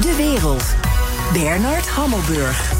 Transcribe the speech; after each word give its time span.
De 0.00 0.14
wereld. 0.16 0.64
Bernard 1.32 1.88
Hammelburg. 1.88 2.72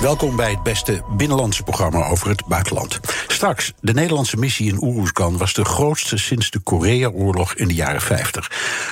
Welkom 0.00 0.36
bij 0.36 0.50
het 0.50 0.62
beste 0.62 1.02
binnenlandse 1.16 1.62
programma 1.62 2.06
over 2.06 2.28
het 2.28 2.46
buitenland. 2.46 3.00
Straks, 3.26 3.72
de 3.80 3.92
Nederlandse 3.92 4.36
missie 4.36 4.68
in 4.68 4.82
Oeroesgan 4.82 5.38
was 5.38 5.54
de 5.54 5.64
grootste 5.64 6.16
sinds 6.16 6.50
de 6.50 6.58
Korea-oorlog 6.58 7.54
in 7.54 7.68
de 7.68 7.74
jaren 7.74 8.00
50. 8.00 8.50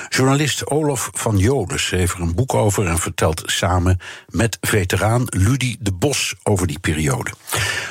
Journalist 0.09 0.69
Olof 0.69 1.09
van 1.13 1.37
Joden 1.37 1.79
schreef 1.79 2.13
er 2.13 2.21
een 2.21 2.35
boek 2.35 2.53
over 2.53 2.87
en 2.87 2.97
vertelt 2.97 3.41
samen 3.45 3.99
met 4.29 4.57
veteraan 4.61 5.23
Ludi 5.25 5.77
de 5.79 5.93
Bos 5.93 6.35
over 6.43 6.67
die 6.67 6.79
periode. 6.79 7.31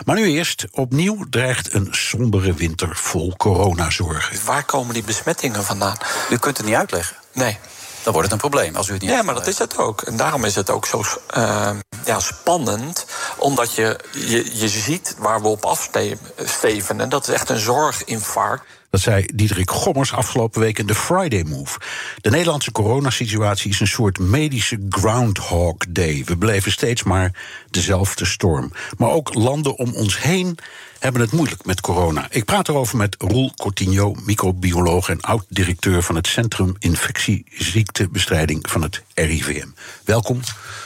Maar 0.04 0.16
nu 0.16 0.26
eerst, 0.26 0.66
opnieuw 0.70 1.24
dreigt 1.30 1.74
een 1.74 1.88
sombere 1.90 2.52
winter 2.52 2.96
vol 2.96 3.36
coronazorgen. 3.36 4.38
Waar 4.44 4.64
komen 4.64 4.94
die 4.94 5.04
besmettingen 5.04 5.64
vandaan? 5.64 5.96
U 6.30 6.36
kunt 6.36 6.56
het 6.56 6.66
niet 6.66 6.74
uitleggen. 6.74 7.16
Nee. 7.32 7.58
Dan 8.04 8.12
wordt 8.12 8.30
het 8.30 8.42
een 8.42 8.50
probleem 8.50 8.76
als 8.76 8.88
u 8.88 8.92
het 8.92 9.02
niet 9.02 9.10
Ja, 9.10 9.22
maar 9.22 9.34
dat 9.34 9.46
is 9.46 9.58
het 9.58 9.78
ook. 9.78 10.02
En 10.02 10.16
daarom 10.16 10.44
is 10.44 10.54
het 10.54 10.70
ook 10.70 10.86
zo 10.86 11.02
uh, 11.36 11.70
ja, 12.04 12.20
spannend. 12.20 13.06
Omdat 13.36 13.74
je, 13.74 13.98
je, 14.12 14.50
je 14.58 14.68
ziet 14.68 15.14
waar 15.18 15.42
we 15.42 15.48
op 15.48 15.64
afsteven. 15.64 17.00
En 17.00 17.08
dat 17.08 17.28
is 17.28 17.34
echt 17.34 17.48
een 17.48 17.58
zorginfarct. 17.58 18.64
Dat 18.90 19.00
zei 19.02 19.26
Diederik 19.34 19.70
Gommers 19.70 20.12
afgelopen 20.12 20.60
week 20.60 20.78
in 20.78 20.86
de 20.86 20.94
Friday 20.94 21.42
Move. 21.42 21.78
De 22.20 22.30
Nederlandse 22.30 22.72
coronasituatie 22.72 23.70
is 23.70 23.80
een 23.80 23.86
soort 23.86 24.18
medische 24.18 24.86
Groundhog 24.88 25.76
Day. 25.88 26.22
We 26.24 26.36
beleven 26.36 26.72
steeds 26.72 27.02
maar 27.02 27.30
dezelfde 27.70 28.24
storm. 28.24 28.72
Maar 28.98 29.10
ook 29.10 29.34
landen 29.34 29.78
om 29.78 29.94
ons 29.94 30.22
heen 30.22 30.58
hebben 31.04 31.22
het 31.22 31.32
moeilijk 31.32 31.64
met 31.64 31.80
corona. 31.80 32.26
Ik 32.30 32.44
praat 32.44 32.68
erover 32.68 32.96
met 32.96 33.16
Roel 33.18 33.52
Cortinho, 33.54 34.14
microbioloog 34.24 35.08
en 35.08 35.20
oud-directeur 35.20 36.02
van 36.02 36.14
het 36.14 36.26
Centrum 36.26 36.74
Infectieziektebestrijding 36.78 38.70
van 38.70 38.82
het 38.82 39.02
RIVM. 39.14 39.68
Welkom, 40.04 40.40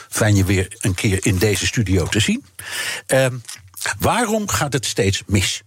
fijn 0.09 0.35
je 0.35 0.43
weer 0.45 0.77
een 0.79 0.93
keer 0.93 1.25
in 1.25 1.37
deze 1.37 1.65
studio 1.65 2.05
te 2.05 2.19
zien. 2.19 2.45
Uh, 3.07 3.25
waarom 3.99 4.49
gaat 4.49 4.73
het 4.73 4.85
steeds 4.85 5.23
mis? 5.25 5.61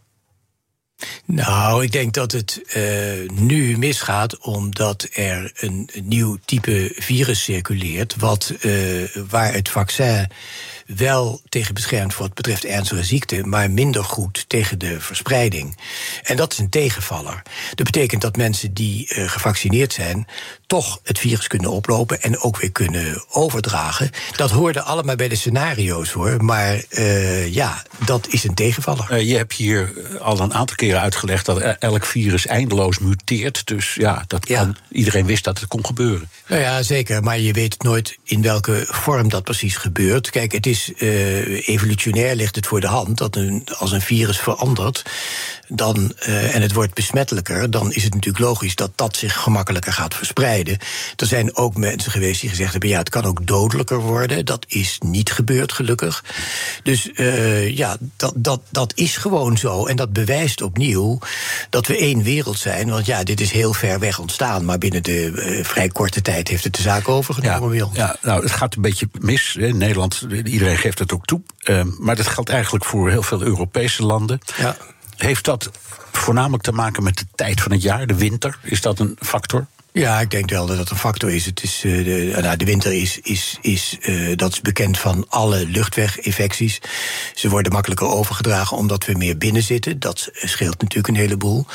Nou, 1.25 1.85
ik 1.85 1.93
denk 1.93 2.15
dat 2.15 2.33
het 2.33 2.61
uh, 2.77 3.31
nu 3.31 3.79
misgaat 3.79 4.39
omdat 4.39 5.09
er 5.13 5.53
een, 5.55 5.89
nieuw 6.03 6.39
type 6.45 6.93
virus 6.95 7.43
circuleert, 7.43 8.17
wat, 8.17 8.53
uh, 8.61 9.09
waar 9.29 9.53
het 9.53 9.69
vaccin 9.69 10.29
wel 10.97 11.41
tegen 11.49 11.75
beschermt 11.75 12.15
voor 12.15 12.27
wat 12.27 12.35
betreft 12.35 12.65
ernstige 12.65 13.05
ziekte, 13.05 13.43
maar 13.45 13.71
minder 13.71 14.05
goed 14.05 14.45
tegen 14.49 14.79
de 14.79 15.01
verspreiding. 15.01 15.77
En 16.23 16.37
dat 16.37 16.53
is 16.53 16.59
een 16.59 16.69
tegenvaller. 16.69 17.43
Dat 17.75 17.87
betekent 17.87 18.23
dat 18.23 18.37
mensen 18.37 18.75
die 18.75 19.15
uh, 19.15 19.29
gevaccineerd 19.29 19.93
zijn, 19.93 20.27
toch 20.67 21.01
het 21.03 21.19
virus 21.19 21.47
kunnen 21.47 21.71
oplopen 21.71 22.23
en 22.23 22.39
ook 22.39 22.61
weer 22.61 22.73
kunnen 22.73 23.25
overdragen. 23.29 24.11
Dat 24.37 24.51
hoorde 24.51 24.83
allemaal 24.83 25.17
bij 25.17 25.29
de 25.29 25.35
scenario's 25.35 26.11
hoor, 26.11 26.45
maar 26.45 26.83
uh, 26.91 27.55
ja, 27.55 27.83
dat 28.05 28.29
is 28.29 28.45
een 28.45 28.55
tegenvaller. 28.55 29.13
Uh, 29.13 29.29
je 29.29 29.37
hebt 29.37 29.53
hier 29.53 29.93
al 30.21 30.41
een 30.41 30.55
aantal 30.55 30.77
keren 30.77 31.01
uitgelegd 31.01 31.47
dat 31.47 31.61
elk 31.61 32.05
virus 32.05 32.47
eindeloos 32.47 32.99
muteert. 32.99 33.67
Dus 33.67 33.95
ja, 33.95 34.25
dat 34.27 34.49
ja. 34.49 34.59
Kan, 34.59 34.77
iedereen 34.91 35.27
wist 35.27 35.45
dat 35.45 35.59
het 35.59 35.69
kon 35.69 35.87
gebeuren. 35.87 36.29
Nou 36.53 36.65
ja, 36.65 36.83
zeker, 36.83 37.23
maar 37.23 37.39
je 37.39 37.53
weet 37.53 37.83
nooit 37.83 38.19
in 38.25 38.43
welke 38.43 38.85
vorm 38.89 39.29
dat 39.29 39.45
precies 39.45 39.77
gebeurt. 39.77 40.31
Kijk, 40.31 40.53
het 40.53 40.67
is 40.67 40.93
uh, 40.97 41.69
evolutionair 41.69 42.37
ligt 42.37 42.57
het 42.57 42.67
voor 42.67 42.81
de 42.81 42.87
hand 42.87 43.19
dat 43.19 43.37
een, 43.37 43.67
als 43.79 43.93
een 43.93 44.01
virus 44.01 44.39
verandert, 44.39 45.03
dan, 45.69 46.13
uh, 46.29 46.55
en 46.55 46.63
het 46.63 46.73
wordt 46.73 46.95
besmettelijker, 46.95 47.71
dan 47.71 47.93
is 47.93 48.05
het 48.05 48.15
natuurlijk 48.15 48.45
logisch 48.45 48.75
dat 48.75 48.91
dat 48.95 49.17
zich 49.17 49.37
gemakkelijker 49.37 49.93
gaat 49.93 50.15
verspreiden. 50.15 50.79
Er 51.17 51.27
zijn 51.27 51.57
ook 51.57 51.77
mensen 51.77 52.13
geweest 52.13 52.41
die 52.41 52.51
gezegd 52.51 52.73
hebben: 52.73 52.91
ja, 52.91 52.99
het 52.99 53.09
kan 53.09 53.25
ook 53.25 53.47
dodelijker 53.47 54.01
worden. 54.01 54.45
Dat 54.45 54.65
is 54.69 54.99
niet 55.05 55.33
gebeurd, 55.33 55.73
gelukkig. 55.73 56.25
Dus 56.83 57.11
uh, 57.15 57.77
ja, 57.77 57.97
dat, 58.17 58.33
dat, 58.37 58.61
dat 58.71 58.93
is 58.95 59.17
gewoon 59.17 59.59
zo. 59.59 59.87
En 59.87 59.97
dat 59.97 60.13
bewijst 60.13 60.63
opnieuw 60.63 61.19
dat 61.71 61.87
we 61.87 61.97
één 61.97 62.23
wereld 62.23 62.59
zijn. 62.59 62.91
Want 62.91 63.07
ja, 63.07 63.23
dit 63.23 63.41
is 63.41 63.51
heel 63.51 63.73
ver 63.73 63.99
weg 63.99 64.19
ontstaan, 64.19 64.65
maar 64.65 64.79
binnen 64.79 65.03
de 65.03 65.61
vrij 65.63 65.89
korte 65.89 66.23
tijd 66.23 66.42
heeft 66.49 66.65
het 66.65 66.75
de 66.75 66.83
zaak 66.83 67.09
overgenomen. 67.09 67.77
Ja, 67.77 67.89
ja, 67.93 68.17
nou, 68.23 68.43
het 68.43 68.51
gaat 68.51 68.75
een 68.75 68.83
beetje 68.83 69.09
mis. 69.21 69.57
In 69.57 69.77
Nederland, 69.77 70.27
iedereen 70.45 70.77
geeft 70.77 70.99
het 70.99 71.13
ook 71.13 71.25
toe. 71.25 71.41
Uh, 71.65 71.83
maar 71.99 72.17
dat 72.17 72.27
geldt 72.27 72.51
eigenlijk 72.51 72.85
voor 72.85 73.11
heel 73.11 73.23
veel 73.23 73.43
Europese 73.43 74.03
landen. 74.03 74.41
Ja. 74.57 74.77
Heeft 75.17 75.45
dat 75.45 75.71
voornamelijk 76.13 76.63
te 76.63 76.73
maken 76.73 77.03
met 77.03 77.19
de 77.19 77.27
tijd 77.35 77.61
van 77.61 77.73
het 77.73 77.83
jaar, 77.83 78.07
de 78.07 78.15
winter? 78.15 78.59
Is 78.63 78.81
dat 78.81 78.99
een 78.99 79.17
factor? 79.21 79.67
Ja, 79.95 80.21
ik 80.21 80.31
denk 80.31 80.51
wel 80.51 80.67
dat 80.67 80.77
dat 80.77 80.91
een 80.91 80.97
factor 80.97 81.31
is. 81.31 81.45
Het 81.45 81.63
is 81.63 81.85
uh, 81.85 82.05
de, 82.05 82.41
nou, 82.41 82.57
de 82.57 82.65
winter 82.65 82.93
is, 82.93 83.19
is, 83.23 83.59
is 83.61 83.97
uh, 84.01 84.37
dat 84.37 84.53
is 84.53 84.61
bekend 84.61 84.99
van 84.99 85.27
alle 85.29 85.67
luchtweginfecties. 85.67 86.79
Ze 87.35 87.49
worden 87.49 87.73
makkelijker 87.73 88.07
overgedragen 88.07 88.77
omdat 88.77 89.05
we 89.05 89.13
meer 89.13 89.39
binnen 89.39 89.63
zitten. 89.63 90.01
Dat 90.01 90.31
scheelt 90.33 90.81
natuurlijk 90.81 91.09
een 91.09 91.23
heleboel. 91.23 91.67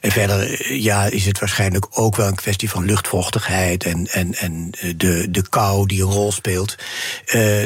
En 0.00 0.12
verder 0.12 0.72
ja, 0.74 1.04
is 1.04 1.24
het 1.26 1.38
waarschijnlijk 1.38 1.86
ook 1.90 2.16
wel 2.16 2.26
een 2.26 2.34
kwestie 2.34 2.70
van 2.70 2.84
luchtvochtigheid 2.84 3.84
en, 3.84 4.06
en, 4.06 4.34
en 4.34 4.70
de, 4.96 5.30
de 5.30 5.48
kou 5.48 5.86
die 5.86 6.02
een 6.02 6.10
rol 6.10 6.32
speelt. 6.32 6.76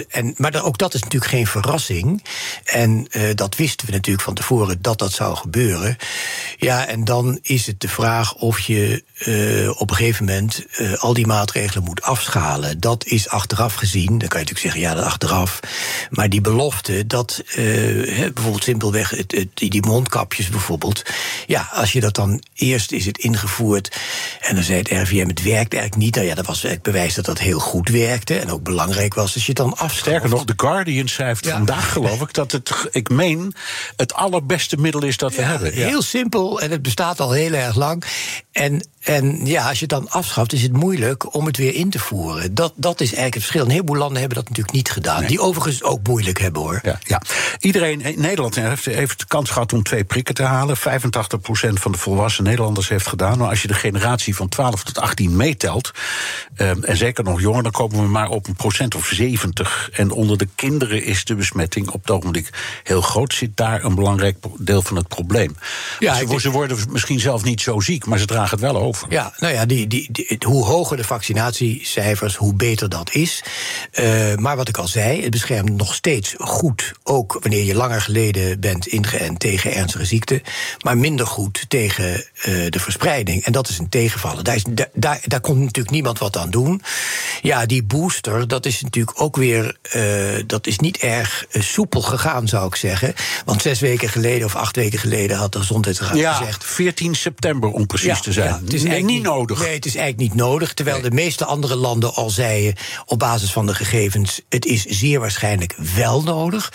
En, 0.09 0.35
maar 0.37 0.65
ook 0.65 0.79
dat 0.79 0.95
is 0.95 1.03
natuurlijk 1.03 1.31
geen 1.31 1.47
verrassing. 1.47 2.25
En 2.65 3.07
dat 3.35 3.57
wisten 3.57 3.87
we 3.87 3.93
natuurlijk 3.93 4.25
van 4.25 4.35
tevoren 4.35 4.83
dat 4.83 4.99
dat 4.99 5.13
zou 5.13 5.37
gebeuren. 5.37 5.97
Ja, 6.57 6.87
en 6.87 7.05
dan 7.05 7.39
is 7.43 7.67
het 7.67 7.81
de 7.81 7.89
vraag 7.89 8.35
of 8.35 8.61
je 8.61 9.05
op 9.79 9.91
een 9.91 9.97
gegeven 10.01 10.25
moment 10.25 10.65
uh, 10.79 10.93
al 10.95 11.15
die 11.15 11.27
maatregelen 11.27 11.85
moet 11.85 12.03
afschalen. 12.03 12.81
Dat 12.81 13.05
is 13.05 13.29
achteraf 13.29 13.75
gezien. 13.75 14.07
Dan 14.07 14.29
kan 14.29 14.41
je 14.41 14.47
natuurlijk 14.47 14.59
zeggen, 14.59 14.81
ja, 14.81 14.95
dat 14.95 15.05
achteraf. 15.05 15.61
Maar 16.11 16.29
die 16.29 16.41
belofte, 16.41 17.07
dat 17.07 17.43
uh, 17.47 17.55
bijvoorbeeld 18.35 18.65
simpelweg 18.65 19.11
het, 19.11 19.33
het, 19.33 19.49
die 19.55 19.87
mondkapjes 19.87 20.49
bijvoorbeeld. 20.49 21.03
Ja, 21.47 21.69
als 21.73 21.93
je 21.93 22.01
dat 22.01 22.15
dan 22.15 22.43
eerst 22.55 22.93
is 22.93 23.07
het 23.07 23.19
ingevoerd. 23.19 23.97
En 24.41 24.55
dan 24.55 24.65
zei 24.65 24.79
het 24.79 24.89
RVM, 24.89 25.29
het 25.29 25.43
werkt 25.43 25.75
eigenlijk 25.75 25.97
niet. 25.97 26.15
Nou 26.15 26.27
ja, 26.27 26.35
dat 26.35 26.47
was 26.47 26.63
het 26.63 26.83
bewijs 26.83 27.15
dat 27.15 27.25
dat 27.25 27.39
heel 27.39 27.59
goed 27.59 27.89
werkte. 27.89 28.39
En 28.39 28.51
ook 28.51 28.63
belangrijk 28.63 29.15
was 29.15 29.35
als 29.35 29.43
je 29.47 29.53
het 29.53 29.57
dan 29.57 29.71
afschaft. 29.71 29.99
Sterker 29.99 30.29
nog, 30.29 30.45
The 30.45 30.53
Guardian 30.57 31.09
schrijft 31.09 31.45
ja. 31.45 31.53
vandaag, 31.53 31.93
geloof 31.93 32.21
ik, 32.21 32.33
dat 32.33 32.53
het, 32.53 32.71
ik 32.91 33.09
meen, 33.09 33.55
het 33.97 34.15
allerbeste 34.15 34.77
middel 34.77 35.03
is 35.03 35.17
dat 35.17 35.35
we 35.35 35.41
ja, 35.41 35.49
hebben. 35.49 35.75
Ja. 35.75 35.87
Heel 35.87 36.03
simpel 36.03 36.61
en 36.61 36.71
het 36.71 36.83
bestaat 36.83 37.21
al 37.21 37.33
heel 37.33 37.53
erg 37.53 37.77
lang. 37.77 38.05
En, 38.61 38.87
en 39.01 39.47
ja, 39.47 39.69
als 39.69 39.79
je 39.79 39.87
het 39.89 39.89
dan 39.89 40.11
afschaft, 40.11 40.53
is 40.53 40.63
het 40.63 40.73
moeilijk 40.73 41.35
om 41.35 41.47
het 41.47 41.57
weer 41.57 41.75
in 41.75 41.91
te 41.91 41.99
voeren. 41.99 42.55
Dat, 42.55 42.73
dat 42.77 43.01
is 43.01 43.07
eigenlijk 43.07 43.35
het 43.35 43.43
verschil. 43.43 43.65
Een 43.65 43.71
heleboel 43.71 43.97
landen 43.97 44.19
hebben 44.19 44.37
dat 44.37 44.49
natuurlijk 44.49 44.77
niet 44.77 44.91
gedaan. 44.91 45.19
Nee. 45.19 45.29
Die 45.29 45.41
overigens 45.41 45.83
ook 45.83 46.07
moeilijk 46.07 46.39
hebben 46.39 46.63
hoor. 46.63 46.81
Ja, 46.83 46.99
ja. 47.03 47.23
Iedereen 47.59 48.01
in 48.01 48.21
Nederland 48.21 48.55
heeft, 48.55 48.85
heeft 48.85 49.19
de 49.19 49.27
kans 49.27 49.51
gehad 49.51 49.73
om 49.73 49.83
twee 49.83 50.05
prikken 50.05 50.35
te 50.35 50.43
halen. 50.43 50.77
85% 50.79 50.81
van 51.73 51.93
de 51.93 51.99
volwassen 51.99 52.45
Nederlanders 52.45 52.89
heeft 52.89 53.07
gedaan. 53.07 53.39
Maar 53.39 53.49
als 53.49 53.63
je 53.63 53.69
de 53.69 53.75
generatie 53.75 54.37
van 54.37 54.49
12 54.49 54.85
tot 54.85 54.99
18 54.99 55.37
meetelt, 55.37 55.91
um, 56.57 56.85
en 56.85 56.97
zeker 56.97 57.25
nog 57.25 57.41
jonger, 57.41 57.63
dan 57.63 57.73
komen 57.73 57.97
we 57.97 58.09
maar 58.09 58.29
op 58.29 58.49
een 58.49 58.57
procent 58.57 58.95
of 58.95 59.07
70. 59.07 59.91
En 59.93 60.11
onder 60.11 60.39
de 60.39 60.49
kinderen 60.55 61.05
is 61.05 61.25
de 61.25 61.35
besmetting 61.35 61.89
op 61.89 62.01
het 62.01 62.11
ogenblik 62.11 62.51
heel 62.83 63.01
groot. 63.01 63.35
Zit 63.35 63.57
daar 63.57 63.85
een 63.85 63.95
belangrijk 63.95 64.37
deel 64.59 64.83
van 64.83 64.97
het 64.97 65.09
probleem. 65.09 65.57
Ja, 65.99 66.15
ze, 66.15 66.27
denk... 66.27 66.41
ze 66.41 66.51
worden 66.51 66.79
misschien 66.91 67.21
zelf 67.21 67.45
niet 67.45 67.61
zo 67.61 67.81
ziek, 67.81 68.07
maar 68.07 68.19
ze 68.19 68.27
dragen 68.27 68.50
het 68.51 68.61
wel 68.61 68.77
over. 68.77 69.07
Ja, 69.11 69.33
nou 69.39 69.55
ja, 69.55 69.67
die, 69.67 69.87
die, 69.87 70.09
die, 70.11 70.39
hoe 70.47 70.65
hoger 70.65 70.97
de 70.97 71.05
vaccinatiecijfers, 71.05 72.37
hoe 72.37 72.55
beter 72.55 72.89
dat 72.89 73.15
is. 73.15 73.43
Uh, 73.93 74.35
maar 74.35 74.57
wat 74.57 74.69
ik 74.69 74.77
al 74.77 74.89
zei, 74.89 75.23
het 75.23 75.31
beschermt 75.31 75.77
nog 75.77 75.95
steeds 75.95 76.35
goed, 76.39 76.93
ook 77.03 77.39
wanneer 77.41 77.65
je 77.65 77.75
langer 77.75 78.01
geleden 78.01 78.61
bent 78.61 78.87
ingeënt 78.87 79.41
tegen 79.41 79.75
ernstige 79.75 80.05
ziekte, 80.05 80.43
maar 80.81 80.99
minder 80.99 81.27
goed 81.27 81.65
tegen 81.69 82.13
uh, 82.13 82.71
de 82.71 82.81
verspreiding. 82.81 83.45
En 83.45 83.53
dat 83.53 83.69
is 83.69 83.79
een 83.79 83.89
tegenvallen. 83.89 84.45
Daar, 84.45 84.55
is, 84.55 84.65
daar, 84.93 85.21
daar 85.25 85.41
komt 85.41 85.59
natuurlijk 85.59 85.91
niemand 85.91 86.19
wat 86.19 86.37
aan 86.37 86.51
doen. 86.51 86.83
Ja, 87.43 87.67
die 87.67 87.83
booster, 87.83 88.49
dat 88.49 88.67
is 88.67 88.83
natuurlijk 88.83 89.21
ook 89.21 89.37
weer, 89.37 89.77
uh, 89.97 90.43
dat 90.47 90.67
is 90.67 90.79
niet 90.79 90.99
erg 90.99 91.45
soepel 91.51 92.01
gegaan, 92.01 92.49
zou 92.49 92.67
ik 92.67 92.75
zeggen. 92.75 93.15
Want 93.45 93.63
zes 93.63 93.81
weken 93.81 94.09
geleden 94.09 94.47
of 94.47 94.57
acht 94.57 94.77
weken 94.77 94.99
geleden 94.99 95.37
had 95.37 95.53
de 95.53 95.59
gezondheidsraad 95.59 96.17
ja, 96.17 96.33
gezegd. 96.33 96.65
14 96.65 97.15
september 97.15 97.71
om 97.71 97.87
precies 97.87 98.07
ja, 98.07 98.21
te 98.21 98.30
te 98.33 98.41
zijn. 98.41 98.49
Ja, 98.49 98.61
het 98.65 98.75
is 98.75 98.85
eigenlijk 98.85 99.15
niet 99.15 99.23
nodig. 99.23 99.59
Nee, 99.61 99.75
het 99.75 99.87
is 99.87 99.95
eigenlijk 99.95 100.31
niet 100.31 100.41
nodig. 100.41 100.75
Terwijl 100.75 101.01
de 101.01 101.11
meeste 101.11 101.45
andere 101.45 101.77
landen 101.77 102.15
al 102.15 102.31
zeiden 102.31 102.75
op 103.07 103.19
basis 103.19 103.53
van 103.53 103.67
de 103.67 103.75
gegevens: 103.75 104.41
het 104.49 104.65
is 104.65 104.85
zeer 104.85 105.21
waarschijnlijk 105.21 105.75
wel 105.95 106.23
nodig. 106.23 106.73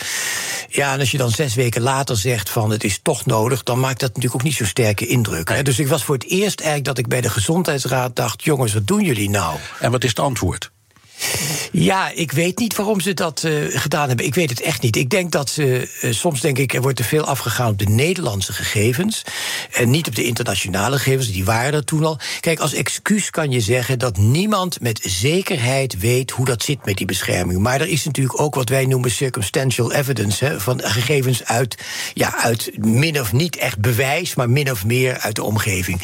Ja, 0.69 0.93
en 0.93 0.99
als 0.99 1.11
je 1.11 1.17
dan 1.17 1.31
zes 1.31 1.55
weken 1.55 1.81
later 1.81 2.17
zegt 2.17 2.49
van 2.49 2.71
het 2.71 2.83
is 2.83 2.99
toch 3.01 3.25
nodig, 3.25 3.63
dan 3.63 3.79
maakt 3.79 3.99
dat 3.99 4.09
natuurlijk 4.09 4.35
ook 4.35 4.43
niet 4.43 4.55
zo 4.55 4.65
sterke 4.65 5.07
indruk. 5.07 5.49
Hè? 5.49 5.63
Dus 5.63 5.79
ik 5.79 5.87
was 5.87 6.03
voor 6.03 6.15
het 6.15 6.29
eerst 6.29 6.59
eigenlijk 6.59 6.87
dat 6.87 6.97
ik 6.97 7.07
bij 7.07 7.21
de 7.21 7.29
gezondheidsraad 7.29 8.15
dacht: 8.15 8.43
jongens, 8.43 8.73
wat 8.73 8.87
doen 8.87 9.03
jullie 9.03 9.29
nou? 9.29 9.59
En 9.79 9.91
wat 9.91 10.03
is 10.03 10.09
het 10.09 10.19
antwoord? 10.19 10.73
Ja, 11.71 12.11
ik 12.13 12.31
weet 12.31 12.59
niet 12.59 12.75
waarom 12.75 12.99
ze 12.99 13.13
dat 13.13 13.43
uh, 13.45 13.79
gedaan 13.79 14.07
hebben. 14.07 14.25
Ik 14.25 14.35
weet 14.35 14.49
het 14.49 14.61
echt 14.61 14.81
niet. 14.81 14.95
Ik 14.95 15.09
denk 15.09 15.31
dat 15.31 15.49
ze. 15.49 15.89
Uh, 16.01 16.13
soms 16.13 16.41
denk 16.41 16.57
ik, 16.57 16.73
er 16.73 16.81
wordt 16.81 16.97
te 16.97 17.03
veel 17.03 17.23
afgegaan 17.23 17.69
op 17.69 17.79
de 17.79 17.89
Nederlandse 17.89 18.53
gegevens. 18.53 19.21
En 19.71 19.89
niet 19.89 20.07
op 20.07 20.15
de 20.15 20.23
internationale 20.23 20.97
gegevens. 20.97 21.31
Die 21.31 21.45
waren 21.45 21.73
er 21.73 21.83
toen 21.83 22.05
al. 22.05 22.19
Kijk, 22.39 22.59
als 22.59 22.73
excuus 22.73 23.29
kan 23.29 23.51
je 23.51 23.59
zeggen 23.59 23.99
dat 23.99 24.17
niemand 24.17 24.81
met 24.81 24.99
zekerheid 25.03 25.99
weet 25.99 26.31
hoe 26.31 26.45
dat 26.45 26.63
zit 26.63 26.85
met 26.85 26.97
die 26.97 27.05
bescherming. 27.05 27.59
Maar 27.59 27.81
er 27.81 27.87
is 27.87 28.03
natuurlijk 28.05 28.41
ook 28.41 28.55
wat 28.55 28.69
wij 28.69 28.85
noemen 28.85 29.11
circumstantial 29.11 29.91
evidence. 29.91 30.45
Hè, 30.45 30.59
van 30.59 30.81
gegevens 30.83 31.43
uit, 31.43 31.77
ja, 32.13 32.37
uit 32.37 32.71
min 32.77 33.19
of 33.19 33.33
niet 33.33 33.55
echt 33.55 33.79
bewijs, 33.79 34.35
maar 34.35 34.49
min 34.49 34.71
of 34.71 34.85
meer 34.85 35.17
uit 35.17 35.35
de 35.35 35.43
omgeving. 35.43 36.01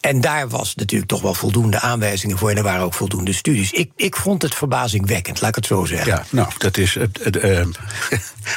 En 0.00 0.20
daar 0.20 0.48
was 0.48 0.74
natuurlijk 0.74 1.10
toch 1.10 1.22
wel 1.22 1.34
voldoende 1.34 1.80
aanwijzingen 1.80 2.38
voor. 2.38 2.50
En 2.50 2.56
er 2.56 2.62
waren 2.62 2.84
ook 2.84 2.94
voldoende 2.94 3.32
studies. 3.32 3.70
Ik, 3.70 3.90
ik 3.96 4.16
vond 4.16 4.42
het 4.42 4.53
verbazingwekkend, 4.54 5.40
laat 5.40 5.48
ik 5.48 5.54
het 5.54 5.66
zo 5.66 5.84
zeggen. 5.84 6.06
Ja, 6.06 6.24
nou, 6.30 6.48
dat 6.58 6.76
is 6.76 6.96
uh, 6.96 7.60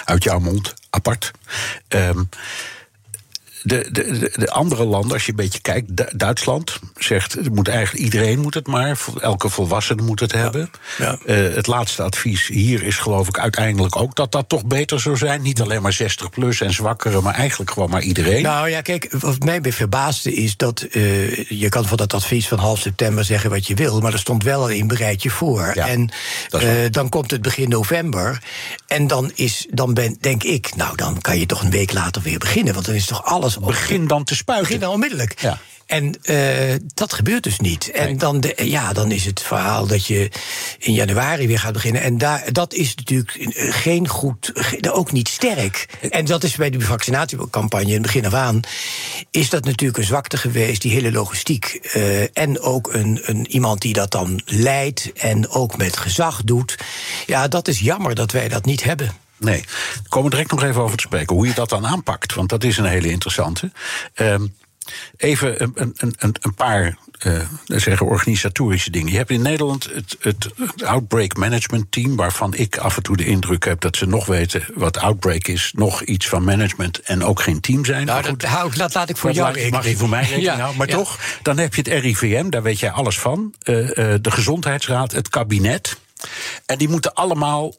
uit 0.05 0.23
jouw 0.23 0.39
mond 0.39 0.73
apart. 0.89 1.31
Um, 1.87 2.29
de, 3.63 3.87
de, 3.91 4.31
de, 4.35 4.51
andere 4.51 4.85
landen, 4.85 5.11
als 5.11 5.25
je 5.25 5.29
een 5.29 5.37
beetje 5.37 5.59
kijkt, 5.59 6.19
Duitsland 6.19 6.79
zegt, 6.95 7.33
het 7.33 7.55
moet 7.55 7.67
eigenlijk 7.67 8.03
iedereen 8.03 8.39
moet 8.39 8.53
het 8.53 8.67
maar, 8.67 8.99
elke 9.21 9.49
volwassene 9.49 10.01
moet 10.01 10.19
het 10.19 10.31
hebben. 10.31 10.71
Ja. 10.97 11.17
Uh, 11.25 11.55
het 11.55 11.67
laatste 11.67 12.03
advies 12.03 12.47
hier 12.47 12.83
is 12.83 12.97
geloof 12.97 13.27
ik 13.27 13.39
uiteindelijk 13.39 13.95
ook 13.95 14.15
dat 14.15 14.31
dat 14.31 14.49
toch 14.49 14.65
beter 14.65 14.99
zou 14.99 15.17
zijn. 15.17 15.41
Niet 15.41 15.61
alleen 15.61 15.81
maar 15.81 15.93
60 15.93 16.29
plus 16.29 16.61
en 16.61 16.73
zwakkeren, 16.73 17.23
maar 17.23 17.33
eigenlijk 17.33 17.71
gewoon 17.71 17.89
maar 17.89 18.01
iedereen. 18.01 18.43
Nou 18.43 18.69
ja, 18.69 18.81
kijk, 18.81 19.07
wat 19.19 19.43
mij 19.43 19.61
bij 19.61 19.73
verbaasde 19.73 20.33
is 20.33 20.57
dat 20.57 20.85
uh, 20.91 21.45
je 21.49 21.69
kan 21.69 21.85
van 21.85 21.97
dat 21.97 22.13
advies 22.13 22.47
van 22.47 22.59
half 22.59 22.79
september 22.79 23.23
zeggen 23.23 23.49
wat 23.49 23.67
je 23.67 23.75
wil, 23.75 23.99
maar 23.99 24.13
er 24.13 24.19
stond 24.19 24.43
wel 24.43 24.71
een 24.71 24.87
bereidje 24.87 25.29
voor. 25.29 25.71
Ja, 25.73 25.87
en 25.87 26.09
uh, 26.51 26.61
dan 26.91 27.09
komt 27.09 27.31
het 27.31 27.41
begin 27.41 27.69
november 27.69 28.41
en 28.87 29.07
dan 29.07 29.31
is, 29.35 29.67
dan 29.69 29.93
ben, 29.93 30.17
denk 30.19 30.43
ik, 30.43 30.75
nou 30.75 30.95
dan 30.95 31.21
kan 31.21 31.39
je 31.39 31.45
toch 31.45 31.61
een 31.61 31.71
week 31.71 31.93
later 31.93 32.21
weer 32.21 32.39
beginnen, 32.39 32.73
want 32.73 32.85
dan 32.85 32.95
is 32.95 33.05
toch 33.05 33.23
alles 33.23 33.46
Begin 33.61 34.07
dan 34.07 34.23
te 34.23 34.35
spuiten. 34.35 34.65
Begin 34.67 34.81
dan 34.81 34.93
onmiddellijk. 34.93 35.39
Ja. 35.41 35.59
En 35.85 36.17
uh, 36.23 36.75
dat 36.93 37.13
gebeurt 37.13 37.43
dus 37.43 37.59
niet. 37.59 37.91
En 37.91 38.05
Nee. 38.05 38.15
dan, 38.15 38.39
de, 38.39 38.53
ja, 38.63 38.93
dan 38.93 39.11
is 39.11 39.25
het 39.25 39.41
verhaal 39.41 39.87
dat 39.87 40.05
je 40.05 40.31
in 40.79 40.93
januari 40.93 41.47
weer 41.47 41.59
gaat 41.59 41.73
beginnen. 41.73 42.01
En 42.01 42.17
daar, 42.17 42.43
dat 42.51 42.73
is 42.73 42.95
natuurlijk 42.95 43.35
eh, 43.35 43.73
geen 43.73 44.07
goed, 44.07 44.51
ge- 44.53 44.93
ook 44.93 45.11
niet 45.11 45.27
sterk. 45.29 45.85
En 46.11 46.25
dat 46.25 46.43
is 46.43 46.55
bij 46.55 46.69
de 46.69 46.81
vaccinatiecampagne 46.81 47.87
in 47.87 47.93
het 47.93 48.01
begin 48.01 48.25
af 48.25 48.33
aan. 48.33 48.59
Is 49.31 49.49
dat 49.49 49.65
natuurlijk 49.65 49.97
een 49.97 50.03
zwakte 50.03 50.37
geweest, 50.37 50.81
die 50.81 50.91
hele 50.91 51.11
logistiek. 51.11 51.89
Uh, 51.95 52.37
en 52.37 52.59
ook 52.59 52.93
een, 52.93 53.19
een, 53.21 53.47
iemand 53.47 53.81
die 53.81 53.93
dat 53.93 54.11
dan 54.11 54.41
leidt 54.45 55.11
en 55.13 55.49
ook 55.49 55.77
met 55.77 55.97
gezag 55.97 56.41
doet. 56.43 56.75
Ja, 57.25 57.47
dat 57.47 57.67
is 57.67 57.79
jammer 57.79 58.15
dat 58.15 58.31
wij 58.31 58.47
dat 58.47 58.65
niet 58.65 58.83
hebben. 58.83 59.11
Nee, 59.37 59.61
daar 59.61 60.09
komen 60.09 60.29
we 60.29 60.35
direct 60.35 60.51
nog 60.51 60.63
even 60.63 60.81
over 60.81 60.97
te 60.97 61.03
spreken. 61.07 61.35
Hoe 61.35 61.47
je 61.47 61.53
dat 61.53 61.69
dan 61.69 61.87
aanpakt, 61.87 62.33
want 62.33 62.49
dat 62.49 62.63
is 62.63 62.77
een 62.77 62.85
hele 62.85 63.09
interessante. 63.09 63.71
Um, 64.15 64.55
even 65.17 65.61
een, 65.61 65.71
een, 65.75 66.13
een, 66.17 66.35
een 66.41 66.53
paar 66.53 66.97
uh, 67.25 67.41
zeggen 67.65 68.05
organisatorische 68.07 68.91
dingen. 68.91 69.11
Je 69.11 69.17
hebt 69.17 69.29
in 69.29 69.41
Nederland 69.41 69.83
het, 69.93 70.15
het, 70.19 70.47
het, 70.57 70.83
Outbreak 70.83 71.35
Management 71.37 71.91
Team, 71.91 72.15
waarvan 72.15 72.53
ik 72.55 72.77
af 72.77 72.97
en 72.97 73.03
toe 73.03 73.17
de 73.17 73.25
indruk 73.25 73.65
heb 73.65 73.79
dat 73.81 73.95
ze 73.95 74.05
nog 74.05 74.25
weten 74.25 74.65
wat 74.73 74.97
Outbreak 74.97 75.47
is, 75.47 75.71
nog 75.75 76.01
iets 76.03 76.27
van 76.27 76.43
management 76.43 76.99
en 77.01 77.23
ook 77.23 77.41
geen 77.41 77.59
team 77.59 77.85
zijn. 77.85 78.05
Nou, 78.05 78.23
goed, 78.25 78.39
dat, 78.39 78.49
hou, 78.49 78.75
dat 78.75 78.93
laat 78.93 79.09
ik 79.09 79.17
voor 79.17 79.29
dat 79.29 79.37
jou 79.37 79.47
laat- 79.47 79.57
rekening. 79.57 79.83
mag 79.83 79.91
je 79.91 79.97
voor 79.97 80.09
mij 80.09 80.21
rekening 80.31 80.45
Ja, 80.45 80.55
houden. 80.55 80.77
Maar 80.77 80.87
ja. 80.87 80.95
toch, 80.95 81.19
dan 81.41 81.57
heb 81.57 81.75
je 81.75 81.81
het 81.91 82.03
RIVM, 82.03 82.49
daar 82.49 82.63
weet 82.63 82.79
jij 82.79 82.91
alles 82.91 83.19
van. 83.19 83.53
Uh, 83.63 83.77
uh, 83.77 83.93
de 84.21 84.31
Gezondheidsraad, 84.31 85.11
het 85.11 85.29
kabinet. 85.29 85.97
En 86.65 86.77
die 86.77 86.89
moeten 86.89 87.13
allemaal 87.13 87.73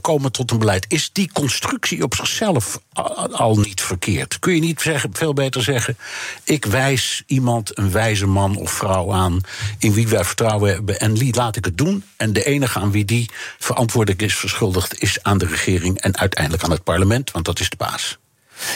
komen 0.00 0.32
tot 0.32 0.50
een 0.50 0.58
beleid. 0.58 0.86
Is 0.88 1.10
die 1.12 1.32
constructie 1.32 2.02
op 2.02 2.14
zichzelf 2.14 2.80
al, 2.92 3.32
al 3.32 3.56
niet 3.56 3.82
verkeerd? 3.82 4.38
Kun 4.38 4.54
je 4.54 4.60
niet 4.60 4.80
zeggen, 4.80 5.10
veel 5.12 5.32
beter 5.32 5.62
zeggen... 5.62 5.96
ik 6.44 6.64
wijs 6.64 7.22
iemand, 7.26 7.78
een 7.78 7.90
wijze 7.90 8.26
man 8.26 8.56
of 8.56 8.70
vrouw 8.70 9.12
aan... 9.12 9.40
in 9.78 9.92
wie 9.92 10.08
wij 10.08 10.24
vertrouwen 10.24 10.72
hebben 10.72 11.00
en 11.00 11.14
die 11.14 11.34
laat 11.34 11.56
ik 11.56 11.64
het 11.64 11.78
doen... 11.78 12.04
en 12.16 12.32
de 12.32 12.44
enige 12.44 12.78
aan 12.78 12.90
wie 12.90 13.04
die 13.04 13.30
verantwoordelijk 13.58 14.22
is 14.22 14.36
verschuldigd... 14.36 15.02
is 15.02 15.22
aan 15.22 15.38
de 15.38 15.46
regering 15.46 16.00
en 16.00 16.16
uiteindelijk 16.16 16.64
aan 16.64 16.70
het 16.70 16.84
parlement, 16.84 17.30
want 17.30 17.44
dat 17.44 17.60
is 17.60 17.70
de 17.70 17.76
baas. 17.76 18.19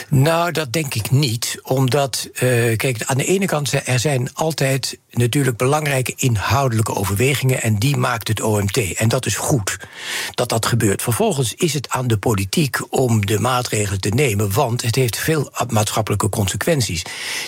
Nou, 0.09 0.53
dat 0.53 0.73
denk 0.73 0.95
ik 0.95 1.11
niet. 1.11 1.59
Omdat, 1.63 2.29
uh, 2.33 2.77
kijk, 2.77 3.03
aan 3.05 3.17
de 3.17 3.25
ene 3.25 3.47
kant 3.47 3.73
er 3.87 3.99
zijn 3.99 4.35
altijd 4.35 4.99
natuurlijk 5.11 5.57
belangrijke 5.57 6.13
inhoudelijke 6.17 6.95
overwegingen. 6.95 7.63
En 7.63 7.77
die 7.79 7.97
maakt 7.97 8.29
het 8.29 8.41
OMT. 8.41 8.77
En 8.77 9.09
dat 9.09 9.27
is 9.27 9.37
goed 9.37 9.77
dat 10.35 10.49
dat 10.49 10.67
gebeurt. 10.67 11.03
Vervolgens 11.03 11.55
is 11.55 11.75
het 11.75 11.91
aan 11.91 12.07
de 12.07 12.19
politiek 12.19 12.79
om 12.91 13.27
de 13.27 13.39
maatregelen 13.39 14.01
te 14.01 14.09
nemen. 14.09 14.53
Want 14.53 14.83
het 14.83 14.95
heeft 14.95 15.17
veel 15.17 15.53
maatschappelijke 15.69 16.29
consequenties. 16.29 17.03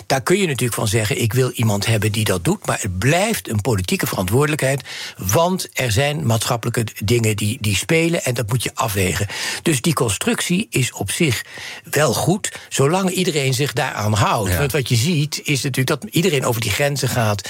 Daar 0.05 0.21
kun 0.21 0.37
je 0.37 0.47
natuurlijk 0.47 0.73
van 0.73 0.87
zeggen: 0.87 1.21
ik 1.21 1.33
wil 1.33 1.51
iemand 1.51 1.85
hebben 1.85 2.11
die 2.11 2.23
dat 2.23 2.43
doet. 2.43 2.65
Maar 2.65 2.79
het 2.81 2.97
blijft 2.97 3.49
een 3.49 3.61
politieke 3.61 4.07
verantwoordelijkheid. 4.07 4.83
Want 5.17 5.69
er 5.73 5.91
zijn 5.91 6.25
maatschappelijke 6.25 6.85
dingen 7.03 7.35
die, 7.35 7.57
die 7.61 7.75
spelen. 7.75 8.23
En 8.23 8.33
dat 8.33 8.49
moet 8.49 8.63
je 8.63 8.71
afwegen. 8.73 9.27
Dus 9.61 9.81
die 9.81 9.93
constructie 9.93 10.67
is 10.69 10.93
op 10.93 11.11
zich 11.11 11.45
wel 11.83 12.13
goed. 12.13 12.26
Zolang 12.69 13.09
iedereen 13.09 13.53
zich 13.53 13.73
daaraan 13.73 14.13
houdt. 14.13 14.51
Ja. 14.51 14.57
Want 14.57 14.71
wat 14.71 14.89
je 14.89 14.95
ziet 14.95 15.41
is 15.43 15.63
natuurlijk 15.63 16.01
dat 16.01 16.11
iedereen 16.11 16.45
over 16.45 16.61
die 16.61 16.71
grenzen 16.71 17.09
gaat. 17.09 17.49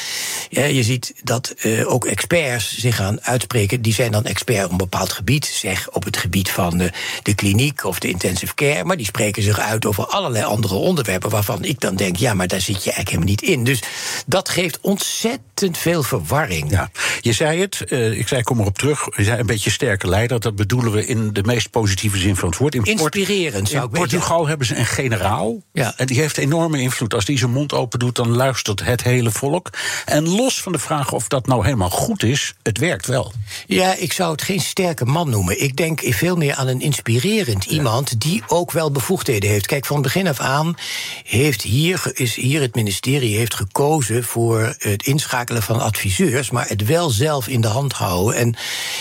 Ja, 0.49 0.63
je 0.63 0.83
ziet 0.83 1.13
dat 1.23 1.53
uh, 1.63 1.91
ook 1.91 2.05
experts 2.05 2.77
zich 2.77 2.95
gaan 2.95 3.21
uitspreken. 3.21 3.81
Die 3.81 3.93
zijn 3.93 4.11
dan 4.11 4.25
expert 4.25 4.65
op 4.65 4.71
een 4.71 4.77
bepaald 4.77 5.11
gebied. 5.11 5.45
Zeg 5.45 5.89
op 5.89 6.03
het 6.03 6.17
gebied 6.17 6.51
van 6.51 6.77
de, 6.77 6.91
de 7.23 7.35
kliniek 7.35 7.83
of 7.83 7.99
de 7.99 8.09
intensive 8.09 8.53
care. 8.53 8.83
Maar 8.83 8.97
die 8.97 9.05
spreken 9.05 9.43
zich 9.43 9.59
uit 9.59 9.85
over 9.85 10.05
allerlei 10.05 10.45
andere 10.45 10.75
onderwerpen. 10.75 11.29
Waarvan 11.29 11.63
ik 11.63 11.79
dan 11.79 11.95
denk, 11.95 12.15
ja, 12.15 12.33
maar 12.33 12.47
daar 12.47 12.61
zit 12.61 12.83
je 12.83 12.91
eigenlijk 12.91 13.09
helemaal 13.09 13.29
niet 13.29 13.41
in. 13.41 13.63
Dus 13.63 13.79
dat 14.25 14.49
geeft 14.49 14.79
ontzettend 14.81 15.77
veel 15.77 16.03
verwarring. 16.03 16.71
Ja, 16.71 16.91
je 17.21 17.33
zei 17.33 17.61
het, 17.61 17.83
uh, 17.89 18.19
ik 18.19 18.27
zei 18.27 18.43
kom 18.43 18.59
erop 18.59 18.77
terug. 18.77 19.07
Je 19.15 19.23
zei 19.23 19.39
een 19.39 19.45
beetje 19.45 19.69
sterke 19.69 20.07
leider. 20.07 20.39
Dat 20.39 20.55
bedoelen 20.55 20.91
we 20.91 21.05
in 21.05 21.33
de 21.33 21.43
meest 21.43 21.69
positieve 21.69 22.17
zin 22.17 22.35
van 22.35 22.49
het 22.49 22.57
woord. 22.57 22.75
In 22.75 22.83
Inspirerend 22.83 23.69
zou 23.69 23.83
in 23.83 23.89
Portugal 23.89 24.47
hebben 24.47 24.66
ze 24.67 24.75
een 24.75 24.85
generaal. 24.85 25.61
Ja. 25.73 25.93
En 25.97 26.05
die 26.05 26.19
heeft 26.19 26.37
enorme 26.37 26.81
invloed. 26.81 27.13
Als 27.13 27.25
die 27.25 27.37
zijn 27.37 27.51
mond 27.51 27.73
open 27.73 27.99
doet, 27.99 28.15
dan 28.15 28.35
luistert 28.35 28.83
het 28.83 29.03
hele 29.03 29.31
volk. 29.31 29.69
En 30.05 30.29
los 30.29 30.61
van 30.61 30.71
de 30.71 30.79
vraag 30.79 31.11
of 31.11 31.27
dat 31.27 31.47
nou 31.47 31.63
helemaal 31.63 31.89
goed 31.89 32.23
is, 32.23 32.53
het 32.63 32.77
werkt 32.77 33.05
wel. 33.05 33.33
Ja, 33.67 33.95
ik 33.95 34.13
zou 34.13 34.31
het 34.31 34.41
geen 34.41 34.59
sterke 34.59 35.05
man 35.05 35.29
noemen. 35.29 35.61
Ik 35.61 35.75
denk 35.75 36.01
veel 36.03 36.35
meer 36.35 36.55
aan 36.55 36.67
een 36.67 36.81
inspirerend 36.81 37.63
ja. 37.63 37.71
iemand 37.71 38.21
die 38.21 38.43
ook 38.47 38.71
wel 38.71 38.91
bevoegdheden 38.91 39.49
heeft. 39.49 39.65
Kijk, 39.65 39.85
van 39.85 40.01
begin 40.01 40.27
af 40.27 40.39
aan 40.39 40.75
heeft 41.23 41.61
hier, 41.61 42.11
is 42.13 42.35
hier 42.35 42.61
het 42.61 42.75
ministerie 42.75 43.35
heeft 43.35 43.55
gekozen 43.55 44.23
voor 44.23 44.75
het 44.77 45.05
inschakelen 45.05 45.63
van 45.63 45.79
adviseurs, 45.81 46.49
maar 46.49 46.67
het 46.67 46.85
wel 46.85 47.09
zelf 47.09 47.47
in 47.47 47.61
de 47.61 47.67
hand 47.67 47.93
houden. 47.93 48.35
En 48.35 48.55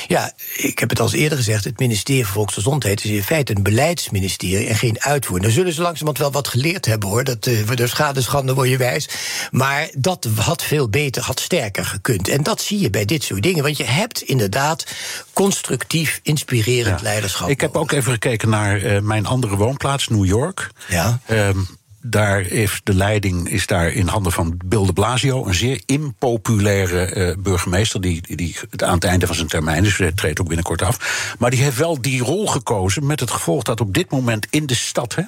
ja, 0.07 0.33
ik 0.57 0.79
heb 0.79 0.91
het 0.91 1.01
al 1.01 1.13
eerder 1.13 1.39
gezegd: 1.39 1.65
het 1.65 1.79
ministerie 1.79 2.25
van 2.25 2.35
Volksgezondheid 2.35 3.05
is 3.05 3.11
in 3.11 3.23
feite 3.23 3.57
een 3.57 3.63
beleidsministerie 3.63 4.67
en 4.67 4.77
geen 4.77 5.03
uitvoer. 5.03 5.41
Dan 5.47 5.55
zullen 5.55 5.73
ze 5.73 5.83
langzamerhand 5.83 6.19
wel 6.19 6.43
wat 6.43 6.49
geleerd 6.49 6.87
hebben 6.87 7.09
hoor. 7.09 7.25
Dat 7.25 7.47
uh, 7.47 7.71
door 7.75 7.89
schade 7.89 8.23
schande 8.23 8.55
word 8.55 8.69
je 8.69 8.77
wijs. 8.77 9.09
Maar 9.51 9.89
dat 9.97 10.29
had 10.37 10.63
veel 10.63 10.89
beter, 10.89 11.23
had 11.23 11.41
sterker 11.41 11.85
gekund. 11.85 12.29
En 12.29 12.43
dat 12.43 12.61
zie 12.61 12.79
je 12.79 12.91
bij 12.91 13.05
dit 13.05 13.23
soort 13.25 13.43
dingen. 13.43 13.63
Want 13.63 13.77
je 13.77 13.85
hebt 13.85 14.23
inderdaad 14.23 14.87
constructief, 15.33 16.21
inspirerend 16.23 16.99
ja. 16.99 17.05
leiderschap. 17.05 17.49
Ik 17.49 17.61
heb 17.61 17.73
nodig. 17.73 17.93
ook 17.93 17.99
even 17.99 18.13
gekeken 18.13 18.49
naar 18.49 18.83
uh, 18.83 19.01
mijn 19.01 19.27
andere 19.27 19.57
woonplaats, 19.57 20.09
New 20.09 20.25
York. 20.25 20.71
Ja. 20.89 21.21
Um, 21.31 21.69
daar 22.11 22.41
heeft 22.41 22.81
de 22.85 22.95
leiding 22.95 23.49
is 23.49 23.67
daar 23.67 23.89
in 23.89 24.07
handen 24.07 24.33
van 24.33 24.61
Bill 24.65 24.87
de 24.87 24.93
Blasio, 24.93 25.47
een 25.47 25.55
zeer 25.55 25.83
impopulaire 25.87 27.15
uh, 27.15 27.43
burgemeester, 27.43 28.01
die, 28.01 28.23
die, 28.23 28.37
die 28.37 28.57
aan 28.77 28.95
het 28.95 29.05
einde 29.05 29.27
van 29.27 29.35
zijn 29.35 29.49
termijn 29.49 29.85
is, 29.85 29.99
hij 29.99 30.13
treedt 30.13 30.41
ook 30.41 30.47
binnenkort 30.47 30.83
af. 30.83 31.35
Maar 31.39 31.51
die 31.51 31.63
heeft 31.63 31.77
wel 31.77 32.01
die 32.01 32.23
rol 32.23 32.47
gekozen 32.47 33.07
met 33.07 33.21
het 33.21 33.31
gevolg 33.31 33.63
dat 33.63 33.81
op 33.81 33.95
dit 33.95 34.11
moment 34.11 34.47
in 34.51 34.67
de 34.67 34.75
stad 34.75 35.15
hè, 35.15 35.23
30% 35.23 35.27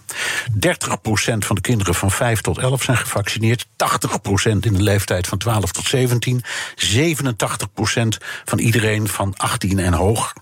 van 1.38 1.54
de 1.56 1.60
kinderen 1.60 1.94
van 1.94 2.10
5 2.10 2.40
tot 2.40 2.58
11 2.58 2.82
zijn 2.82 2.96
gevaccineerd, 2.96 3.66
80% 3.66 3.68
in 4.44 4.60
de 4.60 4.82
leeftijd 4.82 5.26
van 5.26 5.38
12 5.38 5.72
tot 5.72 5.86
17, 5.86 6.44
87% 6.76 6.88
van 8.44 8.58
iedereen 8.58 9.08
van 9.08 9.34
18 9.36 9.78
en 9.78 9.92
hoger. 9.92 10.32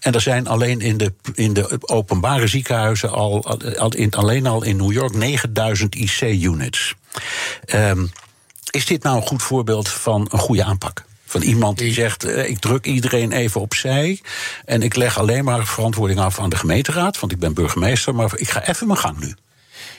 En 0.00 0.12
er 0.12 0.20
zijn 0.20 0.46
alleen 0.46 0.80
in 0.80 0.96
de, 0.96 1.12
in 1.34 1.52
de 1.52 1.78
openbare 1.80 2.46
ziekenhuizen 2.46 3.10
al, 3.10 3.58
al 3.78 3.94
in, 3.94 4.10
alleen 4.10 4.46
al 4.46 4.62
in 4.62 4.76
New 4.76 4.92
York 4.92 5.14
9000 5.14 5.94
IC-units. 5.94 6.94
Um, 7.74 8.12
is 8.70 8.86
dit 8.86 9.02
nou 9.02 9.16
een 9.16 9.26
goed 9.26 9.42
voorbeeld 9.42 9.88
van 9.88 10.28
een 10.30 10.38
goede 10.38 10.64
aanpak? 10.64 11.04
Van 11.26 11.42
iemand 11.42 11.78
die 11.78 11.92
zegt: 11.92 12.24
eh, 12.24 12.48
ik 12.48 12.58
druk 12.58 12.86
iedereen 12.86 13.32
even 13.32 13.60
opzij. 13.60 14.20
En 14.64 14.82
ik 14.82 14.96
leg 14.96 15.18
alleen 15.18 15.44
maar 15.44 15.66
verantwoording 15.66 16.20
af 16.20 16.38
aan 16.38 16.50
de 16.50 16.56
gemeenteraad. 16.56 17.20
Want 17.20 17.32
ik 17.32 17.38
ben 17.38 17.54
burgemeester, 17.54 18.14
maar 18.14 18.32
ik 18.34 18.50
ga 18.50 18.66
even 18.66 18.86
mijn 18.86 18.98
gang 18.98 19.18
nu. 19.18 19.34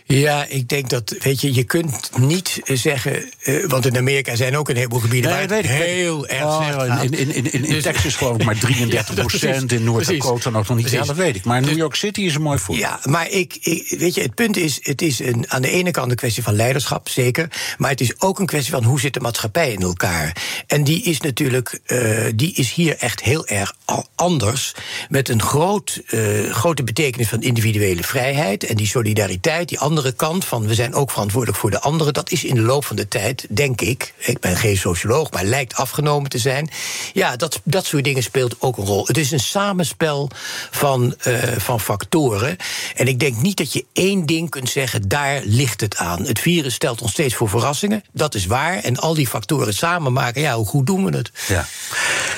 Ja, 0.05 0.45
ik 0.45 0.69
denk 0.69 0.89
dat, 0.89 1.15
weet 1.19 1.41
je, 1.41 1.53
je 1.53 1.63
kunt 1.63 2.09
niet 2.19 2.59
zeggen... 2.63 3.31
Uh, 3.45 3.65
want 3.65 3.85
in 3.85 3.97
Amerika 3.97 4.35
zijn 4.35 4.57
ook 4.57 4.69
een 4.69 4.75
heleboel 4.75 4.99
gebieden 4.99 5.31
nee, 5.31 5.47
waar 5.47 5.57
het 5.57 5.65
heel 5.67 6.23
ik. 6.23 6.29
erg 6.31 6.43
oh. 6.43 7.03
In, 7.03 7.13
in, 7.13 7.29
in, 7.35 7.51
in, 7.51 7.61
Dus- 7.61 7.83
Texas 7.83 8.15
geloof 8.15 8.37
ik 8.37 8.43
maar 8.43 8.57
33 8.59 9.15
Ja, 9.15 9.23
procent, 9.23 9.71
in 9.71 9.83
Noord-Dakota 9.83 10.49
nog 10.49 10.75
niet. 10.75 10.89
Ja, 10.89 11.03
dat 11.03 11.15
weet 11.15 11.35
ik. 11.35 11.43
Maar 11.43 11.59
New 11.59 11.69
Dus- 11.69 11.77
York 11.77 11.95
City 11.95 12.21
is 12.21 12.35
een 12.35 12.41
mooi 12.41 12.59
voorbeeld. 12.59 12.87
Ja, 12.87 12.99
maar 13.11 13.29
ik, 13.29 13.57
ik, 13.61 13.95
weet 13.99 14.15
je, 14.15 14.21
het 14.21 14.35
punt 14.35 14.57
is, 14.57 14.79
het 14.81 15.01
is 15.01 15.19
een, 15.19 15.45
aan 15.47 15.61
de 15.61 15.69
ene 15.69 15.91
kant 15.91 16.11
een 16.11 16.17
kwestie 16.17 16.43
van 16.43 16.55
leiderschap, 16.55 17.09
zeker. 17.09 17.47
Maar 17.77 17.89
het 17.89 18.01
is 18.01 18.19
ook 18.21 18.39
een 18.39 18.45
kwestie 18.45 18.71
van 18.71 18.83
hoe 18.83 18.99
zit 18.99 19.13
de 19.13 19.19
maatschappij 19.19 19.71
in 19.71 19.81
elkaar. 19.81 20.35
En 20.67 20.83
die 20.83 21.03
is 21.03 21.19
natuurlijk, 21.21 21.79
eh, 21.85 21.99
die 22.35 22.53
is 22.53 22.71
hier 22.73 22.97
echt 22.97 23.21
heel 23.21 23.47
erg 23.47 23.73
anders. 24.15 24.73
Met 25.09 25.29
een 25.29 25.41
groot, 25.41 26.01
eh, 26.07 26.19
grote 26.51 26.83
betekenis 26.83 27.27
van 27.27 27.41
individuele 27.41 28.03
vrijheid. 28.03 28.63
En 28.63 28.75
die 28.75 28.87
solidariteit, 28.87 29.69
die 29.69 29.79
andere 29.97 30.15
kant 30.15 30.45
van 30.45 30.67
we 30.67 30.73
zijn 30.73 30.93
ook 30.93 31.11
verantwoordelijk 31.11 31.59
voor 31.59 31.71
de 31.71 31.79
anderen. 31.79 32.13
Dat 32.13 32.31
is 32.31 32.43
in 32.43 32.55
de 32.55 32.61
loop 32.61 32.85
van 32.85 32.95
de 32.95 33.07
tijd, 33.07 33.47
denk 33.49 33.81
ik, 33.81 34.13
ik 34.17 34.39
ben 34.39 34.57
geen 34.57 34.77
socioloog, 34.77 35.31
maar 35.31 35.43
lijkt 35.43 35.75
afgenomen 35.75 36.29
te 36.29 36.37
zijn. 36.37 36.69
Ja, 37.13 37.35
dat, 37.35 37.61
dat 37.63 37.85
soort 37.85 38.03
dingen 38.03 38.23
speelt 38.23 38.55
ook 38.59 38.77
een 38.77 38.85
rol. 38.85 39.07
Het 39.07 39.17
is 39.17 39.31
een 39.31 39.39
samenspel 39.39 40.29
van, 40.71 41.15
eh, 41.19 41.33
van 41.57 41.79
factoren. 41.79 42.57
En 42.95 43.07
ik 43.07 43.19
denk 43.19 43.41
niet 43.41 43.57
dat 43.57 43.73
je 43.73 43.85
één 43.93 44.25
ding 44.25 44.49
kunt 44.49 44.69
zeggen, 44.69 45.07
daar 45.07 45.41
ligt 45.43 45.81
het 45.81 45.97
aan. 45.97 46.25
Het 46.25 46.39
virus 46.39 46.73
stelt 46.73 47.01
ons 47.01 47.11
steeds 47.11 47.35
voor 47.35 47.49
verrassingen, 47.49 48.03
dat 48.11 48.35
is 48.35 48.45
waar. 48.45 48.77
En 48.77 48.97
al 48.97 49.13
die 49.13 49.27
factoren 49.27 49.73
samen 49.73 50.13
maken, 50.13 50.41
ja, 50.41 50.55
hoe 50.55 50.65
goed 50.65 50.85
doen 50.85 51.05
we 51.05 51.17
het? 51.17 51.31
Ja. 51.47 51.65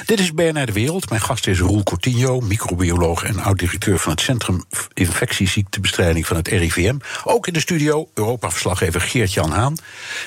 Dit 0.06 0.20
is 0.20 0.34
BNR 0.34 0.66
De 0.66 0.72
Wereld. 0.72 1.10
Mijn 1.10 1.22
gast 1.22 1.48
is 1.48 1.60
Roel 1.60 1.84
Coutinho, 1.84 2.40
microbioloog 2.40 3.24
en 3.24 3.40
oud-directeur 3.40 4.00
van 4.00 4.12
het 4.12 4.22
Centrum 4.22 4.64
Infectieziektebestrijding 4.94 6.28
van 6.28 6.38
het 6.38 6.48
RIVM. 6.48 6.96
Ook 7.24 7.45
in 7.48 7.54
de 7.54 7.60
studio 7.60 8.10
Europa-verslaggever 8.14 9.02
Geert-Jan 9.02 9.52
Haan. 9.52 9.78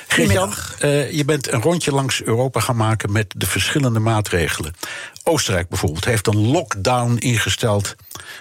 Geert-Jan, 0.09 0.53
eh, 0.79 1.11
je 1.11 1.25
bent 1.25 1.53
een 1.53 1.63
rondje 1.63 1.93
langs 1.93 2.23
Europa 2.23 2.61
gaan 2.61 2.77
maken 2.77 3.13
met 3.13 3.35
de 3.37 3.47
verschillende 3.47 3.99
maatregelen. 3.99 4.75
Oostenrijk 5.23 5.69
bijvoorbeeld 5.69 6.05
heeft 6.05 6.27
een 6.27 6.51
lockdown 6.51 7.17
ingesteld 7.17 7.97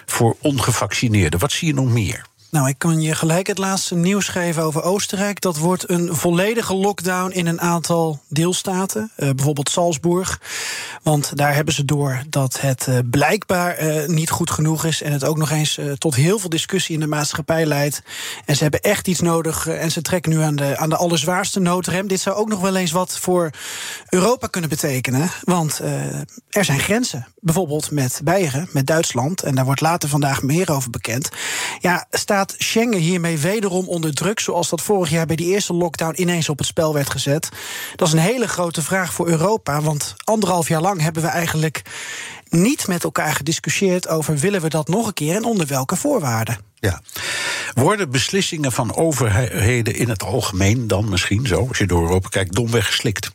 voor 0.06 0.36
ongevaccineerden. 0.40 1.40
Wat 1.40 1.52
zie 1.52 1.68
je 1.68 1.74
nog 1.74 1.88
meer? 1.88 2.27
Nou, 2.50 2.68
ik 2.68 2.78
kan 2.78 3.00
je 3.00 3.14
gelijk 3.14 3.46
het 3.46 3.58
laatste 3.58 3.94
nieuws 3.94 4.28
geven 4.28 4.62
over 4.62 4.82
Oostenrijk. 4.82 5.40
Dat 5.40 5.56
wordt 5.56 5.90
een 5.90 6.16
volledige 6.16 6.74
lockdown 6.74 7.30
in 7.30 7.46
een 7.46 7.60
aantal 7.60 8.20
deelstaten. 8.28 9.10
Eh, 9.16 9.30
bijvoorbeeld 9.30 9.70
Salzburg. 9.70 10.40
Want 11.02 11.36
daar 11.36 11.54
hebben 11.54 11.74
ze 11.74 11.84
door 11.84 12.22
dat 12.28 12.60
het 12.60 12.86
eh, 12.86 12.98
blijkbaar 13.10 13.74
eh, 13.74 14.08
niet 14.08 14.30
goed 14.30 14.50
genoeg 14.50 14.84
is. 14.84 15.02
En 15.02 15.12
het 15.12 15.24
ook 15.24 15.36
nog 15.36 15.50
eens 15.50 15.80
tot 15.98 16.14
heel 16.14 16.38
veel 16.38 16.48
discussie 16.48 16.94
in 16.94 17.00
de 17.00 17.06
maatschappij 17.06 17.66
leidt. 17.66 18.02
En 18.44 18.56
ze 18.56 18.62
hebben 18.62 18.80
echt 18.80 19.08
iets 19.08 19.20
nodig. 19.20 19.66
en 19.66 19.90
ze 19.90 20.02
trekken 20.02 20.32
nu 20.32 20.40
aan 20.40 20.56
de, 20.56 20.76
aan 20.76 20.88
de 20.88 20.96
allerzwaarste 20.96 21.60
noodrem. 21.60 22.08
Dit 22.08 22.20
zou 22.20 22.36
ook 22.36 22.48
nog 22.48 22.60
wel 22.60 22.76
eens 22.76 22.92
wat 22.92 23.18
voor 23.18 23.50
Europa 24.08 24.46
kunnen 24.46 24.70
betekenen. 24.70 25.30
Want 25.44 25.80
er 26.50 26.64
zijn 26.64 26.80
grenzen. 26.80 27.26
Bijvoorbeeld 27.40 27.90
met 27.90 28.20
Beieren, 28.24 28.68
met 28.72 28.86
Duitsland. 28.86 29.42
En 29.42 29.54
daar 29.54 29.64
wordt 29.64 29.80
later 29.80 30.08
vandaag 30.08 30.42
meer 30.42 30.72
over 30.72 30.90
bekend. 30.90 31.28
Ja, 31.80 32.06
staat 32.10 32.37
Schengen 32.46 32.98
hiermee 32.98 33.38
wederom 33.38 33.88
onder 33.88 34.14
druk, 34.14 34.40
zoals 34.40 34.68
dat 34.68 34.82
vorig 34.82 35.10
jaar 35.10 35.26
bij 35.26 35.36
die 35.36 35.46
eerste 35.46 35.74
lockdown 35.74 36.20
ineens 36.20 36.48
op 36.48 36.58
het 36.58 36.66
spel 36.66 36.94
werd 36.94 37.10
gezet? 37.10 37.48
Dat 37.96 38.08
is 38.08 38.14
een 38.14 38.20
hele 38.20 38.48
grote 38.48 38.82
vraag 38.82 39.12
voor 39.12 39.28
Europa, 39.28 39.80
want 39.80 40.14
anderhalf 40.24 40.68
jaar 40.68 40.80
lang 40.80 41.00
hebben 41.00 41.22
we 41.22 41.28
eigenlijk 41.28 41.82
niet 42.48 42.86
met 42.86 43.04
elkaar 43.04 43.34
gediscussieerd 43.34 44.08
over 44.08 44.36
willen 44.36 44.60
we 44.60 44.68
dat 44.68 44.88
nog 44.88 45.06
een 45.06 45.12
keer 45.12 45.34
en 45.34 45.44
onder 45.44 45.66
welke 45.66 45.96
voorwaarden. 45.96 46.58
Ja. 46.74 47.02
Worden 47.74 48.10
beslissingen 48.10 48.72
van 48.72 48.96
overheden 48.96 49.94
in 49.94 50.08
het 50.08 50.22
algemeen 50.22 50.86
dan 50.86 51.08
misschien 51.08 51.46
zo, 51.46 51.66
als 51.68 51.78
je 51.78 51.86
door 51.86 52.02
Europa 52.02 52.28
kijkt, 52.28 52.54
domweg 52.54 52.86
geslikt? 52.86 53.30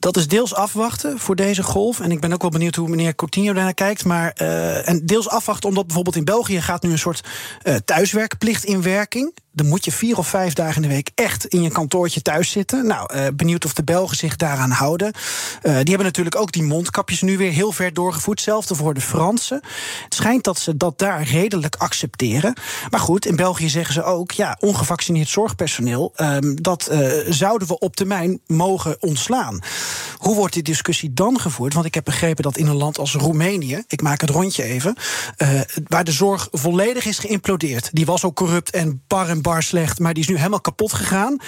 Dat 0.00 0.16
is 0.16 0.28
deels 0.28 0.54
afwachten 0.54 1.18
voor 1.18 1.36
deze 1.36 1.62
golf. 1.62 2.00
En 2.00 2.10
ik 2.10 2.20
ben 2.20 2.32
ook 2.32 2.42
wel 2.42 2.50
benieuwd 2.50 2.74
hoe 2.74 2.88
meneer 2.88 3.14
Coutinho 3.14 3.52
daarnaar 3.52 3.74
kijkt. 3.74 4.04
Maar, 4.04 4.36
uh, 4.42 4.88
en 4.88 5.06
deels 5.06 5.28
afwachten 5.28 5.68
omdat 5.68 5.86
bijvoorbeeld 5.86 6.16
in 6.16 6.24
België 6.24 6.60
gaat 6.60 6.82
nu 6.82 6.90
een 6.90 6.98
soort 6.98 7.24
uh, 7.62 7.74
thuiswerkplicht 7.74 8.64
in 8.64 8.82
werking. 8.82 9.34
Dan 9.52 9.66
moet 9.66 9.84
je 9.84 9.92
vier 9.92 10.18
of 10.18 10.28
vijf 10.28 10.52
dagen 10.52 10.82
in 10.82 10.88
de 10.88 10.94
week 10.94 11.10
echt 11.14 11.46
in 11.46 11.62
je 11.62 11.70
kantoortje 11.70 12.22
thuis 12.22 12.50
zitten. 12.50 12.86
Nou, 12.86 13.14
uh, 13.14 13.26
benieuwd 13.34 13.64
of 13.64 13.74
de 13.74 13.84
Belgen 13.84 14.16
zich 14.16 14.36
daaraan 14.36 14.70
houden. 14.70 15.06
Uh, 15.06 15.62
die 15.62 15.70
hebben 15.72 16.04
natuurlijk 16.04 16.36
ook 16.36 16.52
die 16.52 16.62
mondkapjes 16.62 17.22
nu 17.22 17.36
weer 17.36 17.52
heel 17.52 17.72
ver 17.72 17.94
doorgevoerd. 17.94 18.38
Hetzelfde 18.38 18.74
voor 18.74 18.94
de 18.94 19.00
Fransen. 19.00 19.60
Het 20.04 20.14
schijnt 20.14 20.44
dat 20.44 20.58
ze 20.58 20.76
dat 20.76 20.98
daar 20.98 21.22
redelijk 21.22 21.76
accepteren. 21.76 22.54
Maar 22.90 23.00
goed, 23.00 23.26
in 23.26 23.36
België 23.36 23.68
zeggen 23.68 23.94
ze 23.94 24.02
ook: 24.02 24.30
ja, 24.30 24.56
ongevaccineerd 24.60 25.28
zorgpersoneel. 25.28 26.12
Um, 26.16 26.62
dat 26.62 26.88
uh, 26.92 27.10
zouden 27.28 27.68
we 27.68 27.78
op 27.78 27.96
termijn 27.96 28.40
mogen 28.46 28.96
ontslaan. 29.00 29.60
Hoe 30.16 30.34
wordt 30.34 30.54
die 30.54 30.62
discussie 30.62 31.12
dan 31.12 31.40
gevoerd? 31.40 31.74
Want 31.74 31.86
ik 31.86 31.94
heb 31.94 32.04
begrepen 32.04 32.42
dat 32.42 32.56
in 32.56 32.66
een 32.66 32.76
land 32.76 32.98
als 32.98 33.14
Roemenië, 33.14 33.82
ik 33.88 34.02
maak 34.02 34.20
het 34.20 34.30
rondje 34.30 34.62
even, 34.62 34.96
waar 35.86 36.04
de 36.04 36.12
zorg 36.12 36.48
volledig 36.52 37.04
is 37.04 37.18
geïmplodeerd. 37.18 37.88
Die 37.92 38.06
was 38.06 38.24
ook 38.24 38.36
corrupt 38.36 38.70
en 38.70 39.02
bar 39.06 39.28
bar 39.42 39.62
slecht, 39.62 39.98
maar 39.98 40.14
die 40.14 40.22
is 40.22 40.28
nu 40.28 40.36
helemaal 40.36 40.60
kapot 40.60 40.92
gegaan. 40.92 41.38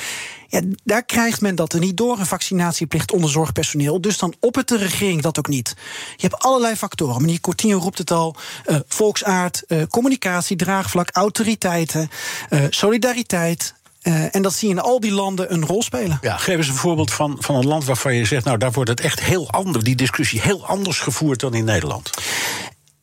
Ja, 0.49 0.61
daar 0.85 1.05
krijgt 1.05 1.41
men 1.41 1.55
dat 1.55 1.73
er 1.73 1.81
niet 1.81 1.97
door, 1.97 2.19
een 2.19 2.27
vaccinatieplicht 2.27 3.13
onder 3.13 3.31
zorgpersoneel. 3.31 4.01
Dus 4.01 4.19
dan 4.19 4.35
oppert 4.41 4.69
de 4.69 4.77
regering 4.77 5.23
dat 5.23 5.39
ook 5.39 5.49
niet. 5.49 5.75
Je 6.17 6.27
hebt 6.29 6.43
allerlei 6.43 6.77
factoren. 6.77 7.21
Meneer 7.21 7.41
Coutinho 7.41 7.79
roept 7.79 7.99
het 7.99 8.11
al. 8.11 8.37
Uh, 8.67 8.77
volksaard, 8.87 9.63
uh, 9.69 9.83
communicatie, 9.89 10.57
draagvlak, 10.57 11.09
autoriteiten, 11.13 12.11
uh, 12.51 12.65
solidariteit. 12.71 13.75
En 14.31 14.43
dat 14.43 14.53
zie 14.53 14.69
je 14.69 14.75
in 14.75 14.81
al 14.81 15.01
die 15.01 15.13
landen 15.13 15.53
een 15.53 15.67
rol 15.67 15.83
spelen. 15.83 16.19
Ja, 16.23 16.37
geef 16.37 16.57
eens 16.57 16.69
een 16.69 16.75
voorbeeld 16.75 17.13
van, 17.13 17.37
van 17.39 17.55
een 17.55 17.67
land 17.67 17.85
waarvan 17.85 18.15
je 18.15 18.25
zegt... 18.25 18.45
nou, 18.45 18.59
daar 18.59 18.73
wordt 18.73 18.91
het 18.91 19.01
echt 19.01 19.21
heel 19.21 19.51
anders, 19.51 19.85
die 19.85 19.97
discussie 19.97 20.41
heel 20.41 20.67
anders 20.67 20.99
gevoerd 20.99 21.41
dan 21.41 21.55
in 21.55 21.65
Nederland. 21.65 22.11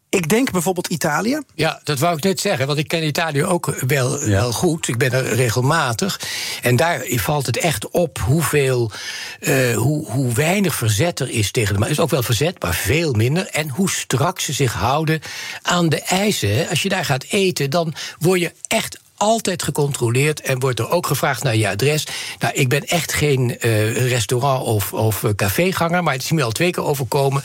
Ik 0.09 0.29
denk 0.29 0.51
bijvoorbeeld 0.51 0.87
Italië. 0.87 1.41
Ja, 1.55 1.79
dat 1.83 1.99
wou 1.99 2.17
ik 2.17 2.23
net 2.23 2.39
zeggen, 2.39 2.67
want 2.67 2.79
ik 2.79 2.87
ken 2.87 3.03
Italië 3.03 3.43
ook 3.43 3.75
wel, 3.87 4.19
ja. 4.19 4.25
wel 4.25 4.51
goed. 4.51 4.87
Ik 4.87 4.97
ben 4.97 5.11
er 5.11 5.35
regelmatig. 5.35 6.19
En 6.61 6.75
daar 6.75 7.03
valt 7.05 7.45
het 7.45 7.57
echt 7.57 7.89
op 7.89 8.19
hoeveel, 8.19 8.91
uh, 9.39 9.75
hoe, 9.75 10.11
hoe 10.11 10.33
weinig 10.33 10.75
verzet 10.75 11.19
er 11.19 11.29
is 11.29 11.51
tegen 11.51 11.75
de. 11.75 11.83
Er 11.83 11.89
is 11.89 11.99
ook 11.99 12.09
wel 12.09 12.23
verzet, 12.23 12.61
maar 12.61 12.73
veel 12.73 13.13
minder. 13.13 13.47
En 13.47 13.69
hoe 13.69 13.89
strak 13.89 14.39
ze 14.39 14.53
zich 14.53 14.73
houden 14.73 15.21
aan 15.61 15.89
de 15.89 16.01
eisen. 16.01 16.69
Als 16.69 16.81
je 16.81 16.89
daar 16.89 17.05
gaat 17.05 17.25
eten, 17.29 17.69
dan 17.69 17.93
word 18.19 18.39
je 18.39 18.51
echt 18.67 18.99
altijd 19.19 19.63
gecontroleerd 19.63 20.41
en 20.41 20.59
wordt 20.59 20.79
er 20.79 20.89
ook 20.89 21.07
gevraagd 21.07 21.43
naar 21.43 21.55
je 21.55 21.69
adres. 21.69 22.07
Nou, 22.39 22.53
ik 22.53 22.69
ben 22.69 22.85
echt 22.85 23.13
geen 23.13 23.57
uh, 23.61 24.07
restaurant- 24.09 24.63
of, 24.63 24.93
of 24.93 25.23
caféganger, 25.35 26.03
maar 26.03 26.13
het 26.13 26.23
is 26.23 26.31
me 26.31 26.43
al 26.43 26.51
twee 26.51 26.71
keer 26.71 26.83
overkomen 26.83 27.43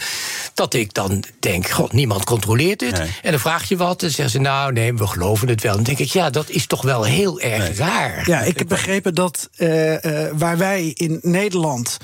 dat 0.54 0.75
ik 0.75 0.95
dan 0.95 1.25
denk: 1.40 1.69
God, 1.71 1.93
niemand 1.93 2.25
controleert 2.25 2.78
dit. 2.78 2.99
Nee. 2.99 3.09
En 3.23 3.31
dan 3.31 3.40
vraag 3.40 3.69
je 3.69 3.76
wat 3.76 4.02
en 4.02 4.11
zeggen 4.11 4.31
ze: 4.31 4.38
Nou, 4.38 4.73
nee, 4.73 4.95
we 4.95 5.07
geloven 5.07 5.49
het 5.49 5.62
wel. 5.62 5.75
Dan 5.75 5.83
denk 5.83 5.99
ik: 5.99 6.12
Ja, 6.12 6.31
dat 6.31 6.50
is 6.50 6.66
toch 6.66 6.83
wel 6.83 7.02
heel 7.02 7.40
erg 7.40 7.62
nee. 7.69 7.75
raar. 7.75 8.23
Ja, 8.26 8.40
ik 8.40 8.59
heb 8.59 8.69
begrepen 8.69 9.14
dat 9.14 9.49
uh, 9.57 9.93
uh, 9.93 10.28
waar 10.33 10.59
wij 10.59 10.93
in 10.95 11.19
Nederland, 11.23 11.97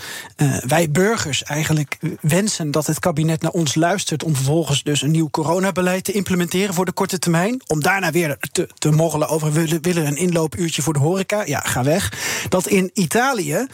wij 0.67 0.91
burgers 0.91 1.43
eigenlijk 1.43 1.99
wensen 2.21 2.71
dat 2.71 2.87
het 2.87 2.99
kabinet 2.99 3.43
naar 3.43 3.51
ons 3.51 3.75
luistert 3.75 4.25
om 4.25 4.35
vervolgens 4.35 4.83
dus 4.83 5.03
een 5.03 5.11
nieuw 5.11 5.31
coronabeleid 5.31 6.05
te 6.05 6.13
implementeren 6.13 6.75
voor 6.75 6.85
de 6.85 6.93
korte 6.93 7.19
termijn, 7.19 7.63
om 7.67 7.83
daarna 7.83 8.11
weer 8.11 8.37
te, 8.53 8.69
te 8.79 8.91
morrelen 8.91 9.29
over 9.29 9.53
we 9.67 9.79
willen 9.81 10.07
een 10.07 10.17
inloopuurtje 10.17 10.83
voor 10.83 10.93
de 10.93 10.99
horeca. 10.99 11.43
Ja, 11.45 11.61
ga 11.61 11.83
weg. 11.83 12.13
Dat 12.49 12.67
in 12.67 12.91
Italië. 12.95 13.67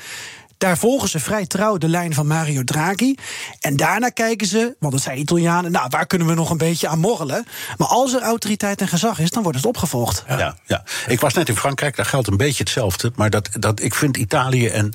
Daar 0.59 0.79
volgen 0.79 1.09
ze 1.09 1.21
vrij 1.21 1.47
trouw 1.47 1.77
de 1.77 1.89
lijn 1.89 2.15
van 2.15 2.27
Mario 2.27 2.65
Draghi. 2.65 3.15
En 3.61 3.77
daarna 3.77 4.09
kijken 4.09 4.47
ze, 4.47 4.77
want 4.79 4.93
het 4.93 5.03
zijn 5.03 5.19
Italianen, 5.19 5.73
nou, 5.73 5.87
waar 5.91 6.07
kunnen 6.07 6.27
we 6.27 6.35
nog 6.35 6.51
een 6.51 6.57
beetje 6.57 6.89
aan 6.89 6.99
morrelen? 6.99 7.47
Maar 7.77 7.89
als 7.89 8.13
er 8.13 8.23
autoriteit 8.23 8.81
en 8.81 8.89
gezag 8.89 9.19
is, 9.19 9.31
dan 9.31 9.43
wordt 9.43 9.59
het 9.59 9.67
opgevolgd. 9.67 10.25
Ja, 10.29 10.39
ja. 10.39 10.57
ja. 10.65 10.85
Ik 11.07 11.21
was 11.21 11.35
net 11.35 11.49
in 11.49 11.57
Frankrijk, 11.57 11.97
daar 11.97 12.07
geldt 12.07 12.29
een 12.29 12.37
beetje 12.37 12.63
hetzelfde. 12.63 13.13
Maar 13.15 13.31
dat, 13.31 13.49
dat, 13.53 13.83
ik 13.83 13.95
vind 13.95 14.17
Italië 14.17 14.69
en, 14.69 14.93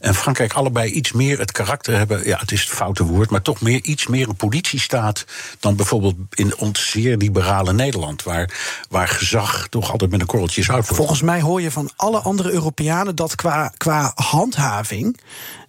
en 0.00 0.14
Frankrijk 0.14 0.52
allebei 0.52 0.90
iets 0.90 1.12
meer 1.12 1.38
het 1.38 1.52
karakter 1.52 1.96
hebben. 1.96 2.26
Ja, 2.26 2.38
het 2.38 2.52
is 2.52 2.60
het 2.60 2.70
foute 2.70 3.04
woord, 3.04 3.30
maar 3.30 3.42
toch 3.42 3.60
meer, 3.60 3.82
iets 3.82 4.06
meer 4.06 4.28
een 4.28 4.36
politiestaat 4.36 5.24
dan 5.60 5.76
bijvoorbeeld 5.76 6.14
in 6.30 6.56
ons 6.56 6.90
zeer 6.90 7.16
liberale 7.16 7.72
Nederland. 7.72 8.22
Waar, 8.22 8.50
waar 8.88 9.08
gezag 9.08 9.66
toch 9.68 9.92
altijd 9.92 10.10
met 10.10 10.20
een 10.20 10.26
korreltje 10.26 10.62
zout 10.62 10.80
wordt. 10.80 10.96
Volgens 10.96 11.22
mij 11.22 11.40
hoor 11.40 11.62
je 11.62 11.70
van 11.70 11.90
alle 11.96 12.18
andere 12.18 12.50
Europeanen 12.50 13.16
dat 13.16 13.34
qua, 13.34 13.72
qua 13.76 14.12
handhaving 14.14 15.01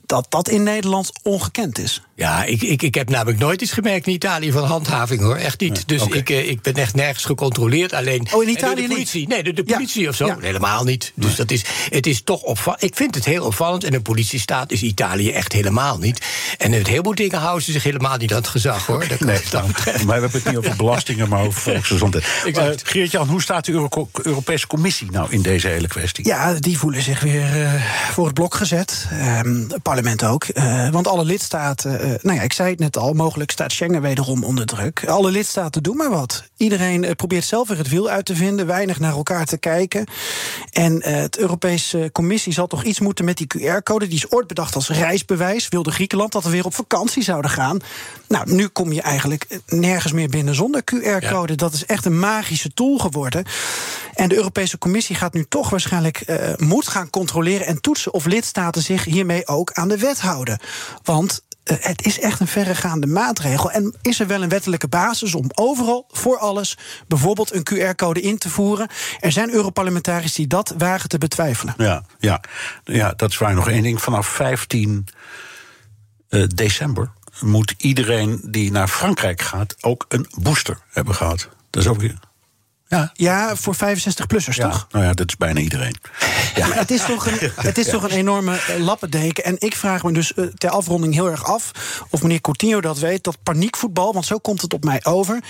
dat 0.05 0.25
dat 0.29 0.49
in 0.49 0.63
Nederland 0.63 1.11
ongekend 1.23 1.77
is. 1.77 2.01
Ja, 2.15 2.43
ik, 2.43 2.61
ik, 2.61 2.81
ik 2.81 2.95
heb 2.95 3.09
namelijk 3.09 3.39
nooit 3.39 3.61
iets 3.61 3.71
gemerkt 3.71 4.07
in 4.07 4.13
Italië 4.13 4.51
van 4.51 4.63
handhaving 4.63 5.21
hoor. 5.21 5.35
Echt 5.35 5.59
niet. 5.59 5.87
dus 5.87 6.05
ik, 6.05 6.29
eh, 6.29 6.49
ik 6.49 6.61
ben 6.61 6.73
echt 6.73 6.95
nergens 6.95 7.25
gecontroleerd. 7.25 7.93
Alleen. 7.93 8.27
Oh, 8.31 8.43
in 8.43 8.49
Italië 8.49 8.75
de 8.75 8.81
niet? 8.81 8.89
politie. 8.89 9.27
Nee, 9.27 9.43
door 9.43 9.53
de 9.53 9.63
Ja. 9.65 9.73
politie 9.75 10.09
of 10.09 10.15
zo. 10.15 10.25
Ja. 10.25 10.37
Helemaal 10.39 10.83
niet. 10.83 11.11
Dus 11.15 11.35
dat 11.35 11.51
is, 11.51 11.63
het 11.89 12.07
is 12.07 12.21
toch 12.21 12.41
opvallend. 12.41 12.83
Ik 12.83 12.95
vind 12.95 13.15
het 13.15 13.25
heel 13.25 13.45
opvallend. 13.45 13.83
En 13.83 13.93
een 13.93 14.01
politiestaat 14.01 14.71
is 14.71 14.81
Italië 14.83 15.31
echt 15.31 15.51
helemaal 15.53 15.97
niet. 15.97 16.25
En 16.57 16.69
met 16.69 16.87
heel 16.87 17.03
veel 17.03 17.15
dingen 17.15 17.39
houden 17.39 17.63
ze 17.63 17.71
zich 17.71 17.83
helemaal 17.83 18.17
niet 18.17 18.31
aan 18.31 18.37
het 18.37 18.47
gezag 18.47 18.85
hoor. 18.85 19.07
Dat, 19.07 19.19
Nee, 19.33 19.39
betreft. 19.67 20.03
maar 20.03 20.05
we 20.05 20.11
hebben 20.21 20.31
het 20.31 20.45
niet 20.45 20.57
over 20.57 20.75
belastingen, 20.75 21.29
maar 21.29 21.43
over 21.45 21.61
volksgezondheid. 21.71 22.25
Eh, 22.53 22.67
Geert-Jan, 22.83 23.27
hoe 23.27 23.41
staat 23.41 23.65
de 23.65 23.71
Euro- 23.71 24.09
Europese 24.23 24.67
Commissie 24.67 25.11
nou 25.11 25.31
in 25.31 25.41
deze 25.41 25.67
hele 25.67 25.87
kwestie? 25.87 26.25
Ja, 26.27 26.53
die 26.53 26.77
voelen 26.77 27.01
zich 27.01 27.19
weer 27.19 27.61
eh, 27.63 27.73
voor 28.11 28.25
het 28.25 28.33
blok 28.33 28.55
gezet. 28.55 29.07
Ehm, 29.11 29.55
het 29.69 29.81
parlement 29.81 30.23
ook. 30.23 30.43
Eh, 30.43 30.89
want 30.89 31.07
alle 31.07 31.25
lidstaten, 31.25 32.01
nou 32.21 32.37
ja, 32.37 32.41
ik 32.41 32.53
zei 32.53 32.69
het 32.69 32.79
net 32.79 32.97
al, 32.97 33.13
mogelijk 33.13 33.51
staat 33.51 33.71
Schengen 33.71 34.01
wederom 34.01 34.43
onder 34.43 34.65
druk. 34.65 35.05
Alle 35.07 35.31
lidstaten 35.31 35.83
doen 35.83 35.97
maar 35.97 36.09
wat. 36.09 36.43
Iedereen 36.57 37.03
eh, 37.03 37.11
probeert 37.11 37.45
zelf 37.45 37.67
weer 37.67 37.77
het 37.77 37.89
wiel 37.89 38.09
uit 38.09 38.25
te 38.25 38.35
vinden, 38.35 38.65
weinig 38.65 38.99
naar 38.99 39.13
elkaar 39.13 39.45
te 39.45 39.57
kijken. 39.57 40.05
En 40.71 41.01
eh 41.01 41.21
het 41.23 41.37
Europese 41.37 42.09
Commissie 42.11 42.53
zal 42.53 42.67
toch 42.67 42.83
iets 42.83 42.99
moeten 42.99 43.25
met 43.25 43.37
die 43.37 43.47
QR-code. 43.57 44.07
Die 44.07 44.17
is 44.17 44.31
ooit 44.31 44.47
bedacht 44.47 44.75
als 44.75 44.89
reisbewijs. 44.89 45.67
Wilde 45.67 45.91
Griekenland 45.91 46.31
dat 46.31 46.43
we 46.43 46.49
weer 46.49 46.65
op 46.65 46.75
vakantie 46.75 47.23
zouden 47.23 47.51
gaan. 47.51 47.79
Nou, 48.27 48.53
nu 48.53 48.67
kom 48.67 48.91
je 48.91 49.01
eigenlijk 49.01 49.43
eh, 49.43 49.57
nergens 49.67 50.13
meer 50.13 50.29
binnen 50.29 50.55
zonder 50.55 50.83
QR-code. 50.83 51.55
Dat 51.55 51.73
is 51.73 51.85
echt 51.85 52.05
een 52.05 52.19
magische 52.19 52.73
tool 52.73 52.97
geworden. 52.97 53.45
En 54.13 54.29
de 54.29 54.35
Europese 54.35 54.77
Commissie 54.77 55.15
gaat 55.15 55.33
nu 55.33 55.45
toch 55.49 55.69
waarschijnlijk 55.69 56.21
eh, 56.21 56.53
moet 56.57 56.87
gaan 56.87 57.09
controleren 57.09 57.65
en 57.65 57.81
toetsen 57.81 58.13
of 58.13 58.25
lidstaten 58.25 58.81
zich 58.81 59.03
hiermee 59.03 59.47
ook 59.47 59.71
aan 59.71 59.87
de 59.87 59.97
wet 59.97 60.19
houden. 60.19 60.59
Want 61.03 61.41
eh, 61.63 61.77
het 61.79 62.05
is 62.05 62.19
echt 62.19 62.39
een 62.39 62.47
verregaande 62.47 63.07
maatregel. 63.07 63.71
En 63.71 63.95
is 64.01 64.19
er 64.19 64.27
wel 64.27 64.43
een 64.43 64.49
wettelijke 64.49 64.87
basis 64.87 65.35
om 65.35 65.49
overal 65.53 66.05
voor 66.11 66.37
alles 66.37 66.77
bijvoorbeeld 67.07 67.53
een 67.53 67.67
QR-code 67.73 68.21
in 68.21 68.37
te 68.37 68.49
voeren? 68.49 68.87
Er 69.19 69.31
zijn 69.31 69.53
Europarlementariërs 69.53 70.33
die 70.33 70.47
dat 70.47 70.73
wagen 70.77 71.09
te 71.09 71.17
betwijfelen. 71.17 71.73
Ja, 71.77 72.03
ja, 72.19 72.41
ja, 72.83 73.13
dat 73.15 73.29
is 73.29 73.37
waar. 73.37 73.53
Nog 73.53 73.69
één 73.69 73.83
ding. 73.83 74.01
Vanaf 74.01 74.27
15 74.27 75.07
eh, 76.29 76.43
december 76.47 77.11
moet 77.39 77.73
iedereen 77.77 78.41
die 78.45 78.71
naar 78.71 78.87
Frankrijk 78.87 79.41
gaat 79.41 79.75
ook 79.81 80.05
een 80.07 80.27
booster 80.39 80.77
hebben 80.89 81.15
gehad. 81.15 81.49
Dat 81.69 81.83
is 81.83 81.89
ook 81.89 81.99
weer. 81.99 82.19
Ja, 82.93 83.11
Ja, 83.13 83.55
voor 83.55 83.75
65-plussers 83.75 84.55
ja. 84.55 84.69
toch? 84.69 84.87
Nou 84.91 85.05
ja, 85.05 85.13
dat 85.13 85.27
is 85.27 85.37
bijna 85.37 85.59
iedereen. 85.59 85.95
Ja. 86.55 86.67
Het 86.71 86.91
is 86.91 87.05
toch 87.05 87.27
een, 87.27 87.51
het 87.69 87.77
is 87.77 87.87
toch 87.87 88.03
een 88.03 88.09
enorme 88.09 88.55
eh, 88.55 88.79
lappendeken. 88.79 89.43
En 89.43 89.55
ik 89.59 89.75
vraag 89.75 90.03
me 90.03 90.11
dus 90.11 90.33
eh, 90.33 90.45
ter 90.45 90.69
afronding 90.69 91.13
heel 91.13 91.29
erg 91.29 91.45
af 91.45 91.71
of 92.09 92.21
meneer 92.21 92.41
Coutinho 92.41 92.81
dat 92.81 92.99
weet. 92.99 93.23
Dat 93.23 93.37
paniekvoetbal, 93.43 94.13
want 94.13 94.25
zo 94.25 94.37
komt 94.37 94.61
het 94.61 94.73
op 94.73 94.83
mij 94.83 94.99
over. 95.03 95.43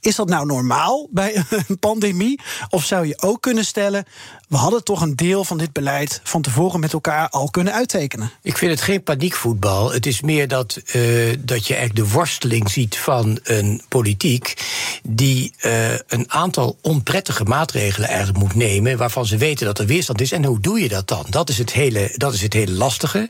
Is 0.00 0.16
dat 0.16 0.28
nou 0.28 0.46
normaal 0.46 1.08
bij 1.10 1.44
een 1.68 1.78
pandemie? 1.78 2.40
Of 2.68 2.84
zou 2.84 3.06
je 3.06 3.18
ook 3.20 3.42
kunnen 3.42 3.64
stellen. 3.64 4.04
We 4.48 4.56
hadden 4.56 4.84
toch 4.84 5.00
een 5.00 5.16
deel 5.16 5.44
van 5.44 5.58
dit 5.58 5.72
beleid 5.72 6.20
van 6.24 6.42
tevoren 6.42 6.80
met 6.80 6.92
elkaar 6.92 7.28
al 7.28 7.50
kunnen 7.50 7.72
uittekenen? 7.72 8.30
Ik 8.42 8.58
vind 8.58 8.70
het 8.70 8.80
geen 8.80 9.02
paniekvoetbal. 9.02 9.92
Het 9.92 10.06
is 10.06 10.20
meer 10.20 10.48
dat, 10.48 10.80
eh, 10.86 11.02
dat 11.38 11.66
je 11.66 11.74
echt 11.74 11.96
de 11.96 12.08
worsteling 12.08 12.70
ziet 12.70 12.98
van 12.98 13.38
een 13.42 13.82
politiek. 13.88 14.54
die 15.02 15.52
eh, 15.58 15.92
een 15.92 16.30
aantal 16.30 16.78
onprettige 16.80 17.44
maatregelen 17.44 18.08
eigenlijk 18.08 18.38
moet 18.38 18.54
nemen. 18.54 18.96
waarvan 18.96 19.26
ze 19.26 19.36
weten 19.36 19.66
dat 19.66 19.78
er 19.78 19.86
weerstand 19.86 20.20
is. 20.20 20.32
En 20.32 20.44
hoe 20.44 20.60
doe 20.60 20.80
je 20.80 20.88
dat 20.88 21.08
dan? 21.08 21.26
Dat 21.28 21.48
is 21.48 21.58
het 21.58 21.72
hele, 21.72 22.12
dat 22.16 22.34
is 22.34 22.42
het 22.42 22.52
hele 22.52 22.72
lastige. 22.72 23.28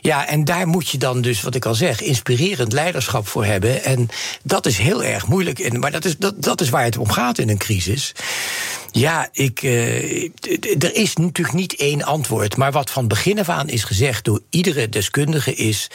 Ja, 0.00 0.26
en 0.26 0.44
daar 0.44 0.66
moet 0.66 0.88
je 0.88 0.98
dan 0.98 1.20
dus, 1.20 1.42
wat 1.42 1.54
ik 1.54 1.64
al 1.64 1.74
zeg, 1.74 2.00
inspirerend 2.00 2.72
leiderschap 2.72 3.28
voor 3.28 3.44
hebben. 3.44 3.84
En 3.84 4.08
dat 4.42 4.66
is 4.66 4.78
heel 4.78 5.04
erg 5.04 5.26
moeilijk. 5.26 5.58
En, 5.58 5.78
maar 5.78 5.90
dat 5.94 6.04
is, 6.04 6.16
dat, 6.16 6.42
dat 6.42 6.60
is 6.60 6.68
waar 6.68 6.84
het 6.84 6.98
om 6.98 7.10
gaat 7.10 7.38
in 7.38 7.48
een 7.48 7.58
crisis. 7.58 8.12
Ja, 8.90 9.28
ik, 9.32 9.62
eh, 9.62 10.22
er 10.78 10.94
is 10.94 11.16
natuurlijk 11.16 11.56
niet 11.56 11.76
één 11.76 12.02
antwoord. 12.02 12.56
Maar 12.56 12.72
wat 12.72 12.90
van 12.90 13.08
begin 13.08 13.38
af 13.38 13.48
aan 13.48 13.68
is 13.68 13.84
gezegd 13.84 14.24
door 14.24 14.40
iedere 14.50 14.88
deskundige 14.88 15.54
is... 15.54 15.90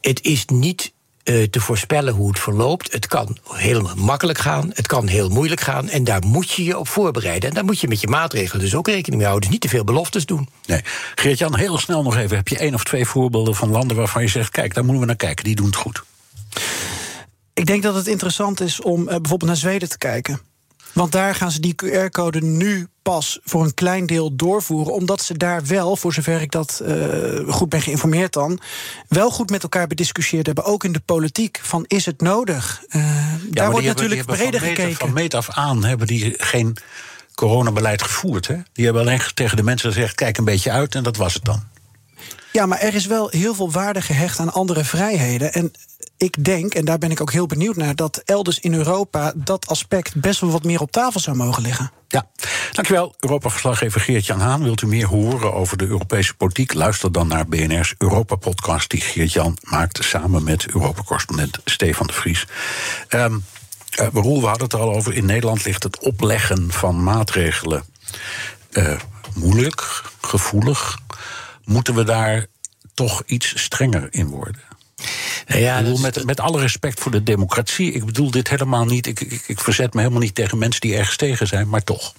het 0.00 0.22
is 0.22 0.44
niet 0.44 0.92
eh, 1.22 1.42
te 1.42 1.60
voorspellen 1.60 2.14
hoe 2.14 2.28
het 2.28 2.38
verloopt. 2.38 2.92
Het 2.92 3.06
kan 3.06 3.36
heel 3.52 3.90
makkelijk 3.96 4.38
gaan, 4.38 4.70
het 4.74 4.86
kan 4.86 5.06
heel 5.06 5.28
moeilijk 5.28 5.60
gaan... 5.60 5.88
en 5.88 6.04
daar 6.04 6.22
moet 6.26 6.50
je 6.50 6.64
je 6.64 6.78
op 6.78 6.88
voorbereiden. 6.88 7.48
En 7.48 7.54
daar 7.54 7.64
moet 7.64 7.80
je 7.80 7.88
met 7.88 8.00
je 8.00 8.08
maatregelen 8.08 8.64
dus 8.64 8.74
ook 8.74 8.86
rekening 8.86 9.16
mee 9.16 9.26
houden. 9.28 9.40
Dus 9.40 9.58
niet 9.58 9.70
te 9.70 9.76
veel 9.76 9.84
beloftes 9.84 10.26
doen. 10.26 10.48
Nee. 10.66 10.80
Geert-Jan, 11.14 11.56
heel 11.56 11.78
snel 11.78 12.02
nog 12.02 12.16
even. 12.16 12.36
Heb 12.36 12.48
je 12.48 12.58
één 12.58 12.74
of 12.74 12.84
twee 12.84 13.06
voorbeelden 13.06 13.54
van 13.54 13.70
landen 13.70 13.96
waarvan 13.96 14.22
je 14.22 14.28
zegt: 14.28 14.50
kijk, 14.50 14.74
daar 14.74 14.84
moeten 14.84 15.00
we 15.00 15.08
naar 15.08 15.16
kijken, 15.16 15.44
die 15.44 15.56
doen 15.56 15.66
het 15.66 15.76
goed? 15.76 16.02
Ik 17.54 17.66
denk 17.66 17.82
dat 17.82 17.94
het 17.94 18.06
interessant 18.06 18.60
is 18.60 18.80
om 18.80 19.00
eh, 19.00 19.06
bijvoorbeeld 19.06 19.50
naar 19.50 19.56
Zweden 19.56 19.88
te 19.88 19.98
kijken. 19.98 20.40
Want 20.92 21.12
daar 21.12 21.34
gaan 21.34 21.50
ze 21.50 21.60
die 21.60 21.74
QR-code 21.84 22.40
nu 22.40 22.88
pas 23.02 23.38
voor 23.44 23.64
een 23.64 23.74
klein 23.74 24.06
deel 24.06 24.36
doorvoeren. 24.36 24.92
Omdat 24.92 25.22
ze 25.22 25.36
daar 25.36 25.66
wel, 25.66 25.96
voor 25.96 26.12
zover 26.12 26.40
ik 26.40 26.50
dat 26.50 26.80
eh, 26.84 26.94
goed 27.48 27.68
ben 27.68 27.82
geïnformeerd 27.82 28.32
dan... 28.32 28.60
wel 29.08 29.30
goed 29.30 29.50
met 29.50 29.62
elkaar 29.62 29.86
bediscussieerd 29.86 30.46
hebben. 30.46 30.64
Ook 30.64 30.84
in 30.84 30.92
de 30.92 31.00
politiek. 31.00 31.60
Van 31.62 31.84
is 31.86 32.06
het 32.06 32.20
nodig? 32.20 32.82
Eh, 32.88 33.02
daar 33.02 33.70
wordt 33.70 33.84
hebben- 33.84 33.84
natuurlijk 33.84 34.24
breder 34.26 34.60
van 34.60 34.68
meet 34.68 34.68
af- 34.68 34.68
gekeken. 34.68 34.96
Van 34.96 35.12
meet 35.12 35.34
af 35.34 35.50
aan 35.50 35.84
hebben 35.84 36.06
die 36.06 36.34
geen 36.36 36.76
coronabeleid 37.34 38.02
gevoerd. 38.02 38.46
Hè? 38.46 38.56
Die 38.72 38.84
hebben 38.84 39.02
alleen 39.02 39.20
tegen 39.34 39.56
de 39.56 39.62
mensen 39.62 39.92
gezegd: 39.92 40.14
kijk 40.14 40.38
een 40.38 40.44
beetje 40.44 40.70
uit 40.70 40.94
en 40.94 41.02
dat 41.02 41.16
was 41.16 41.34
het 41.34 41.44
dan. 41.44 41.62
Ja, 42.52 42.66
maar 42.66 42.78
er 42.78 42.94
is 42.94 43.06
wel 43.06 43.28
heel 43.28 43.54
veel 43.54 43.70
waarde 43.70 44.00
gehecht 44.02 44.38
aan 44.38 44.52
andere 44.52 44.84
vrijheden. 44.84 45.52
En 45.52 45.72
ik 46.16 46.44
denk, 46.44 46.74
en 46.74 46.84
daar 46.84 46.98
ben 46.98 47.10
ik 47.10 47.20
ook 47.20 47.32
heel 47.32 47.46
benieuwd 47.46 47.76
naar... 47.76 47.94
dat 47.94 48.22
elders 48.24 48.60
in 48.60 48.74
Europa 48.74 49.32
dat 49.36 49.66
aspect 49.66 50.20
best 50.20 50.40
wel 50.40 50.50
wat 50.50 50.64
meer 50.64 50.80
op 50.80 50.90
tafel 50.90 51.20
zou 51.20 51.36
mogen 51.36 51.62
liggen. 51.62 51.90
Ja, 52.08 52.26
dankjewel. 52.72 53.14
Europa-verslaggever 53.18 54.00
Geert-Jan 54.00 54.40
Haan. 54.40 54.62
Wilt 54.62 54.82
u 54.82 54.86
meer 54.86 55.06
horen 55.06 55.54
over 55.54 55.76
de 55.76 55.86
Europese 55.86 56.34
politiek? 56.34 56.74
Luister 56.74 57.12
dan 57.12 57.28
naar 57.28 57.46
BNR's 57.46 57.94
Europa-podcast... 57.98 58.90
die 58.90 59.00
Geert-Jan 59.00 59.58
maakt 59.62 60.04
samen 60.04 60.44
met 60.44 60.66
Europa-correspondent 60.66 61.58
Stefan 61.64 62.06
de 62.06 62.12
Vries. 62.12 62.46
Eh, 63.08 63.26
Roel, 64.12 64.40
we 64.40 64.46
hadden 64.46 64.64
het 64.64 64.72
er 64.72 64.80
al 64.80 64.94
over. 64.94 65.14
In 65.14 65.26
Nederland 65.26 65.64
ligt 65.64 65.82
het 65.82 65.98
opleggen 65.98 66.72
van 66.72 67.02
maatregelen 67.02 67.84
eh, 68.70 69.00
moeilijk, 69.34 70.02
gevoelig. 70.20 70.98
Moeten 71.64 71.94
we 71.94 72.04
daar 72.04 72.46
toch 72.94 73.22
iets 73.26 73.62
strenger 73.62 74.06
in 74.10 74.26
worden? 74.26 74.73
Nou 75.46 75.60
ja, 75.60 75.78
ik 75.78 75.84
bedoel, 75.84 76.00
met, 76.00 76.24
met 76.24 76.40
alle 76.40 76.60
respect 76.60 77.00
voor 77.00 77.12
de 77.12 77.22
democratie. 77.22 77.92
Ik 77.92 78.04
bedoel 78.04 78.30
dit 78.30 78.48
helemaal 78.48 78.84
niet. 78.84 79.06
Ik, 79.06 79.20
ik, 79.20 79.44
ik 79.46 79.60
verzet 79.60 79.94
me 79.94 80.00
helemaal 80.00 80.22
niet 80.22 80.34
tegen 80.34 80.58
mensen 80.58 80.80
die 80.80 80.96
ergens 80.96 81.16
tegen 81.16 81.46
zijn, 81.46 81.68
maar 81.68 81.84
toch. 81.84 82.14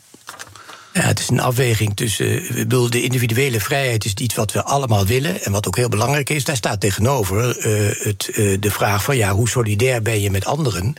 Ja, 0.95 1.01
het 1.01 1.19
is 1.19 1.29
een 1.29 1.39
afweging 1.39 1.95
tussen. 1.95 2.43
Ik 2.43 2.55
bedoel, 2.55 2.89
de 2.89 3.01
individuele 3.01 3.59
vrijheid 3.59 4.05
is 4.05 4.13
iets 4.13 4.35
wat 4.35 4.51
we 4.51 4.63
allemaal 4.63 5.05
willen. 5.05 5.43
En 5.43 5.51
wat 5.51 5.67
ook 5.67 5.75
heel 5.75 5.89
belangrijk 5.89 6.29
is. 6.29 6.43
Daar 6.43 6.55
staat 6.55 6.79
tegenover 6.79 7.57
eh, 7.57 8.05
het, 8.05 8.29
eh, 8.33 8.57
de 8.59 8.71
vraag 8.71 9.03
van 9.03 9.17
ja, 9.17 9.31
hoe 9.31 9.49
solidair 9.49 10.01
ben 10.01 10.21
je 10.21 10.31
met 10.31 10.45
anderen? 10.45 10.93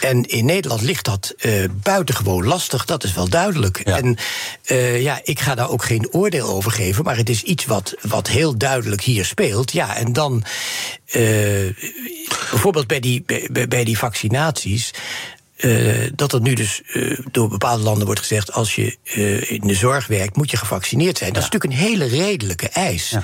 En 0.00 0.24
in 0.26 0.44
Nederland 0.44 0.80
ligt 0.80 1.04
dat 1.04 1.34
eh, 1.38 1.52
buitengewoon 1.82 2.44
lastig, 2.46 2.84
dat 2.84 3.04
is 3.04 3.14
wel 3.14 3.28
duidelijk. 3.28 3.80
Ja. 3.84 3.96
En 3.96 4.16
eh, 4.64 5.02
ja, 5.02 5.20
ik 5.24 5.40
ga 5.40 5.54
daar 5.54 5.70
ook 5.70 5.84
geen 5.84 6.08
oordeel 6.12 6.48
over 6.48 6.70
geven. 6.72 7.04
Maar 7.04 7.16
het 7.16 7.28
is 7.28 7.42
iets 7.42 7.64
wat, 7.64 7.94
wat 8.00 8.28
heel 8.28 8.56
duidelijk 8.58 9.02
hier 9.02 9.24
speelt. 9.24 9.72
Ja, 9.72 9.96
en 9.96 10.12
dan. 10.12 10.44
eh, 11.06 11.20
bijvoorbeeld 12.50 12.86
bij 12.86 13.00
die, 13.00 13.22
bij, 13.26 13.68
bij 13.68 13.84
die 13.84 13.98
vaccinaties. 13.98 14.90
Eh, 15.62 16.10
dat 16.14 16.32
er 16.32 16.40
nu 16.40 16.54
dus 16.54 16.82
eh, 16.92 17.18
door 17.30 17.48
bepaalde 17.48 17.82
landen 17.82 18.04
wordt 18.06 18.20
gezegd: 18.20 18.52
als 18.52 18.74
je 18.74 18.96
eh, 19.04 19.50
in 19.50 19.60
de 19.60 19.74
zorg 19.74 20.06
werkt, 20.06 20.36
moet 20.36 20.50
je 20.50 20.56
gevaccineerd 20.56 21.18
zijn. 21.18 21.32
Dat 21.32 21.42
is 21.42 21.48
natuurlijk 21.50 21.80
een 21.80 21.88
hele 21.88 22.04
redelijke 22.04 22.68
eis. 22.68 23.14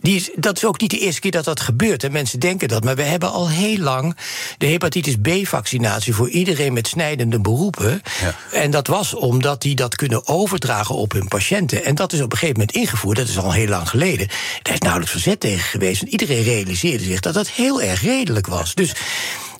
Die 0.00 0.16
is, 0.16 0.30
dat 0.36 0.56
is 0.56 0.64
ook 0.64 0.80
niet 0.80 0.90
de 0.90 0.98
eerste 0.98 1.20
keer 1.20 1.30
dat 1.30 1.44
dat 1.44 1.60
gebeurt. 1.60 2.04
En 2.04 2.12
mensen 2.12 2.40
denken 2.40 2.68
dat. 2.68 2.84
Maar 2.84 2.96
we 2.96 3.02
hebben 3.02 3.30
al 3.30 3.48
heel 3.48 3.78
lang 3.78 4.16
de 4.58 4.66
hepatitis 4.66 5.16
B-vaccinatie 5.22 6.14
voor 6.14 6.28
iedereen 6.28 6.72
met 6.72 6.86
snijdende 6.86 7.40
beroepen. 7.40 8.02
Ja. 8.20 8.34
En 8.52 8.70
dat 8.70 8.86
was 8.86 9.14
omdat 9.14 9.62
die 9.62 9.74
dat 9.74 9.96
kunnen 9.96 10.26
overdragen 10.26 10.94
op 10.94 11.12
hun 11.12 11.28
patiënten. 11.28 11.84
En 11.84 11.94
dat 11.94 12.12
is 12.12 12.20
op 12.20 12.32
een 12.32 12.38
gegeven 12.38 12.60
moment 12.60 12.76
ingevoerd. 12.76 13.16
Dat 13.16 13.28
is 13.28 13.38
al 13.38 13.52
heel 13.52 13.68
lang 13.68 13.88
geleden. 13.88 14.28
Daar 14.62 14.74
is 14.74 14.80
nauwelijks 14.80 15.12
verzet 15.12 15.40
tegen 15.40 15.64
geweest. 15.64 16.00
Want 16.00 16.12
iedereen 16.12 16.42
realiseerde 16.42 17.04
zich 17.04 17.20
dat 17.20 17.34
dat 17.34 17.48
heel 17.48 17.82
erg 17.82 18.02
redelijk 18.02 18.46
was. 18.46 18.74
Dus 18.74 18.92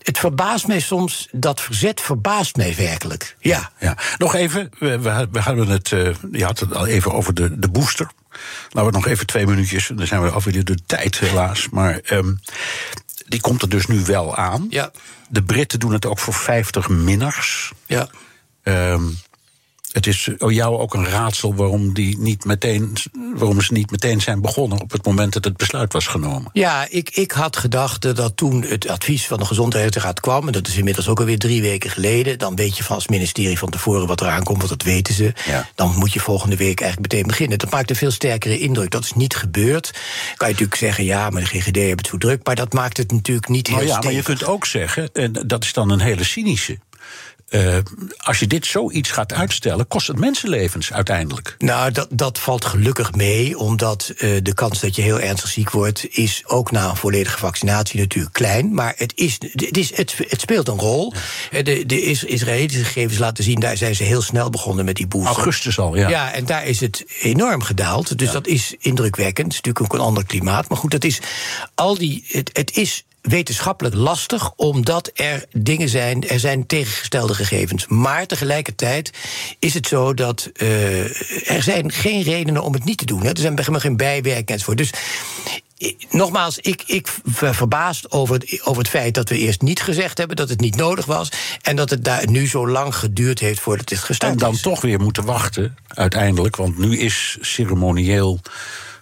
het 0.05 0.17
verbaast 0.17 0.67
mij 0.67 0.79
soms, 0.79 1.27
dat 1.31 1.61
verzet 1.61 2.01
verbaast 2.01 2.55
mij 2.55 2.75
werkelijk. 2.75 3.35
Ja. 3.39 3.71
Ja. 3.79 3.97
Nog 4.17 4.35
even, 4.35 4.69
we, 4.79 4.99
we, 4.99 5.27
we 5.31 5.39
hadden 5.39 5.67
het, 5.67 5.91
eh, 5.91 6.09
je 6.31 6.43
had 6.43 6.59
het 6.59 6.75
al 6.75 6.87
even 6.87 7.11
over 7.11 7.33
de, 7.33 7.59
de 7.59 7.69
booster. 7.69 8.09
Laten 8.69 8.91
we 8.91 8.97
nog 8.97 9.07
even 9.07 9.25
twee 9.25 9.47
minuutjes, 9.47 9.91
dan 9.95 10.07
zijn 10.07 10.21
we 10.21 10.29
alweer 10.29 10.63
de 10.63 10.77
tijd 10.85 11.19
helaas. 11.19 11.69
Maar 11.69 11.99
ehm, 11.99 12.33
die 13.27 13.41
komt 13.41 13.61
er 13.61 13.69
dus 13.69 13.87
nu 13.87 14.01
wel 14.05 14.35
aan. 14.35 14.67
Ja. 14.69 14.91
De 15.29 15.43
Britten 15.43 15.79
doen 15.79 15.93
het 15.93 16.05
ook 16.05 16.19
voor 16.19 16.33
50 16.33 16.89
minners. 16.89 17.71
Ja. 17.85 18.07
Ehm, 18.63 19.03
Het 19.95 20.07
is 20.07 20.29
jou 20.37 20.77
ook 20.77 20.93
een 20.93 21.09
raadsel 21.09 21.55
waarom, 21.55 21.93
die 21.93 22.17
niet 22.19 22.45
meteen, 22.45 22.97
waarom 23.35 23.61
ze 23.61 23.73
niet 23.73 23.91
meteen 23.91 24.21
zijn 24.21 24.41
begonnen 24.41 24.81
op 24.81 24.91
het 24.91 25.05
moment 25.05 25.33
dat 25.33 25.43
het 25.43 25.57
besluit 25.57 25.93
was 25.93 26.07
genomen. 26.07 26.49
Ja, 26.53 26.87
ik, 26.89 27.09
ik 27.09 27.31
had 27.31 27.57
gedacht 27.57 28.15
dat 28.15 28.37
toen 28.37 28.61
het 28.61 28.87
advies 28.87 29.27
van 29.27 29.37
de 29.39 29.45
Gezondheidsraad 29.45 30.19
kwam, 30.19 30.47
en 30.47 30.53
dat 30.53 30.67
is 30.67 30.77
inmiddels 30.77 31.07
ook 31.07 31.19
alweer 31.19 31.37
drie 31.37 31.61
weken 31.61 31.89
geleden, 31.89 32.39
dan 32.39 32.55
weet 32.55 32.77
je 32.77 32.83
van 32.83 32.95
als 32.95 33.07
ministerie 33.07 33.57
van 33.57 33.69
tevoren 33.69 34.07
wat 34.07 34.21
eraan 34.21 34.43
komt, 34.43 34.57
want 34.57 34.69
dat 34.69 34.83
weten 34.83 35.13
ze. 35.13 35.33
Ja. 35.45 35.69
Dan 35.75 35.95
moet 35.97 36.13
je 36.13 36.19
volgende 36.19 36.55
week 36.55 36.81
eigenlijk 36.81 37.11
meteen 37.11 37.27
beginnen. 37.27 37.57
Dat 37.57 37.71
maakt 37.71 37.89
een 37.89 37.95
veel 37.95 38.11
sterkere 38.11 38.59
indruk. 38.59 38.91
Dat 38.91 39.03
is 39.03 39.13
niet 39.13 39.35
gebeurd. 39.35 39.91
Kan 40.35 40.47
je 40.47 40.53
natuurlijk 40.53 40.79
zeggen, 40.79 41.03
ja, 41.03 41.29
maar 41.29 41.41
de 41.41 41.47
GGD 41.47 41.75
heeft 41.75 41.97
het 41.97 42.07
zo 42.07 42.17
druk, 42.17 42.45
maar 42.45 42.55
dat 42.55 42.73
maakt 42.73 42.97
het 42.97 43.11
natuurlijk 43.11 43.47
niet 43.47 43.67
heel 43.67 43.75
Nou 43.75 43.87
ja, 43.87 43.99
maar 43.99 44.13
je 44.13 44.21
kunt 44.21 44.45
ook 44.45 44.65
zeggen, 44.65 45.09
en 45.13 45.33
dat 45.45 45.63
is 45.63 45.73
dan 45.73 45.89
een 45.89 45.99
hele 45.99 46.23
cynische. 46.23 46.77
Eh, 47.49 47.77
als 48.17 48.39
je 48.39 48.47
dit 48.47 48.65
zoiets 48.65 49.11
gaat 49.11 49.33
uitstellen, 49.33 49.87
kost 49.87 50.07
het 50.07 50.19
mensenlevens 50.19 50.93
uiteindelijk. 50.93 51.55
Nou, 51.57 51.91
dat, 51.91 52.07
dat 52.11 52.39
valt 52.39 52.65
gelukkig 52.65 53.13
mee, 53.13 53.57
omdat 53.57 54.13
eh, 54.17 54.29
de 54.41 54.53
kans 54.53 54.79
dat 54.79 54.95
je 54.95 55.01
heel 55.01 55.19
ernstig 55.19 55.49
ziek 55.49 55.69
wordt, 55.69 56.07
is 56.17 56.43
ook 56.45 56.71
na 56.71 56.89
een 56.89 56.95
volledige 56.95 57.37
vaccinatie 57.37 57.99
natuurlijk 57.99 58.33
klein. 58.33 58.73
Maar 58.73 58.93
het, 58.97 59.11
is, 59.15 59.37
het, 59.51 59.77
is, 59.77 59.95
het, 59.97 60.15
het 60.27 60.41
speelt 60.41 60.67
een 60.67 60.79
rol. 60.79 61.13
Eh, 61.51 61.63
De, 61.63 61.85
de 61.85 62.01
Is- 62.01 62.23
Israëlische 62.23 62.83
gegevens 62.83 63.19
laten 63.19 63.43
zien, 63.43 63.59
daar 63.59 63.77
zijn 63.77 63.95
ze 63.95 64.03
heel 64.03 64.21
snel 64.21 64.49
begonnen 64.49 64.85
met 64.85 64.95
die 64.95 65.07
booster. 65.07 65.35
Augustus 65.35 65.79
al, 65.79 65.95
ja. 65.95 66.09
Ja, 66.09 66.33
en 66.33 66.45
daar 66.45 66.65
is 66.65 66.79
het 66.79 67.05
enorm 67.21 67.61
gedaald. 67.63 68.17
Dus 68.17 68.31
dat 68.31 68.47
is 68.47 68.75
indrukwekkend. 68.79 69.45
Het 69.47 69.53
is 69.55 69.61
natuurlijk 69.61 69.93
ook 69.93 69.99
een 69.99 70.05
ander 70.05 70.25
klimaat. 70.25 70.69
Maar 70.69 70.77
goed, 70.77 70.91
dat 70.91 71.03
is 71.03 71.19
al 71.75 71.97
die. 71.97 72.23
Het, 72.27 72.49
het 72.53 72.77
is 72.77 73.03
wetenschappelijk 73.25 73.95
lastig, 73.95 74.51
omdat 74.55 75.11
er 75.13 75.45
dingen 75.51 75.89
zijn, 75.89 76.27
er 76.29 76.39
zijn 76.39 76.65
tegengestelde 76.65 77.33
gegevens. 77.33 77.87
Maar 77.87 78.25
tegelijkertijd 78.25 79.11
is 79.59 79.73
het 79.73 79.87
zo 79.87 80.13
dat 80.13 80.49
eh, 80.53 81.49
er 81.51 81.63
zijn 81.63 81.91
geen 81.91 82.21
redenen 82.23 82.63
om 82.63 82.73
het 82.73 82.83
niet 82.83 82.97
te 82.97 83.05
doen. 83.05 83.21
Hè. 83.21 83.29
Er 83.29 83.37
zijn 83.37 83.57
helemaal 83.57 83.79
geen 83.79 83.97
bijwerkingen 83.97 84.53
enzovoort. 84.53 84.77
Dus 84.77 84.89
i- 85.81 85.95
Nogmaals, 86.09 86.57
ik, 86.59 86.83
ik 86.85 87.07
ver- 87.25 87.55
verbaasd 87.55 88.11
over 88.11 88.35
het, 88.35 88.59
over 88.63 88.81
het 88.81 88.91
feit 88.91 89.13
dat 89.13 89.29
we 89.29 89.37
eerst 89.37 89.61
niet 89.61 89.81
gezegd 89.81 90.17
hebben 90.17 90.35
dat 90.35 90.49
het 90.49 90.59
niet 90.59 90.75
nodig 90.75 91.05
was. 91.05 91.29
En 91.61 91.75
dat 91.75 91.89
het 91.89 92.03
daar 92.03 92.29
nu 92.29 92.47
zo 92.47 92.67
lang 92.67 92.95
geduurd 92.95 93.39
heeft 93.39 93.59
voordat 93.59 93.87
dit 93.87 93.99
gestart 93.99 94.31
En 94.31 94.37
dan 94.37 94.53
is. 94.53 94.61
toch 94.61 94.81
weer 94.81 94.99
moeten 94.99 95.25
wachten, 95.25 95.77
uiteindelijk. 95.87 96.55
Want 96.55 96.77
nu 96.77 96.97
is 96.99 97.37
ceremonieel 97.41 98.39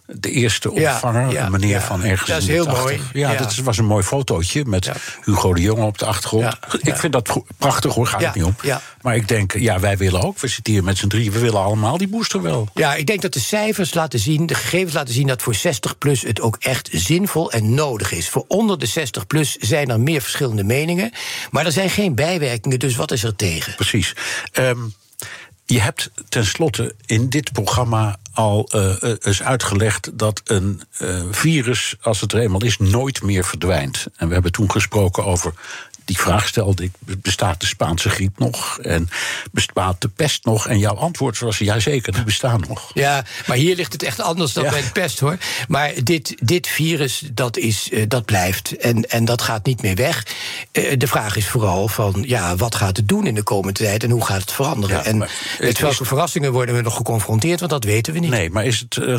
de 0.06 0.32
eerste 0.32 0.72
ontvanger, 0.72 1.32
ja, 1.32 1.50
meneer 1.50 1.70
ja. 1.70 1.82
van 1.82 2.04
ergens 2.04 2.30
Dat 2.30 2.42
is 2.42 2.48
in 2.48 2.54
heel 2.54 2.66
mooi. 2.66 3.02
Ja, 3.14 3.36
dat 3.36 3.56
was 3.56 3.78
een 3.78 3.86
mooi 3.86 4.04
fotootje 4.04 4.66
met. 4.66 4.92
Hugo 5.24 5.54
de 5.54 5.62
Jonge 5.62 5.86
op 5.86 5.98
de 5.98 6.06
achtergrond. 6.06 6.44
Ja, 6.44 6.58
Ik 6.82 6.96
vind 6.96 7.14
dat 7.14 7.44
prachtig 7.58 7.94
hoor, 7.94 8.08
gaat 8.08 8.22
het 8.22 8.36
niet 8.36 8.44
om. 8.44 8.56
Maar 9.02 9.16
ik 9.16 9.28
denk, 9.28 9.58
ja, 9.58 9.80
wij 9.80 9.98
willen 9.98 10.22
ook, 10.22 10.40
we 10.40 10.48
zitten 10.48 10.74
hier 10.74 10.84
met 10.84 10.98
z'n 10.98 11.08
drie, 11.08 11.32
we 11.32 11.40
willen 11.40 11.62
allemaal 11.64 11.98
die 11.98 12.08
booster 12.08 12.42
wel. 12.42 12.68
Ja, 12.74 12.96
ik 12.96 13.06
denk 13.06 13.22
dat 13.22 13.34
de 13.34 13.40
cijfers 13.40 13.94
laten 13.94 14.20
zien, 14.20 14.46
de 14.46 14.56
gegevens 14.56 14.94
laten 14.94 15.14
zien 15.14 15.28
dat 15.28 15.42
voor 15.42 15.56
60-plus 15.56 16.22
het 16.22 16.42
ook 16.42 16.58
echt 16.60 16.90
zinvol 16.92 17.52
en 17.52 17.74
nodig 17.74 18.12
is. 18.12 18.30
Voor 18.30 18.46
onder 18.48 18.80
de 18.80 18.90
60-plus 18.90 19.56
zijn 19.56 19.90
er 19.90 20.00
meer 20.00 20.22
verschillende 20.22 20.64
meningen. 20.64 21.12
Maar 21.52 21.66
er 21.66 21.72
zijn 21.72 21.90
geen 21.90 22.16
bijwerkingen, 22.16 22.80
dus 22.80 22.96
wat 22.96 23.12
is 23.12 23.24
er 23.24 23.36
tegen? 23.36 23.76
Precies. 23.76 24.16
Ehm, 24.52 24.80
je 25.66 25.80
hebt 25.80 26.12
tenslotte 26.30 26.96
in 27.06 27.30
dit 27.30 27.52
programma 27.52 28.20
al 28.34 28.70
eh, 28.72 29.04
eh, 29.04 29.16
eens 29.22 29.44
uitgelegd 29.44 30.18
dat 30.18 30.42
een 30.44 30.82
eh, 30.98 31.22
virus, 31.32 31.96
als 32.02 32.22
het 32.22 32.34
er 32.34 32.40
eenmaal 32.40 32.64
is, 32.64 32.78
nooit 32.78 33.22
meer 33.24 33.44
verdwijnt. 33.44 34.06
En 34.16 34.28
we 34.28 34.34
hebben 34.34 34.52
toen 34.52 34.72
gesproken 34.72 35.26
over. 35.26 35.54
Die 36.06 36.18
vraag 36.18 36.48
stelde 36.48 36.84
ik: 36.84 36.92
bestaat 37.22 37.60
de 37.60 37.66
Spaanse 37.66 38.10
griep 38.10 38.40
nog? 38.40 38.80
En 38.80 39.10
bestaat 39.52 40.02
de 40.02 40.08
pest 40.08 40.46
nog? 40.46 40.68
En 40.68 40.80
jouw 40.80 40.96
antwoord 40.96 41.40
was: 41.40 41.58
ja, 41.58 41.80
zeker, 41.80 42.14
die 42.14 42.24
bestaan 42.24 42.64
nog. 42.68 42.92
Ja, 42.94 43.24
maar 43.48 43.58
hier 43.58 43.76
ligt 43.76 43.94
het 43.94 44.04
echt 44.04 44.20
anders 44.22 44.54
dan 44.54 44.64
Ja. 44.64 44.70
bij 44.70 44.82
de 44.82 44.92
pest 44.92 45.20
hoor. 45.20 45.38
Maar 45.68 45.92
dit, 46.04 46.36
dit 46.40 46.68
virus, 46.68 47.24
dat, 47.34 47.58
is, 47.58 47.90
eh, 47.92 48.04
dat 48.08 48.26
blijft 48.26 48.78
en, 48.78 49.10
en 49.10 49.26
dat 49.26 49.42
gaat 49.42 49.66
niet 49.66 49.82
meer 49.82 49.96
weg. 49.96 50.26
Eh, 50.72 50.98
de 50.98 51.08
vraag 51.08 51.36
is 51.36 51.48
vooral 51.48 51.88
van, 51.88 52.24
ja, 52.28 52.56
wat 52.56 52.76
gaat 52.76 52.98
het 52.98 53.08
doen 53.08 53.28
in 53.28 53.36
de 53.36 53.44
komende 53.44 53.80
tijd 53.80 54.04
en 54.04 54.10
hoe 54.10 54.26
gaat 54.26 54.42
het 54.42 54.52
veranderen? 54.52 54.98
Ja, 54.98 55.04
en 55.04 55.18
met 55.18 55.30
het 55.58 55.80
welke 55.80 56.02
is- 56.02 56.08
verrassingen 56.08 56.52
worden 56.52 56.76
we 56.76 56.82
nog 56.82 56.96
geconfronteerd, 56.96 57.60
want 57.60 57.72
dat 57.72 57.84
weten 57.84 58.14
we 58.14 58.20
niet. 58.20 58.30
Nee, 58.30 58.50
maar 58.50 58.66
is 58.66 58.80
het, 58.80 58.98
eh, 58.98 59.18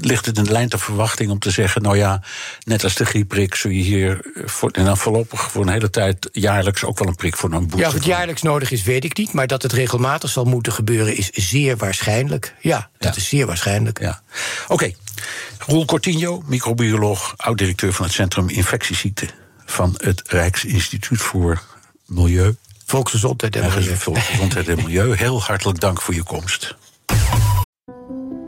ligt 0.00 0.26
het 0.26 0.38
in 0.38 0.44
de 0.44 0.50
lijn 0.52 0.68
ter 0.68 0.78
verwachting 0.78 1.30
om 1.30 1.38
te 1.38 1.50
zeggen: 1.50 1.82
nou 1.82 1.96
ja, 1.96 2.22
net 2.64 2.84
als 2.84 2.94
de 2.94 3.04
griepprik, 3.04 3.54
zul 3.54 3.70
je 3.70 3.82
hier 3.82 4.20
voor, 4.44 4.70
en 4.70 4.84
dan 4.84 4.96
voorlopig 4.96 5.50
voor 5.50 5.62
een 5.62 5.68
hele 5.72 5.81
tijd 5.90 6.28
jaarlijks 6.32 6.84
ook 6.84 6.98
wel 6.98 7.08
een 7.08 7.14
prik 7.14 7.36
voor 7.36 7.52
een 7.52 7.60
booster. 7.60 7.78
Ja, 7.80 7.86
of 7.86 7.94
het 7.94 8.04
jaarlijks 8.04 8.42
nodig 8.42 8.70
is, 8.70 8.82
weet 8.82 9.04
ik 9.04 9.16
niet. 9.16 9.32
Maar 9.32 9.46
dat 9.46 9.62
het 9.62 9.72
regelmatig 9.72 10.30
zal 10.30 10.44
moeten 10.44 10.72
gebeuren, 10.72 11.16
is 11.16 11.30
zeer 11.30 11.76
waarschijnlijk. 11.76 12.54
Ja, 12.60 12.90
dat 12.98 13.14
Ja. 13.14 13.20
is 13.20 13.28
zeer 13.28 13.46
waarschijnlijk. 13.46 14.00
Ja. 14.00 14.22
Oké. 14.68 14.92
Roel 15.66 15.84
Cortinho, 15.84 16.42
microbioloog, 16.46 17.34
oud-directeur 17.36 17.92
van 17.92 18.04
het 18.04 18.14
Centrum 18.14 18.48
Infectieziekten 18.48 19.28
van 19.64 19.94
het 19.96 20.22
Rijksinstituut 20.26 21.20
voor 21.20 21.62
Milieu. 22.06 22.56
Volksgezondheid 22.86 23.56
en 23.56 23.62
en 23.62 23.68
milieu. 23.78 23.96
Volksgezondheid 23.96 24.68
en 24.68 24.76
Milieu. 24.76 25.14
Heel 25.16 25.42
hartelijk 25.42 25.80
dank 25.80 26.00
voor 26.00 26.14
je 26.14 26.22
komst. 26.22 26.74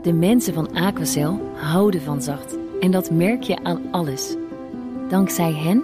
De 0.03 0.13
mensen 0.13 0.53
van 0.53 0.73
Aquacel 0.75 1.51
houden 1.55 2.01
van 2.03 2.21
zacht. 2.21 2.55
En 2.81 2.91
dat 2.91 3.11
merk 3.11 3.43
je 3.43 3.63
aan 3.63 3.81
alles. 3.91 4.21
Dankzij 5.09 5.53
hen 5.53 5.83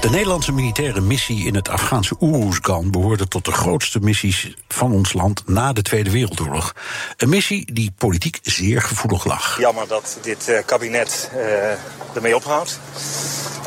De 0.00 0.10
Nederlandse 0.10 0.52
militaire 0.52 1.00
missie 1.00 1.46
in 1.46 1.54
het 1.54 1.68
Afghaanse 1.68 2.16
Oeroesgan 2.20 2.90
behoorde 2.90 3.28
tot 3.28 3.44
de 3.44 3.52
grootste 3.52 3.98
missies 4.00 4.54
van 4.68 4.92
ons 4.92 5.12
land 5.12 5.42
na 5.46 5.72
de 5.72 5.82
Tweede 5.82 6.10
Wereldoorlog. 6.10 6.74
Een 7.16 7.28
missie 7.28 7.72
die 7.72 7.92
politiek 7.98 8.38
zeer 8.42 8.82
gevoelig 8.82 9.24
lag. 9.24 9.58
Jammer 9.58 9.88
dat 9.88 10.18
dit 10.22 10.48
eh, 10.48 10.64
kabinet 10.64 11.30
eh, 11.34 12.14
ermee 12.14 12.36
ophoudt. 12.36 12.80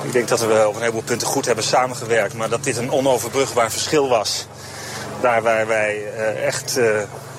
Ik 0.03 0.11
denk 0.11 0.27
dat 0.27 0.39
we 0.39 0.65
op 0.67 0.73
een 0.75 0.79
heleboel 0.79 1.01
punten 1.01 1.27
goed 1.27 1.45
hebben 1.45 1.63
samengewerkt, 1.63 2.33
maar 2.33 2.49
dat 2.49 2.63
dit 2.63 2.77
een 2.77 2.91
onoverbrugbaar 2.91 3.71
verschil 3.71 4.09
was. 4.09 4.47
Daar 5.21 5.41
waar 5.41 5.67
wij 5.67 6.13
eh, 6.13 6.45
echt 6.45 6.79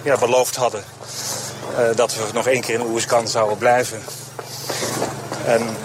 ja, 0.02 0.16
beloofd 0.16 0.57
hadden 0.57 0.85
dat 1.96 2.14
we 2.14 2.22
nog 2.35 2.46
één 2.46 2.61
keer 2.61 2.74
in 2.74 2.87
Oerskan 2.87 3.28
zouden 3.28 3.59
blijven. 3.59 4.02
En 5.44 5.76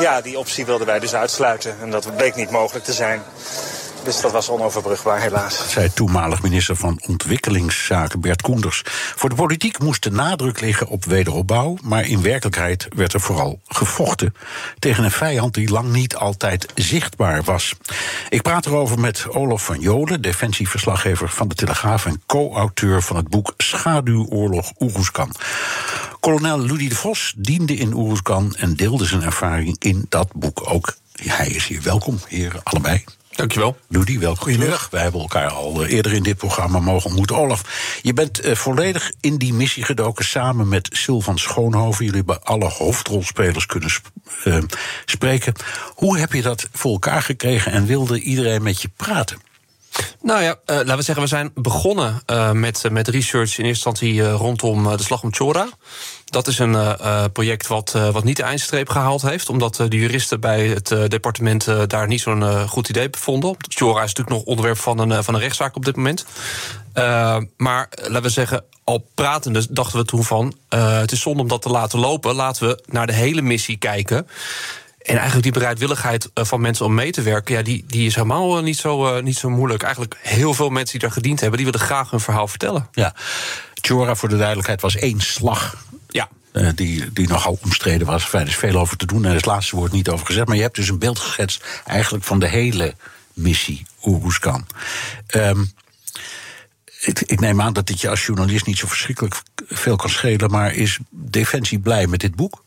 ja, 0.00 0.20
die 0.20 0.38
optie 0.38 0.66
wilden 0.66 0.86
wij 0.86 0.98
dus 0.98 1.14
uitsluiten. 1.14 1.76
En 1.80 1.90
dat 1.90 2.16
bleek 2.16 2.34
niet 2.34 2.50
mogelijk 2.50 2.84
te 2.84 2.92
zijn. 2.92 3.22
Dus 4.06 4.20
dat 4.20 4.32
was 4.32 4.48
onoverbrugbaar, 4.48 5.20
helaas. 5.20 5.70
zei 5.70 5.92
toenmalig 5.92 6.42
minister 6.42 6.76
van 6.76 7.00
Ontwikkelingszaken 7.06 8.20
Bert 8.20 8.42
Koenders. 8.42 8.82
Voor 8.86 9.28
de 9.28 9.34
politiek 9.34 9.78
moest 9.78 10.02
de 10.02 10.10
nadruk 10.10 10.60
liggen 10.60 10.86
op 10.86 11.04
wederopbouw, 11.04 11.76
maar 11.82 12.06
in 12.06 12.22
werkelijkheid 12.22 12.88
werd 12.96 13.12
er 13.12 13.20
vooral 13.20 13.60
gevochten 13.66 14.34
tegen 14.78 15.04
een 15.04 15.10
vijand 15.10 15.54
die 15.54 15.70
lang 15.70 15.92
niet 15.92 16.16
altijd 16.16 16.66
zichtbaar 16.74 17.42
was. 17.42 17.74
Ik 18.28 18.42
praat 18.42 18.66
erover 18.66 18.98
met 18.98 19.26
Olaf 19.28 19.64
van 19.64 19.80
Jolen, 19.80 20.22
defensieverslaggever 20.22 21.28
van 21.28 21.48
de 21.48 21.54
Telegraaf 21.54 22.06
en 22.06 22.22
co-auteur 22.26 23.02
van 23.02 23.16
het 23.16 23.28
boek 23.28 23.54
Schaduwoorlog 23.56 24.72
Oeroeskan. 24.78 25.32
Kolonel 26.26 26.60
Ludie 26.60 26.88
de 26.88 26.94
Vos 26.94 27.34
diende 27.36 27.74
in 27.74 27.94
Oeroeskan 27.94 28.54
en 28.56 28.74
deelde 28.74 29.04
zijn 29.04 29.22
ervaring 29.22 29.76
in 29.78 30.06
dat 30.08 30.32
boek 30.32 30.62
ook. 30.64 30.96
Hij 31.12 31.48
is 31.48 31.66
hier 31.66 31.82
welkom, 31.82 32.18
heren, 32.28 32.60
allebei. 32.62 33.04
Dankjewel. 33.30 33.76
Ludie, 33.88 34.18
welkom. 34.18 34.42
Goedemiddag. 34.42 34.88
Wij 34.90 35.02
hebben 35.02 35.20
elkaar 35.20 35.50
al 35.50 35.84
eh, 35.84 35.92
eerder 35.92 36.12
in 36.12 36.22
dit 36.22 36.36
programma 36.36 36.80
mogen 36.80 37.06
ontmoeten. 37.06 37.36
Olaf, 37.36 37.98
je 38.02 38.12
bent 38.12 38.40
eh, 38.40 38.54
volledig 38.54 39.12
in 39.20 39.36
die 39.36 39.52
missie 39.52 39.84
gedoken 39.84 40.24
samen 40.24 40.68
met 40.68 40.88
Sylvan 40.92 41.38
Schoonhoven. 41.38 42.04
Jullie 42.04 42.22
hebben 42.26 42.44
alle 42.44 42.68
hoofdrolspelers 42.68 43.66
kunnen 43.66 43.90
sp- 43.90 44.10
eh, 44.44 44.58
spreken. 45.04 45.54
Hoe 45.94 46.18
heb 46.18 46.32
je 46.32 46.42
dat 46.42 46.68
voor 46.72 46.92
elkaar 46.92 47.22
gekregen 47.22 47.72
en 47.72 47.86
wilde 47.86 48.20
iedereen 48.20 48.62
met 48.62 48.82
je 48.82 48.90
praten? 48.96 49.45
Nou 50.22 50.42
ja, 50.42 50.50
uh, 50.50 50.76
laten 50.76 50.96
we 50.96 51.02
zeggen, 51.02 51.24
we 51.24 51.28
zijn 51.28 51.50
begonnen 51.54 52.22
uh, 52.30 52.50
met, 52.50 52.82
uh, 52.86 52.92
met 52.92 53.08
research 53.08 53.58
in 53.58 53.64
eerste 53.64 53.88
instantie 53.88 54.30
rondom 54.30 54.96
de 54.96 55.02
slag 55.02 55.22
om 55.22 55.34
Chora. 55.34 55.68
Dat 56.24 56.46
is 56.46 56.58
een 56.58 56.98
project 57.32 57.66
wat, 57.66 57.92
wat 58.12 58.24
niet 58.24 58.36
de 58.36 58.42
eindstreep 58.42 58.88
gehaald 58.88 59.22
heeft, 59.22 59.48
omdat 59.48 59.74
de 59.76 59.88
juristen 59.88 60.40
bij 60.40 60.66
het 60.66 60.88
departement 61.08 61.68
daar 61.86 62.06
niet 62.06 62.20
zo'n 62.20 62.68
goed 62.68 62.88
idee 62.88 63.10
bevonden. 63.10 63.56
Chora 63.68 64.02
is 64.02 64.12
natuurlijk 64.14 64.36
nog 64.36 64.44
onderwerp 64.44 64.78
van 64.78 64.98
een, 64.98 65.24
van 65.24 65.34
een 65.34 65.40
rechtszaak 65.40 65.76
op 65.76 65.84
dit 65.84 65.96
moment. 65.96 66.24
maar 67.56 67.88
laten 67.96 68.22
we 68.22 68.28
zeggen, 68.28 68.64
al 68.84 69.06
pratende 69.14 69.66
dachten 69.70 69.98
we 69.98 70.04
toen 70.04 70.24
van: 70.24 70.54
het 70.68 71.12
is 71.12 71.20
zonde 71.20 71.42
om 71.42 71.48
dat 71.48 71.62
te 71.62 71.68
laten 71.68 71.98
lopen. 71.98 72.34
Laten 72.34 72.68
we 72.68 72.82
naar 72.86 73.06
de 73.06 73.12
hele 73.12 73.42
missie 73.42 73.76
kijken. 73.76 74.26
En 75.06 75.14
eigenlijk 75.14 75.42
die 75.42 75.52
bereidwilligheid 75.52 76.30
eh, 76.34 76.44
van 76.44 76.60
mensen 76.60 76.84
om 76.84 76.94
mee 76.94 77.12
te 77.12 77.22
werken, 77.22 77.54
ja, 77.54 77.62
die, 77.62 77.84
die 77.86 78.06
is 78.06 78.14
helemaal 78.14 78.56
eh, 78.56 78.62
niet 78.62 78.76
zo, 78.76 79.16
uh, 79.16 79.22
niet 79.22 79.38
zo 79.38 79.50
moeilijk. 79.50 79.82
Eigenlijk 79.82 80.16
heel 80.22 80.54
veel 80.54 80.68
mensen 80.68 80.90
die 80.90 81.00
daar 81.00 81.16
gediend 81.16 81.40
hebben, 81.40 81.58
die 81.58 81.70
willen 81.70 81.86
graag 81.86 82.10
hun 82.10 82.20
verhaal 82.20 82.48
vertellen. 82.48 82.88
Ja, 82.92 83.14
Chora, 83.74 84.14
voor 84.14 84.28
de 84.28 84.36
duidelijkheid, 84.36 84.80
was 84.80 84.96
één 84.96 85.20
slag. 85.20 85.84
Ja. 86.08 86.28
Uh, 86.52 86.68
die, 86.74 87.12
die 87.12 87.28
nogal 87.28 87.58
omstreden 87.62 88.06
was. 88.06 88.32
Er 88.32 88.46
is 88.46 88.56
veel 88.56 88.76
over 88.76 88.96
te 88.96 89.06
doen 89.06 89.24
en 89.24 89.34
het 89.34 89.46
laatste 89.46 89.76
woord 89.76 89.92
niet 89.92 90.08
over 90.08 90.26
gezegd. 90.26 90.46
Maar 90.46 90.56
je 90.56 90.62
hebt 90.62 90.76
dus 90.76 90.88
een 90.88 90.98
beeld 90.98 91.18
geschetst 91.18 91.64
eigenlijk 91.84 92.24
van 92.24 92.38
de 92.38 92.48
hele 92.48 92.94
missie 93.32 93.86
Oeroeskan. 94.04 94.66
Um, 95.34 95.72
ik, 97.00 97.20
ik, 97.20 97.40
neem 97.40 97.60
aan 97.60 97.72
dat 97.72 97.86
dit 97.86 98.00
je 98.00 98.08
als 98.08 98.26
journalist 98.26 98.66
niet 98.66 98.78
zo 98.78 98.86
verschrikkelijk 98.86 99.42
veel 99.66 99.96
kan 99.96 100.10
schelen. 100.10 100.50
Maar 100.50 100.74
is 100.74 100.98
Defensie 101.10 101.78
blij 101.78 102.06
met 102.06 102.20
dit 102.20 102.34
boek? 102.34 102.64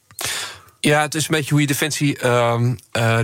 Ja, 0.80 1.02
het 1.02 1.16
is 1.16 1.24
een 1.24 1.36
beetje 1.36 1.50
hoe 1.50 1.62
je 1.62 1.68
defensie 1.68 2.20
uh, 2.24 2.60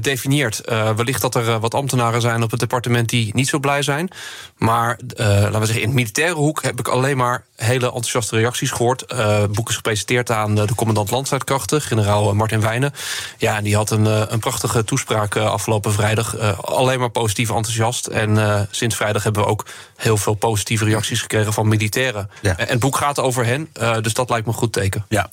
definieert. 0.02 0.62
Uh, 0.66 0.96
wellicht 0.96 1.22
dat 1.22 1.36
er 1.36 1.60
wat 1.60 1.74
ambtenaren 1.74 2.22
zijn 2.22 2.44
op 2.44 2.52
het 2.52 2.60
departement 2.60 3.10
die 3.10 3.36
niet 3.36 3.48
zo 3.48 3.60
blij 3.60 3.82
zijn. 3.82 4.10
Maar 4.58 5.00
laten 5.18 5.60
we 5.60 5.66
zeggen, 5.66 5.84
in 5.84 5.90
de 5.90 5.96
militaire 5.96 6.36
hoek 6.36 6.64
heb 6.64 6.80
ik 6.80 6.88
alleen 6.88 7.18
maar 7.18 7.46
hele 7.56 7.86
enthousiaste 7.86 8.36
reacties 8.36 8.72
gehoord. 8.72 9.04
het 9.08 9.52
boek 9.52 9.70
is 9.70 9.76
gepresenteerd 9.76 10.32
aan 10.32 10.56
de 10.56 10.76
commandant 10.76 11.12
landstrijdkrachten, 11.12 11.82
generaal 11.82 12.34
Martin 12.34 12.62
Wijnen. 12.62 12.94
Ja, 13.38 13.58
en 13.58 13.64
die 13.64 13.76
had 13.76 13.90
een, 13.90 14.34
een 14.34 14.40
prachtige 14.40 14.84
toespraak 14.84 15.36
afgelopen 15.36 15.94
vrijdag. 15.94 16.38
alleen 16.62 17.00
maar 17.00 17.10
positief 17.10 17.50
enthousiast. 17.50 18.08
En 18.08 18.68
sinds 18.72 18.96
vrijdag 18.96 19.24
hebben 19.24 19.44
we 19.44 19.50
ook 19.50 19.66
heel 19.96 20.18
veel 20.18 20.34
positieve 20.34 20.86
reacties 20.86 21.22
gekregen 21.22 21.54
van 21.54 21.68
militairen. 21.68 22.30
Ja. 22.42 22.58
En 22.58 22.68
het 22.68 22.80
boek 22.80 22.98
gaat 22.98 23.20
over 23.20 23.46
hen, 23.46 23.70
dus 24.02 24.14
dat 24.14 24.30
lijkt 24.30 24.46
me 24.46 24.52
een 24.52 24.58
goed 24.58 24.74
teken. 24.74 25.06
Ja. 25.10 25.30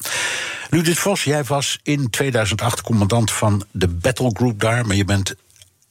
Ludwig 0.71 0.99
Vos, 0.99 1.25
jij 1.25 1.45
was 1.45 1.79
in 1.83 2.11
2008 2.11 2.83
commandant 2.83 3.31
van 3.33 3.65
de 3.71 3.89
battlegroup 3.89 4.61
daar, 4.61 4.87
maar 4.87 4.97
je 4.97 5.05
bent 5.05 5.35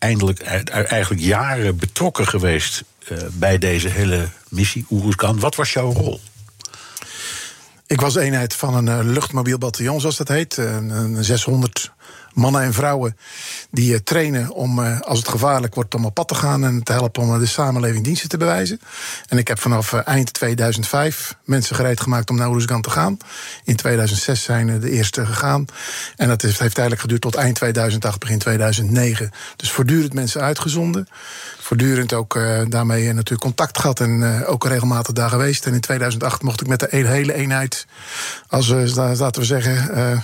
eindelijk, 0.01 0.41
eigenlijk 0.41 1.21
jaren 1.21 1.75
betrokken 1.75 2.27
geweest 2.27 2.83
uh, 3.11 3.17
bij 3.31 3.57
deze 3.57 3.87
hele 3.87 4.27
missie 4.49 4.85
Oeruzkan. 4.89 5.39
Wat 5.39 5.55
was 5.55 5.73
jouw 5.73 5.91
rol? 5.91 6.19
Ik 7.85 8.01
was 8.01 8.15
eenheid 8.15 8.55
van 8.55 8.75
een 8.75 9.05
uh, 9.05 9.13
luchtmobiel 9.13 9.57
bataljon, 9.57 9.99
zoals 9.99 10.17
dat 10.17 10.27
heet. 10.27 10.57
Een, 10.57 10.89
een 10.89 11.23
600 11.23 11.91
mannen 12.33 12.61
en 12.61 12.73
vrouwen 12.73 13.17
die 13.71 13.93
uh, 13.93 13.99
trainen 13.99 14.49
om, 14.49 14.79
uh, 14.79 14.99
als 15.01 15.19
het 15.19 15.27
gevaarlijk 15.27 15.75
wordt, 15.75 15.95
om 15.95 16.05
op 16.05 16.13
pad 16.13 16.27
te 16.27 16.35
gaan 16.35 16.63
en 16.63 16.83
te 16.83 16.91
helpen 16.91 17.21
om 17.21 17.33
uh, 17.33 17.39
de 17.39 17.45
samenleving 17.45 18.03
diensten 18.03 18.29
te 18.29 18.37
bewijzen. 18.37 18.81
En 19.27 19.37
ik 19.37 19.47
heb 19.47 19.59
vanaf 19.59 19.93
eind 19.93 20.33
2005 20.33 21.35
mensen 21.45 21.75
gereed 21.75 22.01
gemaakt 22.01 22.29
om 22.29 22.35
naar 22.35 22.49
Oeruzgan 22.49 22.81
te 22.81 22.89
gaan. 22.89 23.17
In 23.63 23.75
2006 23.75 24.43
zijn 24.43 24.79
de 24.79 24.89
eerste 24.89 25.25
gegaan. 25.25 25.65
En 26.15 26.27
dat 26.27 26.41
heeft, 26.41 26.59
eigenlijk 26.59 27.01
geduurd 27.01 27.21
tot 27.21 27.35
eind 27.35 27.55
2008, 27.55 28.19
begin 28.19 28.39
2009. 28.39 29.31
Dus 29.55 29.71
voortdurend 29.71 30.13
mensen 30.13 30.41
uitgezonden 30.41 31.07
voortdurend 31.59 32.13
ook 32.13 32.39
daarmee 32.69 33.13
natuurlijk 33.13 33.41
contact 33.41 33.79
gehad 33.79 33.99
en 33.99 34.45
ook 34.45 34.65
regelmatig 34.65 35.13
daar 35.13 35.29
geweest. 35.29 35.65
En 35.65 35.73
in 35.73 35.79
2008 35.79 36.41
mocht 36.41 36.61
ik 36.61 36.67
met 36.67 36.79
de 36.79 36.87
hele 36.89 37.33
eenheid, 37.33 37.85
als 38.47 38.67
laten 38.95 39.41
we 39.41 39.45
zeggen, 39.45 40.23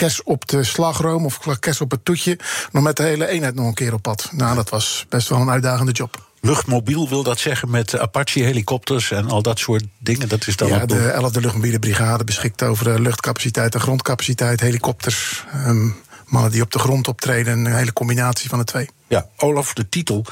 kers 0.00 0.22
op 0.22 0.48
de 0.48 0.64
slagroom 0.64 1.24
of 1.24 1.58
kers 1.58 1.80
op 1.80 1.90
het 1.90 2.04
toetje. 2.04 2.38
Nog 2.72 2.82
met 2.82 2.96
de 2.96 3.02
hele 3.02 3.26
eenheid 3.26 3.54
nog 3.54 3.66
een 3.66 3.74
keer 3.74 3.92
op 3.92 4.02
pad. 4.02 4.28
Nou, 4.32 4.54
dat 4.54 4.68
was 4.68 5.06
best 5.08 5.28
wel 5.28 5.40
een 5.40 5.50
uitdagende 5.50 5.92
job. 5.92 6.28
Luchtmobiel 6.40 7.08
wil 7.08 7.22
dat 7.22 7.38
zeggen 7.38 7.70
met 7.70 7.98
Apache-helikopters 7.98 9.10
en 9.10 9.28
al 9.28 9.42
dat 9.42 9.58
soort 9.58 9.84
dingen? 9.98 10.28
Dat 10.28 10.46
is 10.46 10.56
dan 10.56 10.68
ja, 10.68 10.86
de 10.86 11.14
11e 11.14 11.40
Luchtmobiele 11.40 11.78
Brigade 11.78 12.24
beschikt 12.24 12.62
over 12.62 13.00
luchtcapaciteit 13.00 13.74
en 13.74 13.80
grondcapaciteit, 13.80 14.60
helikopters. 14.60 15.44
Um, 15.66 15.96
mannen 16.26 16.50
die 16.50 16.62
op 16.62 16.70
de 16.70 16.78
grond 16.78 17.08
optreden, 17.08 17.58
een 17.58 17.74
hele 17.74 17.92
combinatie 17.92 18.48
van 18.48 18.58
de 18.58 18.64
twee. 18.64 18.88
Ja, 19.08 19.26
Olaf, 19.36 19.72
de 19.72 19.88
titel 19.88 20.24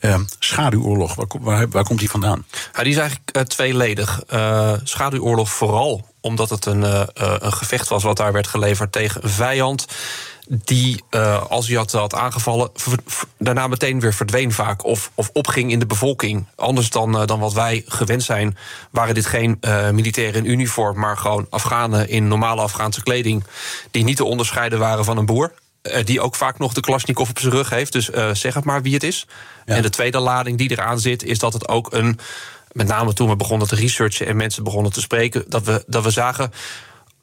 uh, 0.00 0.18
schaduwoorlog, 0.38 1.14
waar, 1.14 1.26
waar, 1.40 1.68
waar, 1.68 1.84
komt 1.84 1.98
die 1.98 2.10
vandaan? 2.10 2.44
Ja, 2.72 2.82
die 2.82 2.92
is 2.92 2.98
eigenlijk 2.98 3.36
uh, 3.36 3.42
tweeledig. 3.42 4.22
Uh, 4.32 4.72
schaduwoorlog 4.82 5.50
vooral 5.50 6.09
omdat 6.20 6.50
het 6.50 6.66
een, 6.66 6.82
uh, 6.82 7.02
een 7.14 7.52
gevecht 7.52 7.88
was 7.88 8.02
wat 8.02 8.16
daar 8.16 8.32
werd 8.32 8.46
geleverd 8.46 8.92
tegen 8.92 9.24
een 9.24 9.30
vijand. 9.30 9.86
Die, 10.64 11.04
als 11.48 11.66
hij 11.66 11.76
had, 11.76 11.92
had 11.92 12.14
aangevallen, 12.14 12.70
daarna 13.38 13.66
meteen 13.66 14.00
weer 14.00 14.14
verdween 14.14 14.52
vaak. 14.52 14.84
Of, 14.84 15.10
of 15.14 15.30
opging 15.32 15.70
in 15.70 15.78
de 15.78 15.86
bevolking. 15.86 16.46
Anders 16.56 16.90
dan, 16.90 17.26
dan 17.26 17.38
wat 17.38 17.52
wij 17.52 17.84
gewend 17.86 18.22
zijn, 18.22 18.56
waren 18.90 19.14
dit 19.14 19.26
geen 19.26 19.60
militairen 19.92 20.44
in 20.44 20.50
uniform, 20.50 20.98
maar 20.98 21.16
gewoon 21.16 21.46
Afghanen 21.50 22.08
in 22.08 22.28
normale 22.28 22.62
Afghaanse 22.62 23.02
kleding. 23.02 23.44
Die 23.90 24.04
niet 24.04 24.16
te 24.16 24.24
onderscheiden 24.24 24.78
waren 24.78 25.04
van 25.04 25.16
een 25.16 25.26
boer. 25.26 25.52
Die 26.04 26.20
ook 26.20 26.34
vaak 26.34 26.58
nog 26.58 26.72
de 26.72 26.80
Klasnikov 26.80 27.28
op 27.28 27.38
zijn 27.38 27.52
rug 27.52 27.70
heeft. 27.70 27.92
Dus 27.92 28.10
uh, 28.10 28.34
zeg 28.34 28.54
het 28.54 28.64
maar 28.64 28.82
wie 28.82 28.94
het 28.94 29.02
is. 29.02 29.26
Ja. 29.66 29.74
En 29.74 29.82
de 29.82 29.90
tweede 29.90 30.18
lading 30.18 30.58
die 30.58 30.70
eraan 30.70 31.00
zit, 31.00 31.22
is 31.22 31.38
dat 31.38 31.52
het 31.52 31.68
ook 31.68 31.92
een. 31.92 32.18
Met 32.72 32.86
name 32.86 33.12
toen 33.12 33.28
we 33.28 33.36
begonnen 33.36 33.68
te 33.68 33.74
researchen 33.74 34.26
en 34.26 34.36
mensen 34.36 34.64
begonnen 34.64 34.92
te 34.92 35.00
spreken, 35.00 35.44
dat 35.48 35.64
we, 35.64 35.84
dat 35.86 36.04
we 36.04 36.10
zagen 36.10 36.52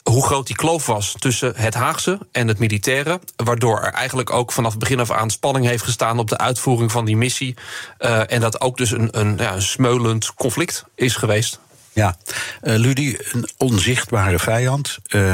hoe 0.04 0.26
groot 0.26 0.48
die 0.48 0.56
kloof 0.56 0.86
was 0.86 1.16
tussen 1.20 1.54
het 1.56 1.74
Haagse 1.74 2.20
en 2.32 2.48
het 2.48 2.60
militaire. 2.60 3.20
Waardoor 3.36 3.82
er 3.82 3.94
eigenlijk 3.94 4.32
ook 4.32 4.52
vanaf 4.52 4.72
het 4.72 4.80
begin 4.80 5.00
af 5.00 5.12
aan 5.12 5.30
spanning 5.30 5.66
heeft 5.66 5.84
gestaan 5.84 6.20
op 6.20 6.30
de 6.30 6.38
uitvoering 6.38 6.92
van 6.92 7.06
die 7.06 7.18
missie. 7.18 7.56
Uh, 8.00 8.32
en 8.32 8.40
dat 8.40 8.62
ook 8.62 8.78
dus 8.78 8.92
een, 8.92 9.20
een, 9.20 9.38
ja, 9.38 9.60
smeulend 9.60 10.34
conflict 10.34 10.86
is 10.96 11.16
geweest. 11.16 11.60
Ja, 11.94 12.18
uh, 12.64 12.74
een 12.74 13.50
onzichtbare 13.58 14.40
vijand. 14.40 14.98
Uh, 15.10 15.34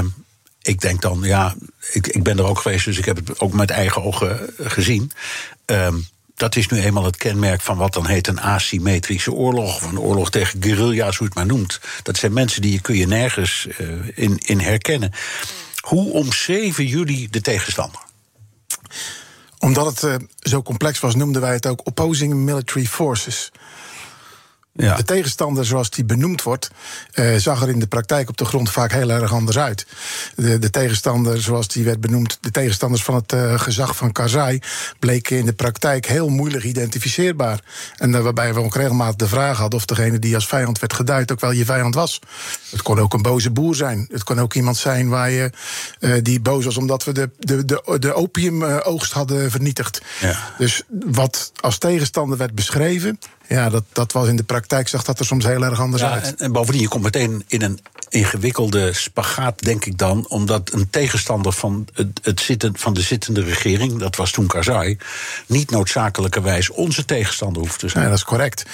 ik 0.62 0.82
denk 0.82 1.02
dan, 1.02 1.20
ja, 1.24 1.54
ik, 1.92 2.08
ik 2.08 2.24
ben 2.24 2.38
er 2.38 2.46
ook 2.46 2.60
geweest, 2.60 2.86
dus 2.86 2.98
ik 2.98 3.06
heb 3.06 3.16
het 3.16 3.40
ook 3.40 3.54
met 3.54 3.70
eigen 3.70 4.04
ogen 4.04 4.54
gezien. 4.58 5.12
Um, 5.66 6.08
dat 6.36 6.56
is 6.56 6.68
nu 6.68 6.80
eenmaal 6.80 7.04
het 7.04 7.18
kenmerk 7.18 7.62
van 7.62 7.78
wat 7.78 7.94
dan 7.94 8.08
heet 8.08 8.28
een 8.28 8.40
asymmetrische 8.42 9.32
oorlog. 9.32 9.76
Of 9.76 9.82
een 9.82 10.00
oorlog 10.00 10.30
tegen 10.30 10.64
guerrilla's, 10.64 11.18
hoe 11.18 11.28
het 11.28 11.36
maar 11.36 11.46
noemt. 11.46 11.80
Dat 12.04 12.18
zijn 12.18 12.34
mensen 12.34 12.62
die 12.62 12.72
je 12.72 12.82
kun 12.82 12.96
je 12.96 13.08
nergens 13.08 13.68
uh, 13.80 13.88
in, 14.14 14.38
in 14.38 14.60
herkennen. 14.60 15.12
Hoe 15.80 16.14
omschreven 16.14 16.86
jullie 16.86 17.30
de 17.30 17.42
tegenstander? 17.42 18.02
Omdat 19.60 19.86
het 19.86 20.04
uh, 20.04 20.16
zo 20.40 20.62
complex 20.62 21.00
was, 21.00 21.16
noemden 21.16 21.42
wij 21.42 21.54
het 21.54 21.66
ook 21.66 21.88
opposing 21.88 22.34
military 22.34 22.86
forces. 22.86 23.52
Ja. 24.76 24.96
De 24.96 25.04
tegenstander, 25.04 25.66
zoals 25.66 25.90
die 25.90 26.06
benoemd 26.06 26.44
wordt, 26.44 26.70
uh, 27.14 27.36
zag 27.36 27.62
er 27.62 27.70
in 27.70 27.80
de 27.80 27.88
praktijk 27.88 28.30
op 28.30 28.38
de 28.38 28.46
grond 28.46 28.70
vaak 28.70 28.92
heel 28.92 29.10
erg 29.10 29.34
anders 29.34 29.58
uit. 29.58 29.86
De, 30.36 30.60
de 30.60 30.70
tegenstander, 30.70 31.42
zoals 31.42 31.68
die 31.68 31.84
werd 31.84 32.02
benoemd, 32.02 32.38
de 32.42 32.52
tegenstanders 32.52 33.04
van 33.04 33.16
het 33.16 33.34
uh, 33.34 33.60
gezag 33.60 33.96
van 33.96 34.12
Karzai, 34.12 34.60
bleken 35.00 35.38
in 35.38 35.46
de 35.46 35.54
praktijk 35.54 36.06
heel 36.06 36.30
moeilijk 36.30 36.64
identificeerbaar. 36.64 37.60
En 37.98 38.12
uh, 38.12 38.20
waarbij 38.20 38.54
we 38.54 38.60
ook 38.60 38.76
regelmatig 38.76 39.16
de 39.16 39.28
vraag 39.28 39.58
hadden 39.58 39.80
of 39.80 39.86
degene 39.86 40.20
die 40.20 40.36
als 40.36 40.48
vijand 40.48 40.80
werd 40.80 40.94
geduid 40.94 41.32
ook 41.32 41.40
wel 41.40 41.52
je 41.52 41.66
vijand 41.66 41.96
was. 41.96 42.20
Het 42.70 42.82
kon 42.82 43.00
ook 43.00 43.14
een 43.14 43.22
boze 43.22 43.52
boer 43.52 43.76
zijn. 43.76 44.08
Het 44.12 44.24
kon 44.24 44.40
ook 44.40 44.54
iemand 44.54 44.78
zijn 44.78 45.10
waar 45.10 45.32
je, 45.32 45.52
die 46.22 46.40
boos 46.40 46.66
was 46.66 46.78
omdat 46.78 47.04
we 47.04 47.12
de, 47.12 47.30
de, 47.40 47.66
de, 47.66 48.00
de 48.00 48.14
opiumoogst 48.14 49.12
hadden 49.12 49.52
vernietigd. 49.52 50.02
Ja. 50.22 50.54
Dus 50.58 50.84
wat 51.06 51.52
als 51.60 51.78
tegenstander 51.78 52.38
werd 52.38 52.56
beschreven, 52.56 53.20
ja, 53.48 53.70
dat, 53.70 53.84
dat 53.92 54.12
was 54.12 54.28
in 54.28 54.36
de 54.36 54.44
praktijk, 54.44 54.88
zag 54.88 55.04
dat 55.04 55.20
er 55.20 55.26
soms 55.26 55.46
heel 55.46 55.64
erg 55.64 55.80
anders 55.80 56.02
ja, 56.02 56.12
uit. 56.12 56.26
En, 56.26 56.38
en, 56.38 56.52
bovendien, 56.52 56.82
je 56.82 56.88
komt 56.88 57.04
meteen 57.04 57.44
in 57.48 57.62
een 57.62 57.80
ingewikkelde 58.14 58.94
spagaat, 58.94 59.60
denk 59.60 59.86
ik 59.86 59.98
dan, 59.98 60.26
omdat 60.28 60.74
een 60.74 60.90
tegenstander 60.90 61.52
van, 61.52 61.88
het, 61.94 62.20
het 62.24 62.40
zitten, 62.40 62.78
van 62.78 62.94
de 62.94 63.02
zittende 63.02 63.44
regering, 63.44 63.98
dat 63.98 64.16
was 64.16 64.32
toen 64.32 64.48
Karzai, 64.48 64.98
niet 65.46 65.72
noodzakelijkerwijs 65.72 66.70
onze 66.70 67.06
tegenstander 67.06 67.62
hoeft 67.62 67.80
te 67.80 67.90
zijn. 67.90 68.10
Dat 68.10 68.18
is 68.18 68.24
correct. 68.24 68.66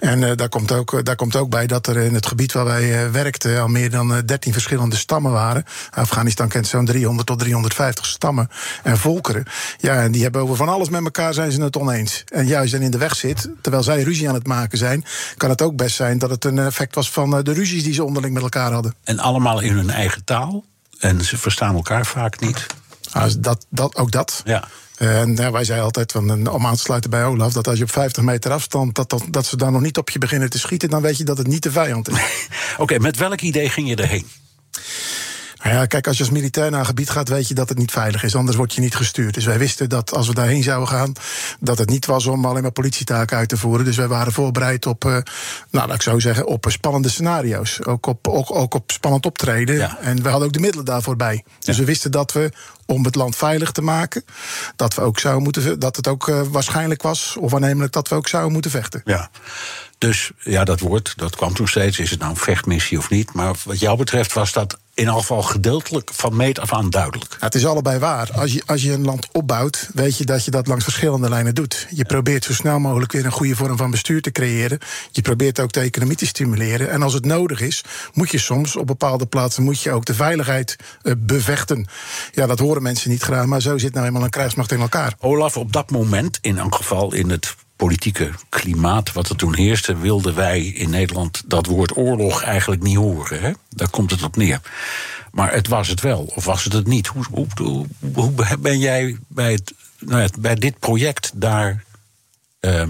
En 0.00 0.22
uh, 0.22 0.30
daar, 0.34 0.48
komt 0.48 0.72
ook, 0.72 1.04
daar 1.04 1.16
komt 1.16 1.36
ook 1.36 1.50
bij 1.50 1.66
dat 1.66 1.86
er 1.86 1.96
in 1.96 2.14
het 2.14 2.26
gebied 2.26 2.52
waar 2.52 2.64
wij 2.64 3.04
uh, 3.04 3.10
werkten 3.10 3.60
al 3.60 3.68
meer 3.68 3.90
dan 3.90 4.12
uh, 4.12 4.18
13 4.24 4.52
verschillende 4.52 4.96
stammen 4.96 5.32
waren. 5.32 5.64
Afghanistan 5.90 6.48
kent 6.48 6.66
zo'n 6.66 6.84
300 6.84 7.26
tot 7.26 7.38
350 7.38 8.06
stammen 8.06 8.48
en 8.82 8.98
volkeren. 8.98 9.44
Ja, 9.78 10.02
en 10.02 10.12
die 10.12 10.22
hebben 10.22 10.40
over 10.40 10.56
van 10.56 10.68
alles 10.68 10.88
met 10.88 11.04
elkaar 11.04 11.34
zijn 11.34 11.52
ze 11.52 11.62
het 11.62 11.76
oneens. 11.76 12.24
En 12.28 12.46
juist 12.46 12.74
en 12.74 12.82
in 12.82 12.90
de 12.90 12.98
weg 12.98 13.16
zit, 13.16 13.48
terwijl 13.60 13.82
zij 13.82 14.02
ruzie 14.02 14.28
aan 14.28 14.34
het 14.34 14.46
maken 14.46 14.78
zijn, 14.78 15.04
kan 15.36 15.50
het 15.50 15.62
ook 15.62 15.76
best 15.76 15.96
zijn 15.96 16.18
dat 16.18 16.30
het 16.30 16.44
een 16.44 16.58
effect 16.58 16.94
was 16.94 17.10
van 17.10 17.30
de 17.30 17.52
ruzies 17.52 17.84
die 17.84 17.94
ze 17.94 18.04
onderling 18.04 18.34
met 18.34 18.42
elkaar 18.42 18.72
hadden. 18.72 18.87
En 19.04 19.18
allemaal 19.18 19.60
in 19.60 19.72
hun 19.72 19.90
eigen 19.90 20.24
taal. 20.24 20.64
En 20.98 21.24
ze 21.24 21.36
verstaan 21.36 21.74
elkaar 21.74 22.06
vaak 22.06 22.40
niet. 22.40 22.66
Ah, 23.12 23.32
dat, 23.38 23.66
dat, 23.68 23.96
ook 23.96 24.10
dat. 24.10 24.42
Ja. 24.44 24.68
En 24.96 25.36
ja, 25.36 25.50
wij 25.50 25.64
zeiden 25.64 25.86
altijd, 25.86 26.12
van, 26.12 26.46
eh, 26.46 26.54
om 26.54 26.66
aan 26.66 26.74
te 26.74 26.80
sluiten 26.80 27.10
bij 27.10 27.24
Olaf... 27.24 27.52
dat 27.52 27.68
als 27.68 27.78
je 27.78 27.84
op 27.84 27.90
50 27.90 28.22
meter 28.22 28.50
afstand, 28.50 28.94
dat, 28.94 29.10
dat, 29.10 29.24
dat 29.30 29.46
ze 29.46 29.56
dan 29.56 29.72
nog 29.72 29.82
niet 29.82 29.98
op 29.98 30.10
je 30.10 30.18
beginnen 30.18 30.50
te 30.50 30.58
schieten... 30.58 30.90
dan 30.90 31.02
weet 31.02 31.16
je 31.16 31.24
dat 31.24 31.38
het 31.38 31.46
niet 31.46 31.62
de 31.62 31.70
vijand 31.70 32.08
is. 32.08 32.48
Oké, 32.78 32.98
met 32.98 33.16
welk 33.16 33.40
idee 33.40 33.68
ging 33.68 33.88
je 33.88 33.96
erheen? 33.96 34.26
Nou 35.62 35.74
ja, 35.74 35.86
kijk, 35.86 36.06
als 36.06 36.16
je 36.16 36.22
als 36.22 36.32
militair 36.32 36.70
naar 36.70 36.80
een 36.80 36.86
gebied 36.86 37.10
gaat, 37.10 37.28
weet 37.28 37.48
je 37.48 37.54
dat 37.54 37.68
het 37.68 37.78
niet 37.78 37.90
veilig 37.90 38.22
is. 38.22 38.34
Anders 38.34 38.56
word 38.56 38.74
je 38.74 38.80
niet 38.80 38.94
gestuurd. 38.94 39.34
Dus 39.34 39.44
wij 39.44 39.58
wisten 39.58 39.88
dat 39.88 40.12
als 40.14 40.26
we 40.28 40.34
daarheen 40.34 40.62
zouden 40.62 40.88
gaan, 40.88 41.12
dat 41.60 41.78
het 41.78 41.88
niet 41.90 42.06
was 42.06 42.26
om 42.26 42.44
alleen 42.44 42.62
maar 42.62 42.70
politietaken 42.70 43.36
uit 43.36 43.48
te 43.48 43.56
voeren. 43.56 43.84
Dus 43.84 43.96
wij 43.96 44.08
waren 44.08 44.32
voorbereid 44.32 44.86
op, 44.86 45.04
uh, 45.04 45.10
nou, 45.70 45.86
laat 45.86 45.94
ik 45.94 46.02
zo 46.02 46.18
zeggen, 46.18 46.46
op 46.46 46.66
spannende 46.68 47.08
scenario's. 47.08 47.84
Ook 47.84 48.06
op, 48.06 48.28
ook, 48.28 48.54
ook 48.54 48.74
op 48.74 48.90
spannend 48.92 49.26
optreden. 49.26 49.76
Ja. 49.76 49.98
En 50.00 50.22
we 50.22 50.28
hadden 50.28 50.46
ook 50.46 50.54
de 50.54 50.60
middelen 50.60 50.84
daarvoor 50.84 51.16
bij. 51.16 51.44
Dus 51.58 51.74
Ja. 51.76 51.80
we 51.80 51.86
wisten 51.86 52.10
dat 52.10 52.32
we, 52.32 52.50
om 52.86 53.04
het 53.04 53.14
land 53.14 53.36
veilig 53.36 53.72
te 53.72 53.82
maken, 53.82 54.24
dat 54.76 54.94
we 54.94 55.00
ook 55.00 55.18
zouden 55.18 55.42
moeten, 55.42 55.78
dat 55.78 55.96
het 55.96 56.08
ook 56.08 56.28
uh, 56.28 56.40
waarschijnlijk 56.50 57.02
was, 57.02 57.36
of 57.40 57.54
aannemelijk 57.54 57.92
dat 57.92 58.08
we 58.08 58.14
ook 58.14 58.28
zouden 58.28 58.52
moeten 58.52 58.70
vechten. 58.70 59.02
Ja. 59.04 59.30
Dus 59.98 60.30
ja, 60.38 60.64
dat 60.64 60.80
woord, 60.80 61.12
dat 61.16 61.36
kwam 61.36 61.54
toen 61.54 61.68
steeds. 61.68 61.98
Is 61.98 62.10
het 62.10 62.18
nou 62.18 62.30
een 62.30 62.36
vechtmissie 62.36 62.98
of 62.98 63.10
niet? 63.10 63.32
Maar 63.32 63.54
wat 63.64 63.78
jou 63.78 63.96
betreft 63.98 64.32
was 64.32 64.52
dat 64.52 64.78
in 64.98 65.06
elk 65.06 65.18
geval 65.18 65.42
gedeeltelijk 65.42 66.10
van 66.14 66.36
meet 66.36 66.58
af 66.58 66.72
aan 66.72 66.90
duidelijk. 66.90 67.36
Het 67.40 67.54
is 67.54 67.66
allebei 67.66 67.98
waar. 67.98 68.30
Als 68.32 68.52
je, 68.52 68.62
als 68.66 68.82
je 68.82 68.92
een 68.92 69.04
land 69.04 69.28
opbouwt, 69.32 69.90
weet 69.94 70.18
je 70.18 70.24
dat 70.24 70.44
je 70.44 70.50
dat 70.50 70.66
langs 70.66 70.84
verschillende 70.84 71.28
lijnen 71.28 71.54
doet. 71.54 71.86
Je 71.90 72.04
probeert 72.04 72.44
zo 72.44 72.52
snel 72.52 72.78
mogelijk 72.78 73.12
weer 73.12 73.24
een 73.24 73.32
goede 73.32 73.56
vorm 73.56 73.76
van 73.76 73.90
bestuur 73.90 74.22
te 74.22 74.32
creëren. 74.32 74.78
Je 75.10 75.22
probeert 75.22 75.60
ook 75.60 75.72
de 75.72 75.80
economie 75.80 76.16
te 76.16 76.26
stimuleren. 76.26 76.90
En 76.90 77.02
als 77.02 77.12
het 77.12 77.24
nodig 77.24 77.60
is, 77.60 77.84
moet 78.12 78.30
je 78.30 78.38
soms 78.38 78.76
op 78.76 78.86
bepaalde 78.86 79.26
plaatsen 79.26 79.62
moet 79.62 79.82
je 79.82 79.90
ook 79.90 80.04
de 80.04 80.14
veiligheid 80.14 80.76
uh, 81.02 81.12
bevechten. 81.18 81.86
Ja, 82.32 82.46
dat 82.46 82.58
horen 82.58 82.82
mensen 82.82 83.10
niet 83.10 83.22
graag, 83.22 83.46
maar 83.46 83.62
zo 83.62 83.78
zit 83.78 83.94
nou 83.94 84.06
eenmaal 84.06 84.24
een 84.24 84.30
krijgsmacht 84.30 84.72
in 84.72 84.80
elkaar. 84.80 85.14
Olaf, 85.18 85.56
op 85.56 85.72
dat 85.72 85.90
moment, 85.90 86.38
in 86.40 86.58
elk 86.58 86.74
geval 86.74 87.14
in 87.14 87.30
het 87.30 87.54
politieke 87.78 88.30
klimaat 88.48 89.12
wat 89.12 89.28
er 89.28 89.36
toen 89.36 89.54
heerste, 89.54 89.96
wilden 89.96 90.34
wij 90.34 90.60
in 90.60 90.90
Nederland 90.90 91.42
dat 91.46 91.66
woord 91.66 91.96
oorlog 91.96 92.42
eigenlijk 92.42 92.82
niet 92.82 92.96
horen. 92.96 93.40
Hè? 93.40 93.50
Daar 93.68 93.90
komt 93.90 94.10
het 94.10 94.22
op 94.22 94.36
neer. 94.36 94.60
Maar 95.32 95.52
het 95.52 95.68
was 95.68 95.88
het 95.88 96.00
wel, 96.00 96.32
of 96.34 96.44
was 96.44 96.64
het 96.64 96.72
het 96.72 96.86
niet? 96.86 97.06
Hoe, 97.06 97.24
hoe, 97.30 97.46
hoe, 97.56 97.86
hoe 98.14 98.32
ben 98.58 98.78
jij 98.78 99.16
bij, 99.28 99.52
het, 99.52 99.72
nou 99.98 100.22
ja, 100.22 100.28
bij 100.38 100.54
dit 100.54 100.78
project 100.78 101.30
daar. 101.34 101.84
Uh, 102.60 102.82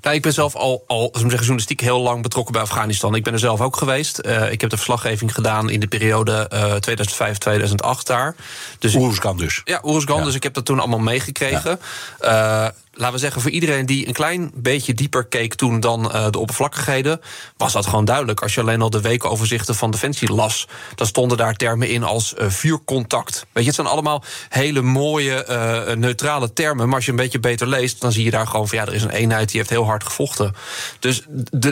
nou, 0.00 0.16
ik 0.16 0.22
ben 0.22 0.32
zelf 0.32 0.54
al, 0.54 0.84
al 0.86 1.08
zeggen, 1.12 1.38
journalistiek 1.38 1.80
heel 1.80 2.00
lang 2.00 2.22
betrokken 2.22 2.52
bij 2.52 2.62
Afghanistan. 2.62 3.14
Ik 3.14 3.24
ben 3.24 3.32
er 3.32 3.38
zelf 3.38 3.60
ook 3.60 3.76
geweest. 3.76 4.20
Uh, 4.26 4.52
ik 4.52 4.60
heb 4.60 4.70
de 4.70 4.76
verslaggeving 4.76 5.34
gedaan 5.34 5.70
in 5.70 5.80
de 5.80 5.86
periode 5.86 6.50
uh, 6.52 7.98
2005-2008 8.00 8.02
daar. 8.02 8.34
Dus, 8.78 8.94
Oeruzgan 8.94 9.36
dus. 9.36 9.60
Ja, 9.64 9.80
Oeruzgan. 9.84 10.18
Ja. 10.18 10.24
Dus 10.24 10.34
ik 10.34 10.42
heb 10.42 10.54
dat 10.54 10.64
toen 10.64 10.78
allemaal 10.78 10.98
meegekregen. 10.98 11.78
Ja. 12.20 12.74
Laten 12.98 13.14
we 13.14 13.20
zeggen, 13.20 13.40
voor 13.40 13.50
iedereen 13.50 13.86
die 13.86 14.08
een 14.08 14.12
klein 14.12 14.50
beetje 14.54 14.94
dieper 14.94 15.26
keek 15.26 15.54
toen 15.54 15.80
dan 15.80 16.04
uh, 16.04 16.30
de 16.30 16.38
oppervlakkigheden, 16.38 17.20
was 17.56 17.72
dat 17.72 17.86
gewoon 17.86 18.04
duidelijk. 18.04 18.40
Als 18.40 18.54
je 18.54 18.60
alleen 18.60 18.82
al 18.82 18.90
de 18.90 19.00
weekoverzichten 19.00 19.74
van 19.74 19.90
Defensie 19.90 20.32
las, 20.32 20.68
dan 20.94 21.06
stonden 21.06 21.36
daar 21.36 21.54
termen 21.54 21.88
in 21.88 22.02
als 22.02 22.34
uh, 22.38 22.50
vuurcontact. 22.50 23.46
Weet 23.52 23.62
je, 23.62 23.70
het 23.70 23.74
zijn 23.74 23.86
allemaal 23.86 24.24
hele 24.48 24.82
mooie, 24.82 25.46
uh, 25.48 25.96
neutrale 25.96 26.52
termen. 26.52 26.86
Maar 26.86 26.94
als 26.94 27.04
je 27.04 27.10
een 27.10 27.16
beetje 27.16 27.40
beter 27.40 27.66
leest, 27.66 28.00
dan 28.00 28.12
zie 28.12 28.24
je 28.24 28.30
daar 28.30 28.46
gewoon 28.46 28.68
van 28.68 28.78
ja, 28.78 28.86
er 28.86 28.94
is 28.94 29.02
een 29.02 29.10
eenheid 29.10 29.48
die 29.48 29.58
heeft 29.58 29.70
heel 29.70 29.86
hard 29.86 30.04
gevochten. 30.04 30.54
Dus 30.98 31.22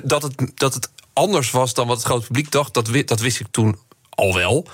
dat, 0.05 0.23
het, 0.23 0.53
dat 0.55 0.75
het 0.75 0.91
anders 1.13 1.51
was 1.51 1.75
dan 1.75 1.87
wat 1.87 1.97
het 1.97 2.07
grote 2.07 2.27
publiek 2.27 2.51
dacht, 2.51 2.75
dat, 2.75 2.89
dat 3.05 3.21
wist 3.21 3.41
ik 3.41 3.47
toen 3.51 3.79
al 4.11 4.35
wel. 4.35 4.67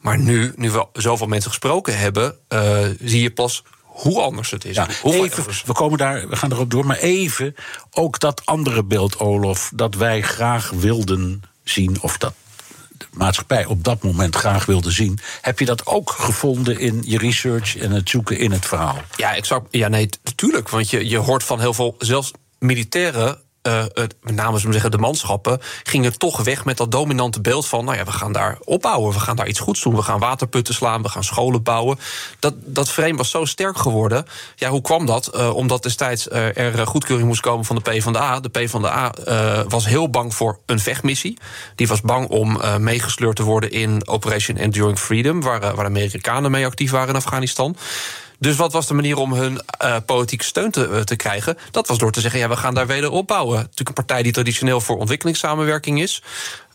Maar 0.00 0.18
nu, 0.18 0.52
nu 0.56 0.70
we 0.70 0.86
zoveel 0.92 1.26
mensen 1.26 1.50
gesproken 1.50 1.98
hebben, 1.98 2.36
zie 3.00 3.22
je 3.22 3.30
pas 3.30 3.62
hoe 3.96 4.20
anders 4.20 4.50
het 4.50 4.64
is. 4.64 4.76
Ja, 4.76 4.88
even, 5.02 5.44
we, 5.66 5.72
komen 5.72 5.98
daar, 5.98 6.28
we 6.28 6.36
gaan 6.36 6.52
erop 6.52 6.70
door, 6.70 6.86
maar 6.86 6.98
even 6.98 7.54
ook 7.90 8.20
dat 8.20 8.42
andere 8.44 8.84
beeld, 8.84 9.16
Olof, 9.16 9.70
dat 9.74 9.94
wij 9.94 10.22
graag 10.22 10.70
wilden 10.70 11.42
zien, 11.64 12.02
of 12.02 12.18
dat 12.18 12.34
de 12.98 13.06
maatschappij 13.12 13.64
op 13.64 13.84
dat 13.84 14.02
moment 14.02 14.36
graag 14.36 14.64
wilde 14.64 14.90
zien. 14.90 15.18
Heb 15.40 15.58
je 15.58 15.64
dat 15.64 15.86
ook 15.86 16.10
gevonden 16.10 16.78
in 16.78 17.02
je 17.04 17.18
research 17.18 17.76
en 17.76 17.90
het 17.90 18.08
zoeken 18.08 18.38
in 18.38 18.52
het 18.52 18.66
verhaal? 18.66 19.02
Ja, 19.16 19.32
ik 19.32 19.44
zou, 19.44 19.62
ja 19.70 19.88
nee, 19.88 20.08
natuurlijk. 20.24 20.68
Want 20.68 20.90
je, 20.90 21.08
je 21.08 21.18
hoort 21.18 21.44
van 21.44 21.60
heel 21.60 21.74
veel, 21.74 21.94
zelfs 21.98 22.32
militairen 22.58 23.40
uh, 23.66 23.84
met 24.22 24.34
name 24.34 24.58
zeggen, 24.58 24.90
de 24.90 24.98
manschappen, 24.98 25.60
gingen 25.82 26.18
toch 26.18 26.42
weg 26.42 26.64
met 26.64 26.76
dat 26.76 26.90
dominante 26.90 27.40
beeld 27.40 27.66
van: 27.66 27.84
nou 27.84 27.96
ja, 27.96 28.04
we 28.04 28.12
gaan 28.12 28.32
daar 28.32 28.58
opbouwen, 28.64 29.12
we 29.12 29.20
gaan 29.20 29.36
daar 29.36 29.48
iets 29.48 29.60
goeds 29.60 29.82
doen, 29.82 29.94
we 29.94 30.02
gaan 30.02 30.18
waterputten 30.18 30.74
slaan, 30.74 31.02
we 31.02 31.08
gaan 31.08 31.24
scholen 31.24 31.62
bouwen. 31.62 31.98
Dat, 32.38 32.54
dat 32.56 32.90
frame 32.90 33.16
was 33.16 33.30
zo 33.30 33.44
sterk 33.44 33.78
geworden. 33.78 34.26
Ja, 34.56 34.70
hoe 34.70 34.80
kwam 34.80 35.06
dat? 35.06 35.30
Uh, 35.34 35.54
omdat 35.54 35.82
destijds 35.82 36.28
uh, 36.28 36.58
er 36.58 36.86
goedkeuring 36.86 37.28
moest 37.28 37.40
komen 37.40 37.64
van 37.64 37.76
de 37.76 37.82
PvdA. 37.82 38.40
De 38.40 38.48
PvdA 38.48 39.12
was 39.68 39.86
heel 39.86 40.10
bang 40.10 40.34
voor 40.34 40.58
een 40.66 40.80
vechtmissie. 40.80 41.38
Die 41.74 41.88
was 41.88 42.00
bang 42.00 42.28
om 42.28 42.60
meegesleurd 42.78 43.36
te 43.36 43.42
worden 43.42 43.70
in 43.70 44.08
Operation 44.08 44.56
Enduring 44.56 44.98
Freedom, 44.98 45.40
waar, 45.40 45.60
waar 45.60 45.74
de 45.76 45.82
Amerikanen 45.82 46.50
mee 46.50 46.66
actief 46.66 46.90
waren 46.90 47.08
in 47.08 47.14
Afghanistan. 47.14 47.76
Dus 48.38 48.56
wat 48.56 48.72
was 48.72 48.86
de 48.86 48.94
manier 48.94 49.16
om 49.16 49.32
hun 49.32 49.60
uh, 49.82 49.96
politieke 50.06 50.44
steun 50.44 50.70
te, 50.70 50.88
uh, 50.88 51.00
te 51.00 51.16
krijgen? 51.16 51.58
Dat 51.70 51.88
was 51.88 51.98
door 51.98 52.12
te 52.12 52.20
zeggen, 52.20 52.40
ja, 52.40 52.48
we 52.48 52.56
gaan 52.56 52.74
daar 52.74 52.86
weder 52.86 53.10
opbouwen. 53.10 53.56
Natuurlijk 53.56 53.88
een 53.88 53.94
partij 53.94 54.22
die 54.22 54.32
traditioneel 54.32 54.80
voor 54.80 54.98
ontwikkelingssamenwerking 54.98 56.02
is. 56.02 56.22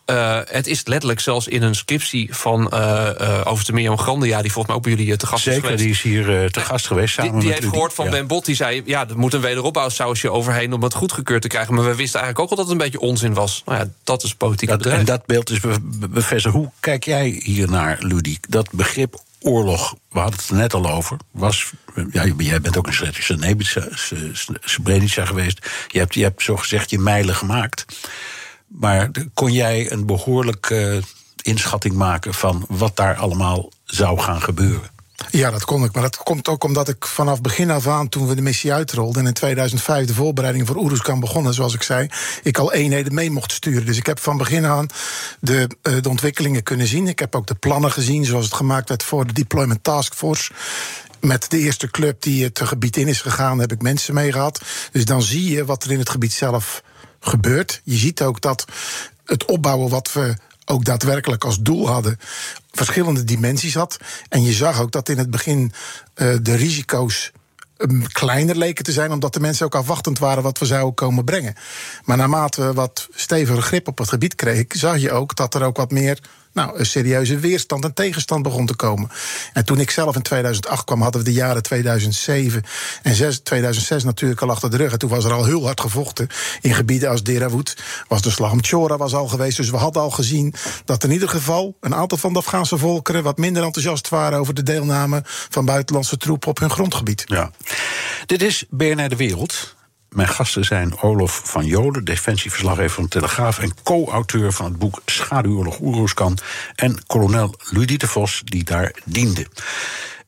Uh, 0.05 0.39
het 0.45 0.67
is 0.67 0.85
letterlijk 0.85 1.19
zelfs 1.19 1.47
in 1.47 1.61
een 1.61 1.75
scriptie 1.75 2.35
van 2.35 2.71
uh, 2.73 3.41
over 3.43 3.65
de 3.65 3.73
Mirjam 3.73 3.97
Grandia... 3.97 4.41
die 4.41 4.51
volgens 4.51 4.67
mij 4.67 4.75
ook 4.75 4.83
bij 4.83 4.91
jullie 4.91 5.17
te 5.17 5.27
gast 5.27 5.43
Zeker, 5.43 5.57
is 5.57 5.65
geweest. 5.65 5.83
die 5.83 5.91
is 5.91 6.01
hier 6.01 6.51
te 6.51 6.59
gast 6.59 6.87
geweest. 6.87 7.13
Samen 7.13 7.31
die 7.31 7.39
die 7.39 7.49
met 7.49 7.59
heeft 7.59 7.71
gehoord 7.73 7.93
van 7.93 8.05
ja. 8.05 8.11
Ben 8.11 8.27
Bot, 8.27 8.45
die 8.45 8.55
zei... 8.55 8.81
ja, 8.85 9.09
er 9.09 9.17
moet 9.17 9.33
een 9.33 9.41
wederopbouwsausje 9.41 10.31
overheen 10.31 10.73
om 10.73 10.83
het 10.83 10.93
goedgekeurd 10.93 11.41
te 11.41 11.47
krijgen. 11.47 11.73
Maar 11.73 11.83
we 11.83 11.95
wisten 11.95 12.19
eigenlijk 12.19 12.39
ook 12.39 12.49
al 12.49 12.55
dat 12.55 12.65
het 12.65 12.81
een 12.81 12.91
beetje 12.91 13.07
onzin 13.07 13.33
was. 13.33 13.61
Nou 13.65 13.79
ja, 13.79 13.87
dat 14.03 14.23
is 14.23 14.35
politiek 14.35 14.69
dat, 14.69 14.77
bedrijf. 14.77 14.99
En 14.99 15.05
dat 15.05 15.25
beeld 15.25 15.49
is 15.49 15.59
be 15.59 15.75
be 15.81 16.07
bevestigd. 16.07 16.55
Hoe 16.55 16.71
kijk 16.79 17.03
jij 17.03 17.41
hier 17.43 17.69
naar, 17.69 17.97
Ludiek? 17.99 18.45
Dat 18.49 18.71
begrip 18.71 19.23
oorlog, 19.41 19.95
we 20.09 20.19
hadden 20.19 20.39
het 20.39 20.49
er 20.49 20.55
net 20.55 20.73
al 20.73 20.89
over, 20.89 21.17
was. 21.31 21.71
Jij 22.11 22.61
bent 22.61 22.77
ook 22.77 22.87
een 22.87 22.93
Srebrenica 22.93 23.87
Srebrenica 24.59 25.25
geweest. 25.25 25.69
Je 25.87 25.99
hebt, 25.99 26.13
je 26.13 26.23
hebt 26.23 26.41
zo 26.41 26.55
gezegd 26.55 26.89
je 26.89 26.99
mijlen 26.99 27.35
gemaakt. 27.35 27.85
Maar 28.67 29.11
kon 29.33 29.51
jij 29.51 29.91
een 29.91 30.05
behoorlijke 30.05 30.95
uh, 30.95 31.03
inschatting 31.41 31.95
maken 31.95 32.33
van 32.33 32.65
wat 32.67 32.95
daar 32.95 33.15
allemaal 33.15 33.69
zou 33.83 34.19
gaan 34.19 34.41
gebeuren? 34.41 34.89
Ja, 35.29 35.51
dat 35.51 35.65
kon 35.65 35.83
ik. 35.83 35.93
Maar 35.93 36.01
dat 36.01 36.17
komt 36.17 36.47
ook 36.47 36.63
omdat 36.63 36.87
ik 36.89 37.05
vanaf 37.05 37.41
begin 37.41 37.71
af 37.71 37.87
aan, 37.87 38.09
toen 38.09 38.27
we 38.27 38.35
de 38.35 38.41
missie 38.41 38.73
uitrolden... 38.73 39.21
en 39.21 39.27
in 39.27 39.33
2005 39.33 40.07
de 40.07 40.13
voorbereidingen 40.13 40.67
voor 40.67 40.75
Oeruzkan 40.75 41.19
begonnen, 41.19 41.53
zoals 41.53 41.73
ik 41.73 41.83
zei... 41.83 42.09
ik 42.43 42.57
al 42.57 42.73
eenheden 42.73 43.13
mee 43.13 43.31
mocht 43.31 43.51
sturen. 43.51 43.85
Dus 43.85 43.97
ik 43.97 44.05
heb 44.05 44.19
van 44.19 44.37
begin 44.37 44.65
aan 44.65 44.87
de, 45.39 45.69
uh, 45.83 46.01
de 46.01 46.09
ontwikkelingen 46.09 46.63
kunnen 46.63 46.87
zien. 46.87 47.07
Ik 47.07 47.19
heb 47.19 47.35
ook 47.35 47.47
de 47.47 47.55
plannen 47.55 47.91
gezien, 47.91 48.25
zoals 48.25 48.45
het 48.45 48.53
gemaakt 48.53 48.89
werd 48.89 49.03
voor 49.03 49.27
de 49.27 49.33
Deployment 49.33 49.83
Task 49.83 50.13
Force 50.13 50.51
met 51.19 51.49
de 51.49 51.57
eerste 51.57 51.91
club 51.91 52.21
die 52.21 52.43
het 52.43 52.61
gebied 52.63 52.97
in 52.97 53.07
is 53.07 53.21
gegaan, 53.21 53.59
heb 53.59 53.71
ik 53.71 53.81
mensen 53.81 54.13
mee 54.13 54.31
gehad. 54.31 54.61
Dus 54.91 55.05
dan 55.05 55.21
zie 55.21 55.49
je 55.49 55.65
wat 55.65 55.83
er 55.83 55.91
in 55.91 55.99
het 55.99 56.09
gebied 56.09 56.33
zelf 56.33 56.83
gebeurt. 57.19 57.81
Je 57.83 57.97
ziet 57.97 58.21
ook 58.21 58.41
dat 58.41 58.65
het 59.25 59.45
opbouwen 59.45 59.89
wat 59.89 60.13
we 60.13 60.35
ook 60.71 60.85
daadwerkelijk 60.85 61.43
als 61.43 61.59
doel 61.59 61.87
hadden, 61.87 62.19
verschillende 62.71 63.23
dimensies 63.23 63.73
had. 63.73 63.97
En 64.29 64.43
je 64.43 64.53
zag 64.53 64.81
ook 64.81 64.91
dat 64.91 65.09
in 65.09 65.17
het 65.17 65.31
begin 65.31 65.71
uh, 66.15 66.35
de 66.41 66.55
risico's 66.55 67.31
um, 67.77 68.07
kleiner 68.07 68.57
leken 68.57 68.83
te 68.83 68.91
zijn, 68.91 69.11
omdat 69.11 69.33
de 69.33 69.39
mensen 69.39 69.65
ook 69.65 69.75
afwachtend 69.75 70.19
waren 70.19 70.43
wat 70.43 70.59
we 70.59 70.65
zouden 70.65 70.93
komen 70.93 71.23
brengen. 71.23 71.55
Maar 72.03 72.17
naarmate 72.17 72.61
we 72.61 72.73
wat 72.73 73.07
steviger 73.15 73.61
grip 73.61 73.87
op 73.87 73.97
het 73.97 74.09
gebied 74.09 74.35
kregen, 74.35 74.65
zag 74.69 74.97
je 74.97 75.11
ook 75.11 75.35
dat 75.35 75.53
er 75.53 75.63
ook 75.63 75.77
wat 75.77 75.91
meer 75.91 76.19
nou, 76.53 76.79
een 76.79 76.85
serieuze 76.85 77.39
weerstand 77.39 77.83
en 77.83 77.93
tegenstand 77.93 78.43
begon 78.43 78.65
te 78.65 78.75
komen. 78.75 79.09
En 79.53 79.65
toen 79.65 79.79
ik 79.79 79.91
zelf 79.91 80.15
in 80.15 80.21
2008 80.21 80.83
kwam, 80.83 81.01
hadden 81.01 81.21
we 81.21 81.27
de 81.27 81.33
jaren 81.33 81.63
2007 81.63 82.63
en 83.01 83.15
6, 83.15 83.39
2006 83.39 84.03
natuurlijk 84.03 84.41
al 84.41 84.49
achter 84.49 84.71
de 84.71 84.77
rug. 84.77 84.91
En 84.91 84.99
toen 84.99 85.09
was 85.09 85.25
er 85.25 85.31
al 85.31 85.45
heel 85.45 85.65
hard 85.65 85.81
gevochten 85.81 86.27
in 86.61 86.73
gebieden 86.73 87.09
als 87.09 87.23
Derawood. 87.23 87.77
Was 88.07 88.21
de 88.21 88.29
slag 88.29 88.51
om 88.51 88.63
Chora 88.63 88.97
was 88.97 89.13
al 89.13 89.27
geweest. 89.27 89.57
Dus 89.57 89.69
we 89.69 89.77
hadden 89.77 90.01
al 90.01 90.11
gezien 90.11 90.53
dat 90.85 91.03
in 91.03 91.11
ieder 91.11 91.29
geval 91.29 91.77
een 91.79 91.95
aantal 91.95 92.17
van 92.17 92.33
de 92.33 92.39
Afghaanse 92.39 92.77
volkeren 92.77 93.23
wat 93.23 93.37
minder 93.37 93.63
enthousiast 93.63 94.09
waren 94.09 94.39
over 94.39 94.53
de 94.53 94.63
deelname 94.63 95.21
van 95.25 95.65
buitenlandse 95.65 96.17
troepen 96.17 96.49
op 96.49 96.59
hun 96.59 96.69
grondgebied. 96.69 97.23
Ja. 97.25 97.51
Dit 98.25 98.41
is 98.41 98.65
BNR 98.69 99.09
de 99.09 99.15
Wereld. 99.15 99.75
Mijn 100.15 100.27
gasten 100.27 100.65
zijn 100.65 101.01
Olof 101.01 101.41
van 101.43 101.65
Jolen, 101.65 102.05
defensieverslaggever 102.05 102.89
van 102.89 103.07
Telegraaf... 103.07 103.59
en 103.59 103.73
co-auteur 103.83 104.51
van 104.51 104.65
het 104.65 104.77
boek 104.77 105.01
Schaduwoorlog 105.05 105.79
Oeroeskan... 105.79 106.37
en 106.75 107.05
kolonel 107.07 107.55
Ludie 107.69 107.97
de 107.97 108.07
Vos, 108.07 108.41
die 108.45 108.63
daar 108.63 108.95
diende. 109.05 109.47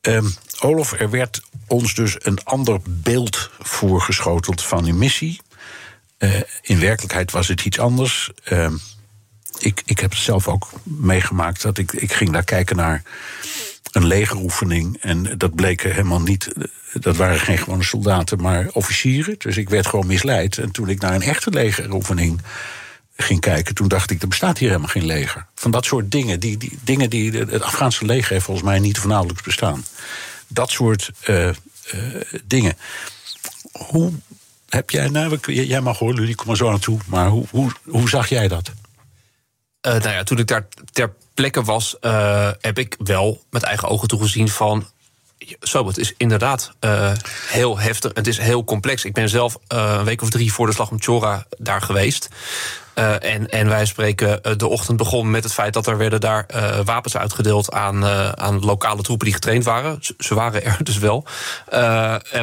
Um, 0.01 0.33
Olof, 0.59 0.91
er 0.91 1.09
werd 1.09 1.41
ons 1.67 1.93
dus 1.93 2.15
een 2.19 2.43
ander 2.43 2.79
beeld 2.87 3.49
voorgeschoteld 3.59 4.61
van 4.61 4.85
uw 4.85 4.95
missie. 4.95 5.41
Uh, 6.19 6.41
in 6.61 6.79
werkelijkheid 6.79 7.31
was 7.31 7.47
het 7.47 7.65
iets 7.65 7.79
anders. 7.79 8.31
Uh, 8.51 8.71
ik, 9.59 9.81
ik 9.85 9.99
heb 9.99 10.13
zelf 10.13 10.47
ook 10.47 10.69
meegemaakt. 10.83 11.61
Dat 11.61 11.77
ik, 11.77 11.91
ik 11.91 12.13
ging 12.13 12.31
daar 12.31 12.43
kijken 12.43 12.75
naar 12.75 13.03
een 13.93 14.05
legeroefening. 14.05 14.97
En 15.01 15.37
dat 15.37 15.55
bleken 15.55 15.91
helemaal 15.91 16.21
niet. 16.21 16.51
Dat 16.93 17.15
waren 17.15 17.39
geen 17.39 17.57
gewone 17.57 17.83
soldaten, 17.83 18.41
maar 18.41 18.69
officieren. 18.71 19.35
Dus 19.37 19.57
ik 19.57 19.69
werd 19.69 19.87
gewoon 19.87 20.07
misleid. 20.07 20.57
En 20.57 20.71
toen 20.71 20.89
ik 20.89 21.01
naar 21.01 21.13
een 21.13 21.21
echte 21.21 21.49
legeroefening 21.49 22.41
ging 23.15 23.39
kijken, 23.39 23.75
toen 23.75 23.87
dacht 23.87 24.11
ik, 24.11 24.21
er 24.21 24.27
bestaat 24.27 24.57
hier 24.57 24.67
helemaal 24.67 24.89
geen 24.89 25.05
leger. 25.05 25.45
Van 25.55 25.71
dat 25.71 25.85
soort 25.85 26.11
dingen, 26.11 26.39
die, 26.39 26.57
die 26.57 26.77
dingen 26.83 27.09
die 27.09 27.31
het 27.31 27.61
Afghaanse 27.61 28.05
leger 28.05 28.31
heeft 28.31 28.45
volgens 28.45 28.65
mij 28.65 28.79
niet 28.79 28.97
of 28.97 29.05
nauwelijks 29.05 29.41
bestaan. 29.41 29.85
Dat 30.47 30.71
soort 30.71 31.11
uh, 31.27 31.47
uh, 31.47 31.53
dingen. 32.43 32.77
Hoe 33.71 34.11
heb 34.69 34.89
jij, 34.89 35.09
nou, 35.09 35.39
jij 35.45 35.81
mag 35.81 35.97
horen, 35.97 36.15
jullie 36.15 36.35
kom 36.35 36.55
zo 36.55 36.69
naartoe, 36.69 36.99
maar 37.05 37.27
hoe, 37.27 37.45
hoe, 37.49 37.71
hoe 37.83 38.09
zag 38.09 38.29
jij 38.29 38.47
dat? 38.47 38.71
Uh, 39.87 39.91
nou 39.91 40.09
ja, 40.09 40.23
toen 40.23 40.37
ik 40.37 40.47
daar 40.47 40.67
ter 40.91 41.13
plekke 41.33 41.63
was, 41.63 41.95
uh, 42.01 42.49
heb 42.61 42.79
ik 42.79 42.95
wel 43.03 43.43
met 43.49 43.63
eigen 43.63 43.87
ogen 43.87 44.07
toegezien 44.07 44.49
van. 44.49 44.87
Zo, 45.61 45.87
het 45.87 45.97
is 45.97 46.13
inderdaad 46.17 46.71
uh, 46.81 47.11
heel 47.47 47.79
heftig. 47.79 48.11
Het 48.13 48.27
is 48.27 48.37
heel 48.37 48.63
complex. 48.63 49.05
Ik 49.05 49.13
ben 49.13 49.29
zelf 49.29 49.57
een 49.67 50.03
week 50.03 50.21
of 50.21 50.29
drie 50.29 50.53
voor 50.53 50.67
de 50.67 50.73
slag 50.73 50.91
om 50.91 51.01
Chora 51.01 51.45
daar 51.57 51.81
geweest. 51.81 52.29
En, 52.93 53.49
en 53.49 53.67
wij 53.67 53.85
spreken, 53.85 54.57
de 54.57 54.67
ochtend 54.67 54.97
begon 54.97 55.31
met 55.31 55.43
het 55.43 55.53
feit 55.53 55.73
dat 55.73 55.87
er 55.87 55.97
werden 55.97 56.21
daar 56.21 56.45
wapens 56.85 57.17
uitgedeeld 57.17 57.71
aan, 57.71 58.05
aan 58.37 58.59
lokale 58.59 59.01
troepen 59.01 59.25
die 59.25 59.35
getraind 59.35 59.63
waren. 59.63 59.99
Ze 60.17 60.35
waren 60.35 60.63
er 60.63 60.77
dus 60.83 60.97
wel. 60.97 61.25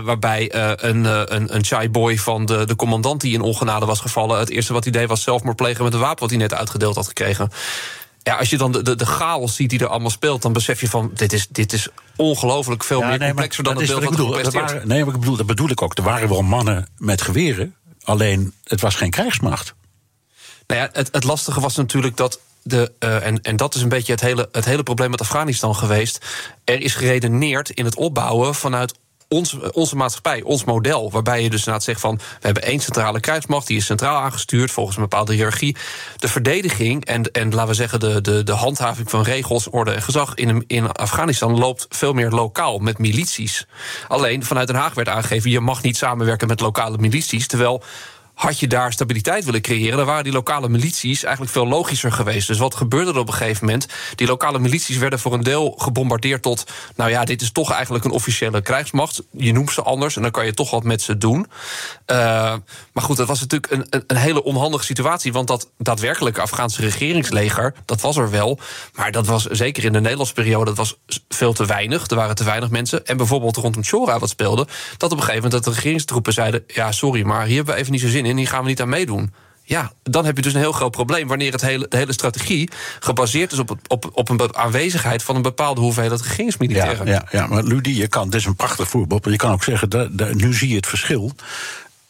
waarbij 0.04 0.54
een, 0.84 1.04
een, 1.34 1.54
een 1.54 1.64
shy 1.64 1.90
boy 1.90 2.18
van 2.18 2.46
de, 2.46 2.64
de 2.64 2.76
commandant 2.76 3.20
die 3.20 3.34
in 3.34 3.40
ongenade 3.40 3.86
was 3.86 4.00
gevallen, 4.00 4.38
het 4.38 4.50
eerste 4.50 4.72
wat 4.72 4.84
hij 4.84 4.92
deed 4.92 5.08
was 5.08 5.22
zelfmoord 5.22 5.56
plegen 5.56 5.84
met 5.84 5.92
een 5.92 6.00
wapen 6.00 6.20
wat 6.20 6.30
hij 6.30 6.38
net 6.38 6.54
uitgedeeld 6.54 6.96
had 6.96 7.08
gekregen. 7.08 7.50
Ja, 8.22 8.36
als 8.36 8.50
je 8.50 8.56
dan 8.56 8.72
de, 8.72 8.82
de, 8.82 8.96
de 8.96 9.06
chaos 9.06 9.54
ziet 9.54 9.70
die 9.70 9.78
er 9.78 9.86
allemaal 9.86 10.10
speelt, 10.10 10.42
dan 10.42 10.52
besef 10.52 10.80
je 10.80 10.88
van 10.88 11.10
dit 11.14 11.32
is, 11.32 11.46
dit 11.48 11.72
is 11.72 11.88
ongelooflijk 12.16 12.84
veel 12.84 13.00
ja, 13.00 13.08
meer 13.08 13.18
nee, 13.18 13.28
complexer 13.28 13.64
dan 13.64 13.76
het 13.76 13.86
beeld 13.86 14.02
wat 14.02 14.10
bedoel. 14.10 14.52
waren, 14.52 14.88
nee, 14.88 15.04
maar 15.04 15.14
ik 15.14 15.20
bedoel, 15.20 15.36
dat 15.36 15.46
bedoel 15.46 15.70
ik 15.70 15.82
ook. 15.82 15.98
Er 15.98 16.02
waren 16.02 16.28
wel 16.28 16.42
mannen 16.42 16.88
met 16.96 17.22
geweren, 17.22 17.74
alleen 18.02 18.52
het 18.64 18.80
was 18.80 18.94
geen 18.94 19.10
krijgsmacht. 19.10 19.74
Nou 20.66 20.80
ja, 20.80 20.88
het, 20.92 21.08
het 21.12 21.24
lastige 21.24 21.60
was 21.60 21.76
natuurlijk 21.76 22.16
dat. 22.16 22.40
De, 22.62 22.92
uh, 22.98 23.26
en, 23.26 23.42
en 23.42 23.56
dat 23.56 23.74
is 23.74 23.82
een 23.82 23.88
beetje 23.88 24.12
het 24.12 24.20
hele, 24.20 24.48
het 24.52 24.64
hele 24.64 24.82
probleem 24.82 25.10
met 25.10 25.20
Afghanistan 25.20 25.76
geweest. 25.76 26.26
Er 26.64 26.80
is 26.80 26.94
geredeneerd 26.94 27.70
in 27.70 27.84
het 27.84 27.94
opbouwen 27.94 28.54
vanuit 28.54 28.94
ons, 29.34 29.56
onze 29.72 29.96
maatschappij, 29.96 30.42
ons 30.42 30.64
model. 30.64 31.10
Waarbij 31.10 31.42
je 31.42 31.50
dus 31.50 31.58
inderdaad 31.58 31.82
zegt 31.82 32.00
van... 32.00 32.16
we 32.16 32.22
hebben 32.40 32.62
één 32.62 32.80
centrale 32.80 33.20
krijgsmacht, 33.20 33.66
die 33.66 33.76
is 33.76 33.84
centraal 33.84 34.20
aangestuurd... 34.20 34.70
volgens 34.70 34.96
een 34.96 35.02
bepaalde 35.02 35.34
hiërarchie. 35.34 35.76
De 36.16 36.28
verdediging 36.28 37.04
en, 37.04 37.22
en 37.32 37.54
laten 37.54 37.68
we 37.68 37.74
zeggen 37.74 38.00
de, 38.00 38.20
de, 38.20 38.42
de 38.42 38.52
handhaving 38.52 39.10
van 39.10 39.22
regels, 39.22 39.68
orde 39.68 39.90
en 39.90 40.02
gezag... 40.02 40.34
In, 40.34 40.64
in 40.66 40.92
Afghanistan 40.92 41.58
loopt 41.58 41.86
veel 41.88 42.12
meer 42.12 42.30
lokaal, 42.30 42.78
met 42.78 42.98
milities. 42.98 43.66
Alleen 44.08 44.44
vanuit 44.44 44.66
Den 44.66 44.76
Haag 44.76 44.94
werd 44.94 45.08
aangegeven... 45.08 45.50
je 45.50 45.60
mag 45.60 45.82
niet 45.82 45.96
samenwerken 45.96 46.48
met 46.48 46.60
lokale 46.60 46.98
milities, 46.98 47.46
terwijl 47.46 47.82
had 48.40 48.60
je 48.60 48.66
daar 48.66 48.92
stabiliteit 48.92 49.44
willen 49.44 49.60
creëren, 49.60 49.96
dan 49.96 50.06
waren 50.06 50.24
die 50.24 50.32
lokale 50.32 50.68
milities 50.68 51.22
eigenlijk 51.22 51.52
veel 51.52 51.66
logischer 51.66 52.12
geweest. 52.12 52.46
Dus 52.46 52.58
wat 52.58 52.74
gebeurde 52.74 53.12
er 53.12 53.18
op 53.18 53.28
een 53.28 53.34
gegeven 53.34 53.64
moment? 53.64 53.86
Die 54.14 54.26
lokale 54.26 54.58
milities 54.58 54.96
werden 54.96 55.18
voor 55.18 55.32
een 55.32 55.42
deel 55.42 55.74
gebombardeerd 55.76 56.42
tot, 56.42 56.64
nou 56.96 57.10
ja, 57.10 57.24
dit 57.24 57.42
is 57.42 57.52
toch 57.52 57.72
eigenlijk 57.72 58.04
een 58.04 58.10
officiële 58.10 58.62
krijgsmacht. 58.62 59.22
Je 59.30 59.52
noemt 59.52 59.72
ze 59.72 59.82
anders 59.82 60.16
en 60.16 60.22
dan 60.22 60.30
kan 60.30 60.44
je 60.44 60.54
toch 60.54 60.70
wat 60.70 60.84
met 60.84 61.02
ze 61.02 61.18
doen. 61.18 61.46
Uh, 62.06 62.16
maar 62.92 63.02
goed, 63.02 63.16
dat 63.16 63.26
was 63.26 63.40
natuurlijk 63.40 63.72
een, 63.72 63.86
een, 63.90 64.04
een, 64.06 64.16
hele 64.16 64.44
onhandige 64.44 64.84
situatie, 64.84 65.32
want 65.32 65.48
dat 65.48 65.70
daadwerkelijke 65.78 66.40
Afghaanse 66.40 66.80
regeringsleger, 66.80 67.74
dat 67.84 68.00
was 68.00 68.16
er 68.16 68.30
wel, 68.30 68.58
maar 68.94 69.12
dat 69.12 69.26
was 69.26 69.44
zeker 69.44 69.84
in 69.84 69.92
de 69.92 70.00
Nederlandse 70.00 70.34
periode, 70.34 70.64
dat 70.64 70.76
was 70.76 70.96
veel 71.28 71.52
te 71.52 71.66
weinig. 71.66 72.06
Er 72.06 72.16
waren 72.16 72.34
te 72.34 72.44
weinig 72.44 72.70
mensen. 72.70 73.06
En 73.06 73.16
bijvoorbeeld 73.16 73.56
rondom 73.56 73.84
Chora 73.84 74.18
wat 74.18 74.28
speelde, 74.28 74.66
dat 74.96 75.12
op 75.12 75.18
een 75.18 75.24
gegeven 75.24 75.42
moment 75.42 75.52
dat 75.52 75.64
de 75.64 75.70
regeringstroepen 75.70 76.32
zeiden, 76.32 76.64
ja, 76.66 76.92
sorry, 76.92 77.22
maar 77.22 77.46
hier 77.46 77.56
hebben 77.56 77.74
we 77.74 77.80
even 77.80 77.92
niet 77.92 78.00
zo 78.00 78.08
zin 78.08 78.26
in 78.26 78.29
en 78.30 78.36
die 78.36 78.46
gaan 78.46 78.62
we 78.62 78.68
niet 78.68 78.80
aan 78.80 78.88
meedoen. 78.88 79.32
Ja, 79.70 79.92
dan 80.02 80.24
heb 80.24 80.36
je 80.36 80.42
dus 80.42 80.54
een 80.54 80.60
heel 80.60 80.72
groot 80.72 80.90
probleem 80.90 81.28
wanneer 81.28 81.52
het 81.52 81.60
hele, 81.60 81.86
de 81.88 81.96
hele 81.96 82.12
strategie 82.12 82.70
gebaseerd 83.00 83.52
is 83.52 83.58
op, 83.58 83.76
op, 83.86 84.10
op 84.12 84.28
een 84.28 84.56
aanwezigheid 84.56 85.22
van 85.22 85.36
een 85.36 85.42
bepaalde 85.42 85.80
hoeveelheid 85.80 86.20
regeringsmilitairen. 86.20 87.06
Ja, 87.06 87.12
ja, 87.12 87.26
ja, 87.30 87.46
maar 87.46 87.62
Ludi, 87.62 87.96
je 87.96 88.08
kan, 88.08 88.30
dit 88.30 88.40
is 88.40 88.46
een 88.46 88.56
prachtig 88.56 88.88
voorbeeld, 88.88 89.24
maar 89.24 89.32
je 89.32 89.38
kan 89.38 89.52
ook 89.52 89.64
zeggen, 89.64 90.12
nu 90.32 90.54
zie 90.54 90.68
je 90.68 90.76
het 90.76 90.86
verschil. 90.86 91.32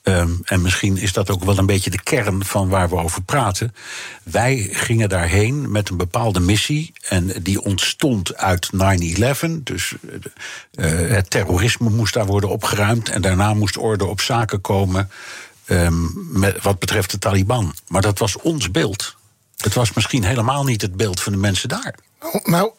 Um, 0.02 0.40
en 0.44 0.62
misschien 0.62 0.96
is 0.96 1.12
dat 1.12 1.30
ook 1.30 1.44
wel 1.44 1.58
een 1.58 1.66
beetje 1.66 1.90
de 1.90 2.02
kern 2.02 2.44
van 2.44 2.68
waar 2.68 2.88
we 2.88 2.96
over 2.96 3.22
praten. 3.22 3.74
Wij 4.22 4.68
gingen 4.70 5.08
daarheen 5.08 5.70
met 5.70 5.88
een 5.88 5.96
bepaalde 5.96 6.40
missie. 6.40 6.92
En 7.08 7.32
die 7.42 7.62
ontstond 7.62 8.36
uit 8.36 8.70
9-11. 8.74 9.62
Dus 9.62 9.94
uh, 10.02 11.10
het 11.10 11.30
terrorisme 11.30 11.90
moest 11.90 12.14
daar 12.14 12.26
worden 12.26 12.50
opgeruimd. 12.50 13.08
En 13.08 13.22
daarna 13.22 13.54
moest 13.54 13.76
orde 13.76 14.04
op 14.04 14.20
zaken 14.20 14.60
komen. 14.60 15.10
Met, 16.14 16.62
wat 16.62 16.78
betreft 16.78 17.10
de 17.10 17.18
Taliban. 17.18 17.74
Maar 17.88 18.02
dat 18.02 18.18
was 18.18 18.36
ons 18.36 18.70
beeld. 18.70 19.16
Het 19.56 19.74
was 19.74 19.92
misschien 19.92 20.24
helemaal 20.24 20.64
niet 20.64 20.82
het 20.82 20.96
beeld 20.96 21.20
van 21.20 21.32
de 21.32 21.38
mensen 21.38 21.68
daar. 21.68 21.94
Nou, 22.44 22.70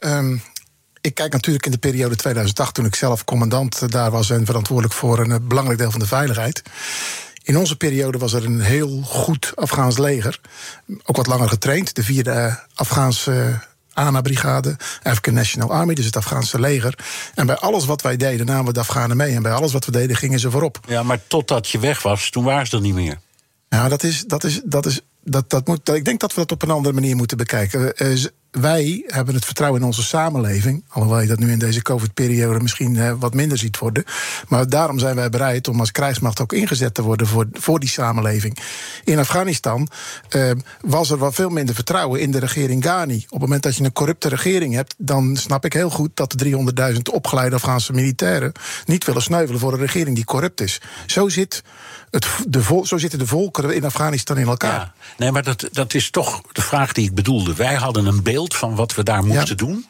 um, 0.00 0.42
ik 1.00 1.14
kijk 1.14 1.32
natuurlijk 1.32 1.66
in 1.66 1.72
de 1.72 1.78
periode 1.78 2.16
2008, 2.16 2.74
toen 2.74 2.84
ik 2.84 2.94
zelf 2.94 3.24
commandant 3.24 3.92
daar 3.92 4.10
was 4.10 4.30
en 4.30 4.46
verantwoordelijk 4.46 4.94
voor 4.94 5.18
een 5.18 5.48
belangrijk 5.48 5.78
deel 5.78 5.90
van 5.90 6.00
de 6.00 6.06
veiligheid. 6.06 6.62
In 7.42 7.56
onze 7.56 7.76
periode 7.76 8.18
was 8.18 8.32
er 8.32 8.44
een 8.44 8.60
heel 8.60 9.02
goed 9.02 9.52
Afghaans 9.54 9.98
leger. 9.98 10.40
Ook 11.04 11.16
wat 11.16 11.26
langer 11.26 11.48
getraind. 11.48 11.94
De 11.94 12.02
vierde 12.02 12.60
Afghaanse 12.74 13.60
ANA-brigade, 13.98 14.76
African 15.02 15.34
National 15.34 15.72
Army, 15.72 15.94
dus 15.94 16.04
het 16.04 16.16
Afghaanse 16.16 16.60
leger. 16.60 16.98
En 17.34 17.46
bij 17.46 17.56
alles 17.56 17.84
wat 17.84 18.02
wij 18.02 18.16
deden, 18.16 18.46
namen 18.46 18.64
we 18.64 18.72
de 18.72 18.80
Afghanen 18.80 19.16
mee. 19.16 19.34
En 19.34 19.42
bij 19.42 19.52
alles 19.52 19.72
wat 19.72 19.84
we 19.84 19.92
deden, 19.92 20.16
gingen 20.16 20.40
ze 20.40 20.50
voorop. 20.50 20.80
Ja, 20.86 21.02
maar 21.02 21.20
totdat 21.26 21.68
je 21.68 21.78
weg 21.78 22.02
was, 22.02 22.30
toen 22.30 22.44
waren 22.44 22.66
ze 22.66 22.76
er 22.76 22.82
niet 22.82 22.94
meer. 22.94 23.18
Ja, 23.68 23.88
dat 23.88 24.02
is. 24.02 24.24
Dat 24.26 24.44
is, 24.44 24.60
dat 24.64 24.86
is 24.86 25.00
dat, 25.30 25.50
dat 25.50 25.66
moet, 25.66 25.88
ik 25.88 26.04
denk 26.04 26.20
dat 26.20 26.34
we 26.34 26.40
dat 26.40 26.52
op 26.52 26.62
een 26.62 26.70
andere 26.70 26.94
manier 26.94 27.16
moeten 27.16 27.36
bekijken. 27.36 27.96
Wij 28.60 29.04
hebben 29.06 29.34
het 29.34 29.44
vertrouwen 29.44 29.80
in 29.80 29.86
onze 29.86 30.02
samenleving. 30.02 30.84
Alhoewel 30.88 31.20
je 31.20 31.26
dat 31.26 31.38
nu 31.38 31.50
in 31.50 31.58
deze 31.58 31.82
COVID-periode 31.82 32.60
misschien 32.60 33.18
wat 33.18 33.34
minder 33.34 33.58
ziet 33.58 33.78
worden. 33.78 34.04
Maar 34.48 34.68
daarom 34.68 34.98
zijn 34.98 35.16
wij 35.16 35.30
bereid 35.30 35.68
om 35.68 35.80
als 35.80 35.92
krijgsmacht 35.92 36.40
ook 36.40 36.52
ingezet 36.52 36.94
te 36.94 37.02
worden 37.02 37.26
voor, 37.26 37.46
voor 37.52 37.80
die 37.80 37.88
samenleving. 37.88 38.58
In 39.04 39.18
Afghanistan 39.18 39.88
uh, 40.36 40.50
was 40.80 41.10
er 41.10 41.18
wel 41.18 41.32
veel 41.32 41.48
minder 41.48 41.74
vertrouwen 41.74 42.20
in 42.20 42.30
de 42.30 42.38
regering 42.38 42.82
Ghani. 42.82 43.16
Op 43.16 43.30
het 43.30 43.40
moment 43.40 43.62
dat 43.62 43.76
je 43.76 43.84
een 43.84 43.92
corrupte 43.92 44.28
regering 44.28 44.74
hebt, 44.74 44.94
dan 44.98 45.36
snap 45.36 45.64
ik 45.64 45.72
heel 45.72 45.90
goed 45.90 46.10
dat 46.14 46.32
de 46.32 46.92
300.000 46.94 46.98
opgeleide 47.12 47.54
Afghaanse 47.54 47.92
militairen 47.92 48.52
niet 48.84 49.04
willen 49.04 49.22
sneuvelen 49.22 49.60
voor 49.60 49.72
een 49.72 49.78
regering 49.78 50.14
die 50.14 50.24
corrupt 50.24 50.60
is. 50.60 50.80
Zo 51.06 51.28
zit 51.28 51.62
het, 52.10 52.26
de 52.48 52.80
zo 52.84 52.98
zitten 52.98 53.18
de 53.18 53.26
volkeren 53.26 53.74
in 53.74 53.84
Afghanistan 53.84 54.38
in 54.38 54.46
elkaar. 54.46 54.80
Ja, 54.80 54.92
nee, 55.16 55.32
maar 55.32 55.42
dat, 55.42 55.68
dat 55.72 55.94
is 55.94 56.10
toch 56.10 56.40
de 56.52 56.62
vraag 56.62 56.92
die 56.92 57.04
ik 57.04 57.14
bedoelde. 57.14 57.54
Wij 57.54 57.74
hadden 57.74 58.06
een 58.06 58.22
beeld 58.22 58.47
van 58.54 58.74
wat 58.74 58.94
we 58.94 59.02
daar 59.02 59.24
moesten 59.24 59.48
ja. 59.48 59.54
doen. 59.54 59.86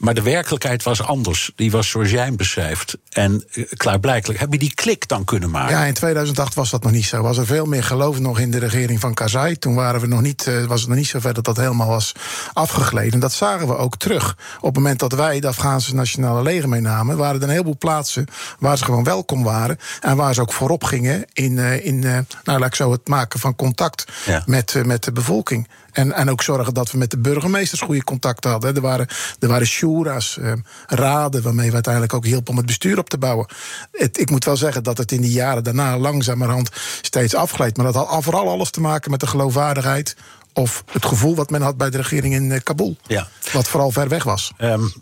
Maar 0.00 0.14
de 0.14 0.22
werkelijkheid 0.22 0.82
was 0.82 1.02
anders. 1.02 1.52
Die 1.56 1.70
was 1.70 1.88
zoals 1.88 2.10
jij 2.10 2.24
hem 2.24 2.36
beschrijft. 2.36 2.96
En 3.10 3.44
klaarblijkelijk, 3.76 4.40
heb 4.40 4.52
je 4.52 4.58
die 4.58 4.74
klik 4.74 5.08
dan 5.08 5.24
kunnen 5.24 5.50
maken? 5.50 5.76
Ja, 5.76 5.84
in 5.84 5.94
2008 5.94 6.54
was 6.54 6.70
dat 6.70 6.82
nog 6.82 6.92
niet 6.92 7.04
zo. 7.04 7.22
Was 7.22 7.36
er 7.36 7.46
veel 7.46 7.66
meer 7.66 7.84
geloof 7.84 8.18
nog 8.18 8.38
in 8.38 8.50
de 8.50 8.58
regering 8.58 9.00
van 9.00 9.14
Karzai. 9.14 9.58
Toen 9.58 9.74
waren 9.74 10.00
we 10.00 10.06
nog 10.06 10.20
niet, 10.20 10.50
was 10.66 10.80
het 10.80 10.88
nog 10.88 10.98
niet 10.98 11.06
zo 11.06 11.20
ver 11.20 11.34
dat 11.34 11.44
dat 11.44 11.56
helemaal 11.56 11.88
was 11.88 12.12
afgegleden. 12.52 13.12
En 13.12 13.20
dat 13.20 13.32
zagen 13.32 13.66
we 13.66 13.76
ook 13.76 13.96
terug. 13.96 14.36
Op 14.56 14.66
het 14.66 14.74
moment 14.74 14.98
dat 14.98 15.12
wij 15.12 15.40
de 15.40 15.48
Afghaanse 15.48 15.94
nationale 15.94 16.42
leger 16.42 16.68
meenamen... 16.68 17.16
waren 17.16 17.36
er 17.36 17.42
een 17.42 17.48
heleboel 17.48 17.78
plaatsen 17.78 18.26
waar 18.58 18.78
ze 18.78 18.84
gewoon 18.84 19.04
welkom 19.04 19.42
waren. 19.42 19.78
En 20.00 20.16
waar 20.16 20.34
ze 20.34 20.40
ook 20.40 20.52
voorop 20.52 20.84
gingen 20.84 21.24
in, 21.32 21.58
in 21.58 21.98
nou, 21.98 22.24
laat 22.58 22.64
ik 22.64 22.74
zo 22.74 22.92
het 22.92 23.08
maken 23.08 23.40
van 23.40 23.56
contact 23.56 24.04
ja. 24.26 24.42
met, 24.46 24.74
met 24.84 25.04
de 25.04 25.12
bevolking. 25.12 25.68
En, 25.92 26.12
en 26.12 26.30
ook 26.30 26.42
zorgen 26.42 26.74
dat 26.74 26.90
we 26.90 26.98
met 26.98 27.10
de 27.10 27.18
burgemeesters 27.18 27.80
goede 27.80 28.04
contacten 28.04 28.50
hadden. 28.50 28.74
Er 28.74 28.80
waren, 28.80 29.06
er 29.38 29.48
waren 29.48 29.66
shura's, 29.66 30.38
eh, 30.38 30.52
raden, 30.86 31.42
waarmee 31.42 31.68
we 31.68 31.74
uiteindelijk 31.74 32.14
ook 32.14 32.24
hielpen 32.24 32.50
om 32.50 32.56
het 32.56 32.66
bestuur 32.66 32.98
op 32.98 33.10
te 33.10 33.18
bouwen. 33.18 33.46
Het, 33.92 34.20
ik 34.20 34.30
moet 34.30 34.44
wel 34.44 34.56
zeggen 34.56 34.82
dat 34.82 34.98
het 34.98 35.12
in 35.12 35.20
die 35.20 35.32
jaren 35.32 35.64
daarna 35.64 35.98
langzamerhand 35.98 36.70
steeds 37.00 37.34
afgleed. 37.34 37.76
Maar 37.76 37.92
dat 37.92 38.06
had 38.06 38.24
vooral 38.24 38.48
alles 38.48 38.70
te 38.70 38.80
maken 38.80 39.10
met 39.10 39.20
de 39.20 39.26
geloofwaardigheid 39.26 40.16
of 40.52 40.84
het 40.90 41.06
gevoel 41.06 41.34
wat 41.34 41.50
men 41.50 41.62
had 41.62 41.76
bij 41.76 41.90
de 41.90 41.96
regering 41.96 42.34
in 42.34 42.50
uh, 42.50 42.58
Kabul. 42.62 42.96
Ja. 43.06 43.28
Wat 43.52 43.68
vooral 43.68 43.90
ver 43.90 44.08
weg 44.08 44.24
was. 44.24 44.52
Um, 44.58 44.92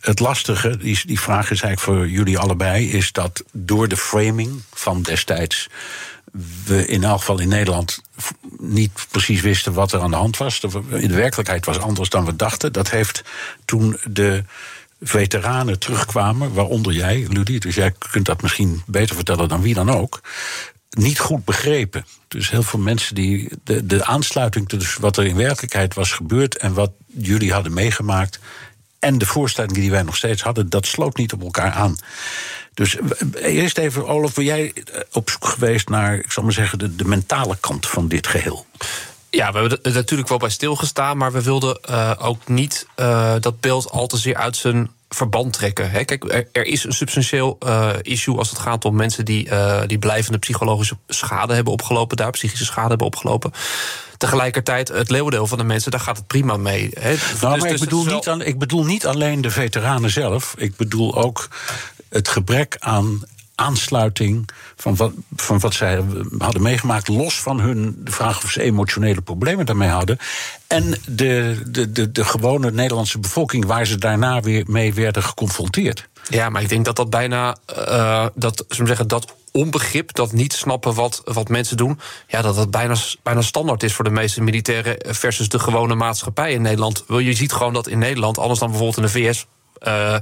het 0.00 0.20
lastige, 0.20 0.76
die, 0.76 1.00
die 1.06 1.20
vraag 1.20 1.50
is 1.50 1.62
eigenlijk 1.62 1.80
voor 1.80 2.08
jullie 2.08 2.38
allebei, 2.38 2.90
is 2.90 3.12
dat 3.12 3.42
door 3.52 3.88
de 3.88 3.96
framing 3.96 4.62
van 4.72 5.02
destijds 5.02 5.68
we 6.64 6.86
in 6.86 7.04
elk 7.04 7.18
geval 7.18 7.38
in 7.38 7.48
Nederland 7.48 8.02
niet 8.58 9.06
precies 9.10 9.40
wisten 9.40 9.72
wat 9.72 9.92
er 9.92 10.00
aan 10.00 10.10
de 10.10 10.16
hand 10.16 10.36
was. 10.36 10.60
In 10.88 11.08
de 11.08 11.14
werkelijkheid 11.14 11.64
was 11.64 11.78
anders 11.78 12.08
dan 12.08 12.24
we 12.24 12.36
dachten. 12.36 12.72
Dat 12.72 12.90
heeft 12.90 13.24
toen 13.64 13.98
de 14.10 14.44
veteranen 15.00 15.78
terugkwamen, 15.78 16.52
waaronder 16.52 16.92
jij, 16.92 17.26
Ludie, 17.28 17.60
dus 17.60 17.74
jij 17.74 17.94
kunt 18.10 18.26
dat 18.26 18.42
misschien 18.42 18.82
beter 18.86 19.14
vertellen 19.14 19.48
dan 19.48 19.62
wie 19.62 19.74
dan 19.74 19.90
ook, 19.90 20.20
niet 20.90 21.18
goed 21.18 21.44
begrepen. 21.44 22.06
Dus 22.28 22.50
heel 22.50 22.62
veel 22.62 22.78
mensen 22.78 23.14
die 23.14 23.48
de, 23.64 23.86
de 23.86 24.04
aansluiting 24.04 24.68
tussen 24.68 25.00
wat 25.00 25.16
er 25.16 25.26
in 25.26 25.36
werkelijkheid 25.36 25.94
was 25.94 26.12
gebeurd 26.12 26.56
en 26.56 26.74
wat 26.74 26.90
jullie 27.06 27.52
hadden 27.52 27.72
meegemaakt, 27.72 28.38
en 28.98 29.18
de 29.18 29.26
voorstellingen 29.26 29.80
die 29.80 29.90
wij 29.90 30.02
nog 30.02 30.16
steeds 30.16 30.42
hadden, 30.42 30.68
dat 30.68 30.86
sloot 30.86 31.16
niet 31.16 31.32
op 31.32 31.42
elkaar 31.42 31.72
aan. 31.72 31.96
Dus 32.78 32.96
eh, 32.96 33.54
eerst 33.56 33.78
even, 33.78 34.06
Olaf, 34.06 34.34
ben 34.34 34.44
jij 34.44 34.72
eh, 34.74 35.00
op 35.12 35.30
zoek 35.30 35.46
geweest 35.46 35.88
naar, 35.88 36.14
ik 36.14 36.32
zal 36.32 36.42
maar 36.42 36.52
zeggen, 36.52 36.78
de, 36.78 36.96
de 36.96 37.04
mentale 37.04 37.56
kant 37.60 37.86
van 37.86 38.08
dit 38.08 38.26
geheel? 38.26 38.66
Ja, 39.30 39.52
we 39.52 39.58
hebben 39.58 39.78
er 39.82 39.92
natuurlijk 39.92 40.28
wel 40.28 40.38
bij 40.38 40.48
stilgestaan, 40.48 41.16
maar 41.16 41.32
we 41.32 41.42
wilden 41.42 41.78
uh, 41.90 42.12
ook 42.18 42.48
niet 42.48 42.86
uh, 42.96 43.34
dat 43.40 43.60
beeld 43.60 43.90
al 43.90 44.06
te 44.06 44.16
zeer 44.16 44.34
uit 44.34 44.56
zijn 44.56 44.90
verband 45.08 45.52
trekken. 45.52 45.90
Hè. 45.90 46.04
Kijk, 46.04 46.32
er, 46.32 46.48
er, 46.52 46.64
is 46.64 46.84
een 46.84 46.92
substantieel 46.92 47.58
uh, 47.66 47.90
issue 48.02 48.36
als 48.36 48.50
het 48.50 48.58
gaat 48.58 48.84
om 48.84 48.96
mensen 48.96 49.24
die, 49.24 49.48
die 49.86 49.98
blijvende 49.98 50.38
psychologische 50.38 50.96
schade 51.08 51.54
hebben 51.54 51.72
opgelopen, 51.72 52.16
daar 52.16 52.30
psychische 52.30 52.64
schade 52.64 52.88
hebben 52.88 53.06
opgelopen. 53.06 53.52
Tegelijkertijd, 54.16 54.88
het 54.88 55.10
leeuwendeel 55.10 55.46
van 55.46 55.58
de 55.58 55.64
mensen, 55.64 55.90
daar 55.90 56.00
gaat 56.00 56.16
het 56.16 56.26
prima 56.26 56.56
mee. 56.56 56.90
Hè. 57.00 57.14
Nou, 57.40 57.54
dus, 57.54 57.62
maar 57.62 57.72
ik, 57.72 57.78
bedoel 57.78 58.04
wel... 58.04 58.14
niet 58.14 58.28
aan, 58.28 58.42
ik 58.42 58.58
bedoel 58.58 58.84
niet 58.84 59.06
alleen 59.06 59.40
de 59.40 59.50
veteranen 59.50 60.10
zelf. 60.10 60.54
Ik 60.56 60.76
bedoel 60.76 61.14
ook 61.14 61.48
het 62.08 62.28
gebrek 62.28 62.76
aan 62.78 63.22
aansluiting 63.58 64.48
van 64.76 64.96
wat, 64.96 65.12
van 65.36 65.58
wat 65.58 65.74
zij 65.74 66.04
hadden 66.38 66.62
meegemaakt, 66.62 67.08
los 67.08 67.40
van 67.40 67.60
hun 67.60 67.96
de 68.04 68.12
vraag 68.12 68.44
of 68.44 68.50
ze 68.50 68.62
emotionele 68.62 69.20
problemen 69.20 69.66
daarmee 69.66 69.88
hadden. 69.88 70.18
En 70.66 70.94
de, 71.06 71.62
de, 71.66 71.92
de, 71.92 72.12
de 72.12 72.24
gewone 72.24 72.70
Nederlandse 72.70 73.18
bevolking 73.18 73.64
waar 73.64 73.86
ze 73.86 73.98
daarna 73.98 74.40
weer 74.40 74.64
mee 74.66 74.94
werden 74.94 75.22
geconfronteerd. 75.22 76.08
Ja, 76.28 76.48
maar 76.48 76.62
ik 76.62 76.68
denk 76.68 76.84
dat 76.84 76.96
dat 76.96 77.10
bijna 77.10 77.56
uh, 77.78 78.26
dat, 78.34 78.64
zeggen, 78.68 79.08
dat 79.08 79.34
onbegrip, 79.52 80.14
dat 80.14 80.32
niet 80.32 80.52
snappen 80.52 80.94
wat, 80.94 81.22
wat 81.24 81.48
mensen 81.48 81.76
doen, 81.76 82.00
ja, 82.26 82.42
dat 82.42 82.54
dat 82.54 82.70
bijna, 82.70 82.94
bijna 83.22 83.42
standaard 83.42 83.82
is 83.82 83.92
voor 83.92 84.04
de 84.04 84.10
meeste 84.10 84.42
militairen 84.42 85.14
versus 85.14 85.48
de 85.48 85.58
gewone 85.58 85.94
maatschappij 85.94 86.52
in 86.52 86.62
Nederland. 86.62 87.04
Je 87.08 87.34
ziet 87.34 87.52
gewoon 87.52 87.72
dat 87.72 87.88
in 87.88 87.98
Nederland, 87.98 88.38
anders 88.38 88.60
dan 88.60 88.68
bijvoorbeeld 88.68 88.96
in 88.96 89.02
de 89.02 89.32
VS, 89.32 89.46
uh, 89.82 90.16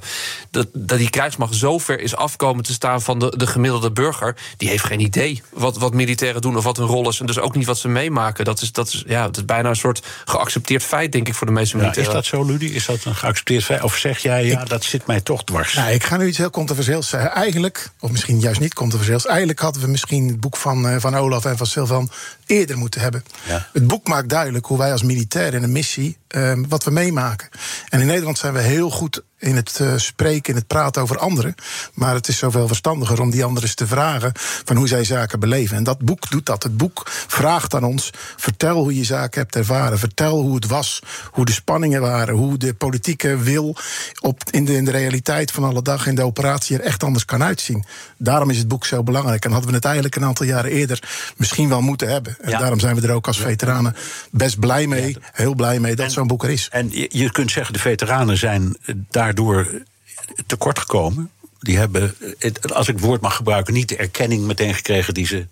dat, 0.50 0.66
dat 0.72 0.98
die 0.98 1.10
krijgsmacht 1.10 1.54
zo 1.54 1.78
ver 1.78 2.00
is 2.00 2.16
afkomen 2.16 2.64
te 2.64 2.72
staan 2.72 3.02
van 3.02 3.18
de, 3.18 3.34
de 3.36 3.46
gemiddelde 3.46 3.90
burger. 3.90 4.36
Die 4.56 4.68
heeft 4.68 4.84
geen 4.84 5.00
idee 5.00 5.42
wat, 5.52 5.78
wat 5.78 5.94
militairen 5.94 6.40
doen 6.40 6.56
of 6.56 6.64
wat 6.64 6.76
hun 6.76 6.86
rol 6.86 7.08
is. 7.08 7.20
En 7.20 7.26
dus 7.26 7.38
ook 7.38 7.54
niet 7.56 7.66
wat 7.66 7.78
ze 7.78 7.88
meemaken. 7.88 8.44
Dat 8.44 8.60
is, 8.60 8.72
dat 8.72 8.88
is, 8.88 9.04
ja, 9.06 9.24
dat 9.24 9.36
is 9.36 9.44
bijna 9.44 9.68
een 9.68 9.76
soort 9.76 10.02
geaccepteerd 10.24 10.82
feit, 10.82 11.12
denk 11.12 11.28
ik, 11.28 11.34
voor 11.34 11.46
de 11.46 11.52
meeste 11.52 11.76
militairen. 11.76 12.12
Ja, 12.12 12.18
is 12.18 12.28
dat 12.30 12.40
zo, 12.40 12.46
Ludy? 12.46 12.64
Is 12.64 12.86
dat 12.86 13.04
een 13.04 13.14
geaccepteerd 13.14 13.64
feit? 13.64 13.82
Of 13.82 13.96
zeg 13.96 14.18
jij, 14.18 14.46
ja, 14.46 14.64
dat 14.64 14.84
zit 14.84 15.06
mij 15.06 15.20
toch 15.20 15.44
dwars? 15.44 15.74
Nou, 15.74 15.90
ik 15.90 16.04
ga 16.04 16.16
nu 16.16 16.26
iets 16.26 16.38
heel 16.38 16.50
controversieels 16.50 17.08
zeggen. 17.08 17.30
Eigenlijk, 17.30 17.90
of 18.00 18.10
misschien 18.10 18.40
juist 18.40 18.60
niet 18.60 18.74
controversieels... 18.74 19.26
eigenlijk 19.26 19.58
hadden 19.58 19.82
we 19.82 19.88
misschien 19.88 20.28
het 20.28 20.40
boek 20.40 20.56
van, 20.56 20.86
uh, 20.86 20.96
van 20.98 21.14
Olaf 21.16 21.44
en 21.44 21.56
van 21.56 21.66
Sylvan 21.66 22.10
eerder 22.46 22.76
moeten 22.76 23.00
hebben. 23.00 23.24
Ja. 23.46 23.68
Het 23.72 23.86
boek 23.86 24.08
maakt 24.08 24.28
duidelijk 24.28 24.66
hoe 24.66 24.78
wij 24.78 24.92
als 24.92 25.02
militair 25.02 25.54
in 25.54 25.62
een 25.62 25.72
missie... 25.72 26.16
Uh, 26.36 26.52
wat 26.68 26.84
we 26.84 26.90
meemaken. 26.90 27.48
En 27.88 28.00
in 28.00 28.06
Nederland 28.06 28.38
zijn 28.38 28.52
we 28.52 28.60
heel 28.60 28.90
goed 28.90 29.22
in 29.46 29.56
het 29.56 29.78
uh, 29.82 29.92
spreken, 29.96 30.52
in 30.52 30.58
het 30.58 30.66
praten 30.66 31.02
over 31.02 31.18
anderen. 31.18 31.54
Maar 31.94 32.14
het 32.14 32.28
is 32.28 32.38
zoveel 32.38 32.66
verstandiger 32.66 33.20
om 33.20 33.30
die 33.30 33.44
anderen 33.44 33.62
eens 33.62 33.74
te 33.74 33.86
vragen 33.86 34.32
van 34.64 34.76
hoe 34.76 34.88
zij 34.88 35.04
zaken 35.04 35.40
beleven. 35.40 35.76
En 35.76 35.84
dat 35.84 35.98
boek 35.98 36.30
doet 36.30 36.46
dat. 36.46 36.62
Het 36.62 36.76
boek 36.76 37.02
vraagt 37.06 37.74
aan 37.74 37.84
ons: 37.84 38.10
vertel 38.36 38.76
hoe 38.76 38.96
je 38.96 39.04
zaken 39.04 39.40
hebt 39.40 39.56
ervaren. 39.56 39.98
Vertel 39.98 40.40
hoe 40.40 40.54
het 40.54 40.66
was, 40.66 41.02
hoe 41.30 41.44
de 41.44 41.52
spanningen 41.52 42.00
waren, 42.00 42.34
hoe 42.34 42.58
de 42.58 42.74
politieke 42.74 43.36
wil 43.36 43.76
op, 44.20 44.42
in, 44.50 44.64
de, 44.64 44.76
in 44.76 44.84
de 44.84 44.90
realiteit 44.90 45.50
van 45.50 45.64
alle 45.64 45.82
dag 45.82 46.06
in 46.06 46.14
de 46.14 46.22
operatie 46.22 46.78
er 46.78 46.84
echt 46.84 47.02
anders 47.02 47.24
kan 47.24 47.42
uitzien. 47.42 47.84
Daarom 48.18 48.50
is 48.50 48.58
het 48.58 48.68
boek 48.68 48.86
zo 48.86 49.02
belangrijk. 49.02 49.44
En 49.44 49.50
hadden 49.50 49.68
we 49.70 49.76
het 49.76 49.84
eigenlijk 49.84 50.16
een 50.16 50.24
aantal 50.24 50.46
jaren 50.46 50.70
eerder 50.70 51.02
misschien 51.36 51.68
wel 51.68 51.80
moeten 51.80 52.08
hebben. 52.08 52.36
En 52.40 52.50
ja. 52.50 52.58
daarom 52.58 52.80
zijn 52.80 52.96
we 52.96 53.06
er 53.06 53.14
ook 53.14 53.26
als 53.26 53.40
veteranen 53.40 53.96
best 54.30 54.58
blij 54.58 54.86
mee, 54.86 55.16
heel 55.32 55.54
blij 55.54 55.80
mee 55.80 55.96
dat 55.96 56.12
zo'n 56.12 56.26
boek 56.26 56.44
er 56.44 56.50
is. 56.50 56.68
En 56.70 56.90
je, 56.90 57.08
je 57.12 57.30
kunt 57.32 57.50
zeggen, 57.50 57.72
de 57.72 57.80
veteranen 57.80 58.36
zijn 58.36 58.76
daar 59.10 59.34
daardoor 59.36 59.82
tekort 60.46 60.78
gekomen. 60.78 61.30
Die 61.60 61.76
hebben, 61.76 62.14
als 62.72 62.88
ik 62.88 62.94
het 62.94 63.04
woord 63.04 63.20
mag 63.20 63.36
gebruiken, 63.36 63.74
niet 63.74 63.88
de 63.88 63.96
erkenning 63.96 64.44
meteen 64.44 64.74
gekregen 64.74 65.14
die 65.14 65.26
ze, 65.26 65.46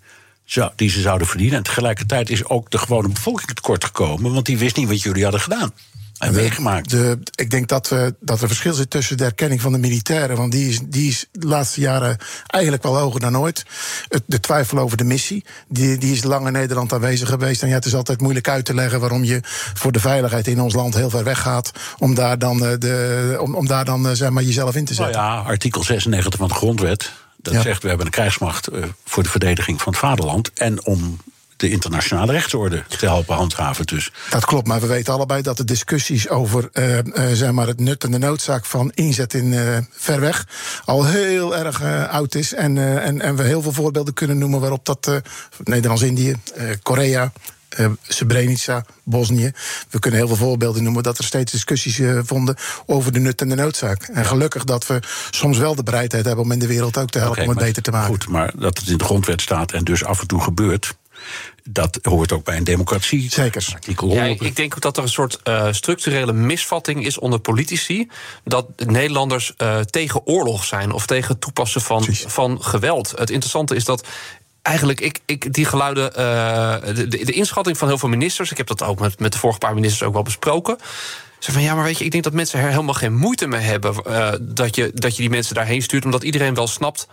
die 0.75 0.89
ze 0.89 1.01
zouden 1.01 1.27
verdienen. 1.27 1.57
En 1.57 1.63
tegelijkertijd 1.63 2.29
is 2.29 2.45
ook 2.45 2.71
de 2.71 2.77
gewone 2.77 3.09
bevolking 3.09 3.51
tekort 3.51 3.83
gekomen, 3.83 4.33
want 4.33 4.45
die 4.45 4.57
wist 4.57 4.75
niet 4.75 4.87
wat 4.87 5.01
jullie 5.01 5.23
hadden 5.23 5.41
gedaan. 5.41 5.71
En 6.17 6.33
meegemaakt. 6.33 6.89
De, 6.89 7.19
ik 7.35 7.49
denk 7.49 7.67
dat, 7.67 7.89
we, 7.89 8.15
dat 8.19 8.37
er 8.37 8.41
een 8.41 8.49
verschil 8.49 8.73
zit 8.73 8.89
tussen 8.89 9.17
de 9.17 9.23
erkenning 9.23 9.61
van 9.61 9.71
de 9.71 9.77
militairen. 9.77 10.37
Want 10.37 10.51
die 10.51 10.69
is, 10.69 10.79
die 10.85 11.09
is 11.09 11.25
de 11.31 11.47
laatste 11.47 11.81
jaren 11.81 12.17
eigenlijk 12.47 12.83
wel 12.83 12.97
hoger 12.97 13.19
dan 13.19 13.37
ooit. 13.37 13.65
Het, 14.07 14.23
de 14.25 14.39
twijfel 14.39 14.77
over 14.77 14.97
de 14.97 15.03
missie, 15.03 15.45
die, 15.67 15.97
die 15.97 16.13
is 16.13 16.23
lang 16.23 16.45
in 16.47 16.53
Nederland 16.53 16.93
aanwezig 16.93 17.29
geweest. 17.29 17.61
En 17.61 17.67
ja, 17.67 17.73
het 17.73 17.85
is 17.85 17.95
altijd 17.95 18.21
moeilijk 18.21 18.49
uit 18.49 18.65
te 18.65 18.73
leggen 18.73 18.99
waarom 18.99 19.23
je 19.23 19.39
voor 19.73 19.91
de 19.91 19.99
veiligheid 19.99 20.47
in 20.47 20.61
ons 20.61 20.73
land 20.73 20.95
heel 20.95 21.09
ver 21.09 21.23
weg 21.23 21.41
gaat. 21.41 21.71
Om 21.97 22.15
daar 22.15 22.39
dan, 22.39 22.57
de, 22.57 23.37
om, 23.39 23.55
om 23.55 23.67
daar 23.67 23.85
dan 23.85 24.15
zeg 24.15 24.29
maar, 24.29 24.43
jezelf 24.43 24.75
in 24.75 24.85
te 24.85 24.93
zetten. 24.93 25.21
Nou 25.21 25.43
ja, 25.43 25.49
artikel 25.49 25.83
96 25.83 26.39
van 26.39 26.47
de 26.47 26.53
grondwet. 26.53 27.11
Dat 27.37 27.53
ja. 27.53 27.61
zegt 27.61 27.81
we 27.81 27.87
hebben 27.87 28.05
een 28.05 28.11
krijgsmacht 28.11 28.69
voor 29.05 29.23
de 29.23 29.29
verdediging 29.29 29.81
van 29.81 29.91
het 29.91 30.01
vaderland. 30.01 30.53
En 30.53 30.85
om 30.85 31.19
de 31.57 31.69
internationale 31.69 32.31
rechtsorde 32.31 32.83
te 32.97 33.05
helpen 33.05 33.35
handhaven. 33.35 33.85
Dus. 33.85 34.11
Dat 34.29 34.45
klopt, 34.45 34.67
maar 34.67 34.81
we 34.81 34.87
weten 34.87 35.13
allebei 35.13 35.41
dat 35.41 35.57
de 35.57 35.63
discussies 35.65 36.29
over 36.29 36.69
uh, 36.73 36.97
uh, 36.97 37.03
zeg 37.33 37.51
maar 37.51 37.67
het 37.67 37.79
nut 37.79 38.03
en 38.03 38.11
de 38.11 38.17
noodzaak 38.17 38.65
van 38.65 38.91
inzet 38.93 39.33
in 39.33 39.51
uh, 39.51 39.77
ver 39.91 40.19
weg 40.19 40.47
al 40.85 41.05
heel 41.05 41.55
erg 41.55 41.83
oud 42.09 42.35
is. 42.35 42.53
En, 42.53 42.77
en, 43.01 43.21
en 43.21 43.35
we 43.35 43.43
heel 43.43 43.61
veel 43.61 43.71
voorbeelden 43.71 44.13
kunnen 44.13 44.37
noemen 44.37 44.59
waarop 44.59 44.85
dat 44.85 45.21
Nederlands-Indië, 45.63 46.35
Korea. 46.83 47.31
Uh, 47.79 47.87
Srebrenica, 48.07 48.85
Bosnië. 49.03 49.51
We 49.89 49.99
kunnen 49.99 50.19
heel 50.19 50.27
veel 50.27 50.37
voorbeelden 50.37 50.83
noemen 50.83 51.03
dat 51.03 51.17
er 51.17 51.23
steeds 51.23 51.51
discussies 51.51 51.99
uh, 51.99 52.19
vonden 52.25 52.55
over 52.85 53.11
de 53.11 53.19
nut 53.19 53.41
en 53.41 53.49
de 53.49 53.55
noodzaak. 53.55 54.03
En 54.03 54.25
gelukkig 54.25 54.63
dat 54.63 54.87
we 54.87 54.99
soms 55.29 55.57
wel 55.57 55.75
de 55.75 55.83
bereidheid 55.83 56.25
hebben 56.25 56.43
om 56.43 56.51
in 56.51 56.59
de 56.59 56.67
wereld 56.67 56.97
ook 56.97 57.09
te 57.09 57.17
helpen 57.17 57.37
okay, 57.37 57.49
om 57.49 57.57
het 57.57 57.65
beter 57.65 57.83
te 57.83 57.91
maken. 57.91 58.07
Goed, 58.07 58.27
maar 58.27 58.51
dat 58.55 58.77
het 58.77 58.87
in 58.87 58.97
de 58.97 59.03
grondwet 59.03 59.41
staat 59.41 59.71
en 59.71 59.83
dus 59.83 60.03
af 60.03 60.21
en 60.21 60.27
toe 60.27 60.41
gebeurt 60.41 60.95
dat 61.63 61.99
hoort 62.01 62.31
ook 62.31 62.43
bij 62.43 62.57
een 62.57 62.63
democratie. 62.63 63.31
Zeker. 63.31 63.67
Artikel 63.73 64.11
ja, 64.11 64.23
ik 64.23 64.55
denk 64.55 64.73
ook 64.73 64.81
dat 64.81 64.97
er 64.97 65.03
een 65.03 65.09
soort 65.09 65.39
uh, 65.43 65.67
structurele 65.71 66.33
misvatting 66.33 67.05
is 67.05 67.19
onder 67.19 67.39
politici. 67.39 68.07
Dat 68.43 68.67
Nederlanders 68.85 69.53
uh, 69.57 69.79
tegen 69.79 70.25
oorlog 70.25 70.63
zijn 70.63 70.91
of 70.91 71.05
tegen 71.05 71.31
het 71.31 71.41
toepassen 71.41 71.81
van, 71.81 72.05
van 72.09 72.63
geweld. 72.63 73.09
Het 73.09 73.29
interessante 73.29 73.75
is 73.75 73.85
dat 73.85 74.07
eigenlijk, 74.61 75.01
ik, 75.01 75.19
ik 75.25 75.53
die 75.53 75.65
geluiden, 75.65 76.11
uh, 76.17 76.95
de, 76.95 77.07
de, 77.07 77.31
inschatting 77.31 77.77
van 77.77 77.87
heel 77.87 77.97
veel 77.97 78.09
ministers, 78.09 78.51
ik 78.51 78.57
heb 78.57 78.67
dat 78.67 78.83
ook 78.83 78.99
met, 78.99 79.19
met 79.19 79.31
de 79.31 79.37
vorige 79.37 79.59
paar 79.59 79.73
ministers 79.73 80.03
ook 80.03 80.13
wel 80.13 80.23
besproken. 80.23 80.77
Ze 81.39 81.51
van 81.51 81.61
ja, 81.61 81.75
maar 81.75 81.83
weet 81.83 81.97
je, 81.97 82.05
ik 82.05 82.11
denk 82.11 82.23
dat 82.23 82.33
mensen 82.33 82.59
er 82.59 82.69
helemaal 82.69 82.93
geen 82.93 83.15
moeite 83.15 83.47
mee 83.47 83.61
hebben 83.61 83.95
uh, 84.07 84.31
dat, 84.41 84.75
je, 84.75 84.91
dat 84.93 85.15
je 85.15 85.21
die 85.21 85.31
mensen 85.31 85.55
daarheen 85.55 85.81
stuurt, 85.81 86.05
omdat 86.05 86.23
iedereen 86.23 86.53
wel 86.53 86.67
snapt 86.67 87.07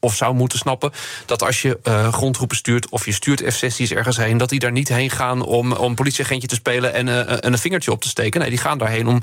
of 0.00 0.16
zou 0.16 0.34
moeten 0.34 0.58
snappen 0.58 0.92
dat 1.26 1.42
als 1.42 1.62
je 1.62 1.78
uh, 1.84 2.12
grondgroepen 2.12 2.56
stuurt 2.56 2.88
of 2.88 3.04
je 3.04 3.12
stuurt 3.12 3.54
F-16's 3.54 3.90
ergens 3.90 4.16
heen, 4.16 4.38
dat 4.38 4.48
die 4.48 4.58
daar 4.58 4.72
niet 4.72 4.88
heen 4.88 5.10
gaan 5.10 5.42
om, 5.42 5.72
om 5.72 5.94
politieagentje 5.94 6.48
te 6.48 6.54
spelen 6.54 6.94
en, 6.94 7.06
uh, 7.06 7.30
en 7.30 7.52
een 7.52 7.58
vingertje 7.58 7.92
op 7.92 8.02
te 8.02 8.08
steken. 8.08 8.40
Nee, 8.40 8.50
die 8.50 8.58
gaan 8.58 8.78
daarheen 8.78 9.06
om 9.06 9.22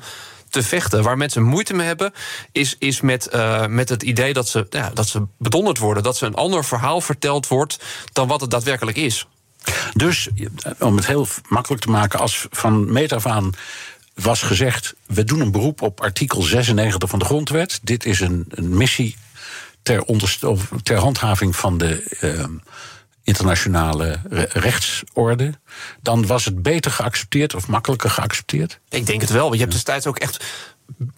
te 0.49 0.63
vechten. 0.63 1.03
Waar 1.03 1.17
mensen 1.17 1.43
moeite 1.43 1.73
mee 1.73 1.87
hebben, 1.87 2.13
is, 2.51 2.75
is 2.79 3.01
met, 3.01 3.29
met 3.67 3.89
het 3.89 4.03
idee 4.03 4.33
dat 4.33 4.49
ze, 4.49 4.67
ja, 4.69 4.89
dat 4.89 5.07
ze 5.07 5.25
bedonderd 5.37 5.77
worden. 5.77 6.03
Dat 6.03 6.17
ze 6.17 6.25
een 6.25 6.33
ander 6.33 6.65
verhaal 6.65 7.01
verteld 7.01 7.47
wordt 7.47 7.79
dan 8.11 8.27
wat 8.27 8.41
het 8.41 8.51
daadwerkelijk 8.51 8.97
is. 8.97 9.27
Dus, 9.93 10.29
om 10.79 10.95
het 10.95 11.07
heel 11.07 11.27
makkelijk 11.49 11.81
te 11.81 11.89
maken, 11.89 12.19
als 12.19 12.47
van 12.51 12.91
meet 12.91 13.11
af 13.11 13.25
aan 13.25 13.53
was 14.13 14.41
gezegd: 14.41 14.93
we 15.05 15.23
doen 15.23 15.39
een 15.39 15.51
beroep 15.51 15.81
op 15.81 16.01
artikel 16.01 16.41
96 16.41 17.09
van 17.09 17.19
de 17.19 17.25
grondwet. 17.25 17.79
Dit 17.83 18.05
is 18.05 18.19
een, 18.19 18.45
een 18.49 18.77
missie 18.77 19.15
ter, 19.83 20.05
ter 20.83 20.97
handhaving 20.97 21.55
van 21.55 21.77
de 21.77 22.17
uh, 22.21 22.45
internationale 23.23 24.19
rechtsorde, 24.49 25.53
dan 26.01 26.25
was 26.25 26.45
het 26.45 26.61
beter 26.61 26.91
geaccepteerd 26.91 27.55
of 27.55 27.67
makkelijker 27.67 28.09
geaccepteerd? 28.09 28.79
Ik 28.89 29.05
denk 29.05 29.21
het 29.21 29.29
wel. 29.29 29.43
Want 29.43 29.53
je 29.53 29.59
hebt 29.59 29.71
destijds 29.71 30.07
ook 30.07 30.19
echt 30.19 30.45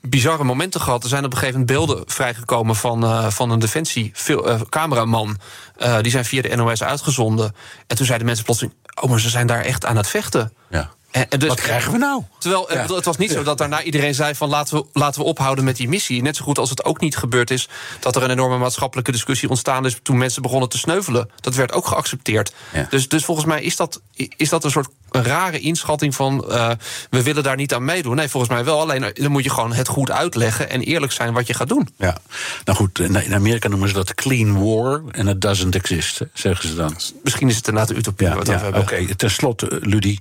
bizarre 0.01 0.43
momenten 0.43 0.81
gehad. 0.81 1.03
Er 1.03 1.09
zijn 1.09 1.25
op 1.25 1.31
een 1.31 1.37
gegeven 1.37 1.59
moment 1.59 1.77
beelden 1.77 2.03
vrijgekomen 2.07 2.75
van, 2.75 3.03
uh, 3.03 3.29
van 3.29 3.51
een 3.51 3.59
defensie-cameraman. 3.59 5.37
Uh, 5.77 5.99
die 6.01 6.11
zijn 6.11 6.25
via 6.25 6.41
de 6.41 6.55
NOS 6.55 6.83
uitgezonden. 6.83 7.55
En 7.87 7.95
toen 7.95 8.05
zeiden 8.05 8.27
mensen 8.27 8.45
plotseling: 8.45 8.75
Oh, 9.01 9.09
maar 9.09 9.19
ze 9.19 9.29
zijn 9.29 9.47
daar 9.47 9.61
echt 9.61 9.85
aan 9.85 9.97
het 9.97 10.07
vechten. 10.07 10.53
Ja. 10.69 10.91
En 11.15 11.39
dus, 11.39 11.49
Wat 11.49 11.61
krijgen 11.61 11.91
we 11.91 11.97
nou? 11.97 12.23
Terwijl 12.37 12.73
ja. 12.73 12.95
het 12.95 13.05
was 13.05 13.17
niet 13.17 13.31
zo 13.31 13.43
dat 13.43 13.57
daarna 13.57 13.83
iedereen 13.83 14.13
zei 14.13 14.35
van 14.35 14.49
laten 14.49 14.77
we, 14.77 14.85
laten 14.93 15.21
we 15.21 15.27
ophouden 15.27 15.63
met 15.63 15.75
die 15.75 15.87
missie. 15.87 16.21
Net 16.21 16.35
zo 16.35 16.43
goed 16.43 16.57
als 16.57 16.69
het 16.69 16.85
ook 16.85 16.99
niet 16.99 17.17
gebeurd 17.17 17.51
is 17.51 17.69
dat 17.99 18.15
er 18.15 18.23
een 18.23 18.29
enorme 18.29 18.57
maatschappelijke 18.57 19.11
discussie 19.11 19.49
ontstaan 19.49 19.85
is 19.85 19.99
toen 20.03 20.17
mensen 20.17 20.41
begonnen 20.41 20.69
te 20.69 20.77
sneuvelen. 20.77 21.29
Dat 21.39 21.55
werd 21.55 21.71
ook 21.71 21.87
geaccepteerd. 21.87 22.53
Ja. 22.73 22.87
Dus, 22.89 23.07
dus 23.07 23.25
volgens 23.25 23.45
mij 23.45 23.61
is 23.61 23.75
dat, 23.75 24.01
is 24.15 24.49
dat 24.49 24.63
een 24.63 24.71
soort 24.71 24.89
een 25.15 25.23
rare 25.23 25.59
inschatting 25.59 26.15
van 26.15 26.45
uh, 26.49 26.71
we 27.09 27.23
willen 27.23 27.43
daar 27.43 27.55
niet 27.55 27.73
aan 27.73 27.85
meedoen. 27.85 28.15
Nee, 28.15 28.27
volgens 28.27 28.51
mij 28.51 28.65
wel. 28.65 28.79
Alleen 28.79 29.13
dan 29.13 29.31
moet 29.31 29.43
je 29.43 29.49
gewoon 29.49 29.73
het 29.73 29.87
goed 29.87 30.11
uitleggen 30.11 30.69
en 30.69 30.81
eerlijk 30.81 31.11
zijn 31.11 31.33
wat 31.33 31.47
je 31.47 31.53
gaat 31.53 31.69
doen. 31.69 31.89
Ja, 31.97 32.17
nou 32.63 32.77
goed, 32.77 32.99
in 32.99 33.33
Amerika 33.33 33.67
noemen 33.67 33.87
ze 33.87 33.93
dat 33.93 34.13
clean 34.13 34.63
war 34.63 35.01
en 35.11 35.27
it 35.27 35.41
doesn't 35.41 35.75
exist, 35.75 36.21
zeggen 36.33 36.69
ze 36.69 36.75
dan. 36.75 36.95
Misschien 37.23 37.49
is 37.49 37.55
het 37.55 37.67
inderdaad 37.67 37.91
de 37.91 37.97
utopie. 37.99 38.27
Ja, 38.27 38.37
ja 38.43 38.67
oké. 38.67 38.77
Okay. 38.77 39.05
Ten 39.05 39.31
slotte, 39.31 39.79
Ludie. 39.81 40.19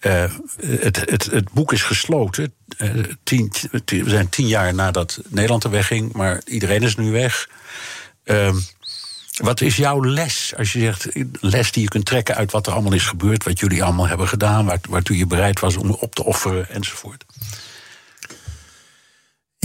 Uh, 0.00 0.24
het, 0.66 1.02
het, 1.10 1.24
het 1.24 1.52
boek 1.52 1.72
is 1.72 1.82
gesloten. 1.82 2.54
Uh, 2.78 3.04
tien, 3.22 3.52
we 3.84 4.02
zijn 4.10 4.28
tien 4.28 4.46
jaar 4.46 4.74
nadat 4.74 5.20
Nederland 5.28 5.64
er 5.64 5.70
wegging, 5.70 6.12
maar 6.12 6.42
iedereen 6.44 6.82
is 6.82 6.96
nu 6.96 7.10
weg. 7.10 7.48
Uh, 8.24 8.54
wat 9.36 9.60
is 9.60 9.76
jouw 9.76 10.04
les? 10.04 10.52
Als 10.56 10.72
je 10.72 10.78
zegt, 10.78 11.08
les 11.40 11.72
die 11.72 11.82
je 11.82 11.88
kunt 11.88 12.04
trekken 12.04 12.34
uit 12.34 12.52
wat 12.52 12.66
er 12.66 12.72
allemaal 12.72 12.92
is 12.92 13.06
gebeurd, 13.06 13.44
wat 13.44 13.60
jullie 13.60 13.82
allemaal 13.82 14.08
hebben 14.08 14.28
gedaan, 14.28 14.78
waartoe 14.88 15.16
je 15.16 15.26
bereid 15.26 15.60
was 15.60 15.76
om 15.76 15.90
op 15.90 16.14
te 16.14 16.24
offeren 16.24 16.68
enzovoort. 16.68 17.24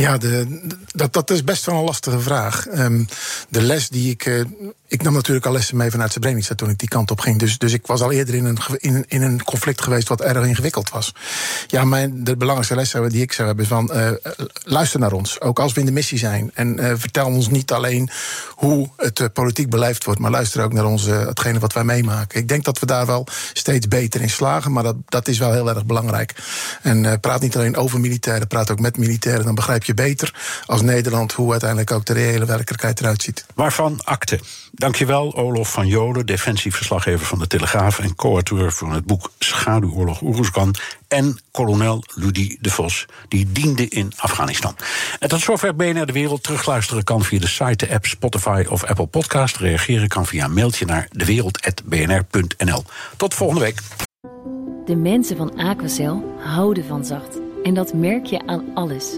Ja, 0.01 0.17
de, 0.17 0.59
dat, 0.91 1.13
dat 1.13 1.29
is 1.29 1.43
best 1.43 1.65
wel 1.65 1.75
een 1.75 1.83
lastige 1.83 2.19
vraag. 2.19 2.65
Um, 2.75 3.07
de 3.49 3.61
les 3.61 3.89
die 3.89 4.11
ik. 4.11 4.25
Uh, 4.25 4.43
ik 4.89 5.03
nam 5.03 5.13
natuurlijk 5.13 5.45
al 5.45 5.51
lessen 5.51 5.77
mee 5.77 5.91
vanuit 5.91 6.11
Srebrenica 6.11 6.55
toen 6.55 6.69
ik 6.69 6.79
die 6.79 6.87
kant 6.87 7.11
op 7.11 7.19
ging. 7.19 7.39
Dus, 7.39 7.57
dus 7.57 7.73
ik 7.73 7.87
was 7.87 8.01
al 8.01 8.11
eerder 8.11 8.35
in 8.35 8.45
een, 8.45 8.57
in, 8.77 9.05
in 9.07 9.21
een 9.21 9.43
conflict 9.43 9.81
geweest 9.81 10.07
wat 10.07 10.21
erg 10.21 10.45
ingewikkeld 10.45 10.89
was. 10.89 11.13
Ja, 11.67 11.85
mijn, 11.85 12.23
de 12.23 12.37
belangrijkste 12.37 12.99
les 12.99 13.11
die 13.11 13.21
ik 13.21 13.31
zou 13.31 13.47
hebben 13.47 13.65
is 13.65 13.71
van. 13.71 13.91
Uh, 13.93 14.09
luister 14.63 14.99
naar 14.99 15.11
ons, 15.11 15.41
ook 15.41 15.59
als 15.59 15.73
we 15.73 15.79
in 15.79 15.85
de 15.85 15.91
missie 15.91 16.17
zijn. 16.17 16.51
En 16.53 16.79
uh, 16.79 16.91
vertel 16.95 17.25
ons 17.25 17.49
niet 17.49 17.71
alleen 17.71 18.09
hoe 18.49 18.89
het 18.97 19.33
politiek 19.33 19.69
beleefd 19.69 20.03
wordt, 20.03 20.19
maar 20.19 20.31
luister 20.31 20.63
ook 20.63 20.73
naar 20.73 20.85
ons, 20.85 21.05
hetgene 21.05 21.59
wat 21.59 21.73
wij 21.73 21.83
meemaken. 21.83 22.39
Ik 22.39 22.47
denk 22.47 22.63
dat 22.63 22.79
we 22.79 22.85
daar 22.85 23.05
wel 23.05 23.27
steeds 23.53 23.87
beter 23.87 24.21
in 24.21 24.29
slagen, 24.29 24.71
maar 24.71 24.83
dat, 24.83 24.95
dat 25.05 25.27
is 25.27 25.37
wel 25.37 25.53
heel 25.53 25.69
erg 25.69 25.85
belangrijk. 25.85 26.35
En 26.81 27.19
praat 27.19 27.41
niet 27.41 27.55
alleen 27.55 27.77
over 27.77 27.99
militairen, 27.99 28.47
praat 28.47 28.71
ook 28.71 28.79
met 28.79 28.97
militairen, 28.97 29.45
dan 29.45 29.55
begrijp 29.55 29.83
je 29.83 29.86
je 29.87 29.93
beter 29.93 30.33
als 30.65 30.81
Nederland 30.81 31.33
hoe 31.33 31.51
uiteindelijk 31.51 31.91
ook 31.91 32.05
de 32.05 32.13
reële 32.13 32.45
werkelijkheid 32.45 32.99
eruit 32.99 33.21
ziet. 33.21 33.45
Waarvan 33.55 33.99
akte. 34.03 34.39
Dankjewel, 34.71 35.35
Olof 35.35 35.71
van 35.71 35.87
Jolen, 35.87 36.25
defensieverslaggever 36.25 37.25
van 37.25 37.39
de 37.39 37.47
Telegraaf 37.47 37.99
en 37.99 38.15
co-auteur 38.15 38.71
van 38.71 38.91
het 38.91 39.05
boek 39.05 39.31
Schaduwoorlog 39.39 40.21
Oeruzgan. 40.21 40.75
En 41.07 41.39
kolonel 41.51 42.03
Ludi 42.15 42.57
de 42.61 42.69
Vos, 42.69 43.05
die 43.27 43.51
diende 43.51 43.87
in 43.87 44.13
Afghanistan. 44.15 44.75
En 45.19 45.29
tot 45.29 45.41
zover 45.41 45.75
BNR 45.75 46.05
De 46.05 46.13
Wereld. 46.13 46.43
Terugluisteren 46.43 47.03
kan 47.03 47.23
via 47.23 47.39
de 47.39 47.47
site, 47.47 47.85
de 47.85 47.93
app, 47.93 48.05
Spotify 48.05 48.65
of 48.69 48.83
Apple 48.83 49.07
Podcast. 49.07 49.57
Reageren 49.57 50.07
kan 50.07 50.25
via 50.25 50.45
een 50.45 50.53
mailtje 50.53 50.85
naar 50.85 51.07
dewereld.bnr.nl. 51.11 52.83
Tot 53.17 53.33
volgende 53.33 53.61
week. 53.61 53.81
De 54.85 54.95
mensen 54.95 55.37
van 55.37 55.55
Aquacel 55.57 56.35
houden 56.39 56.85
van 56.85 57.05
zacht. 57.05 57.37
En 57.63 57.73
dat 57.73 57.93
merk 57.93 58.25
je 58.25 58.47
aan 58.47 58.65
alles. 58.73 59.17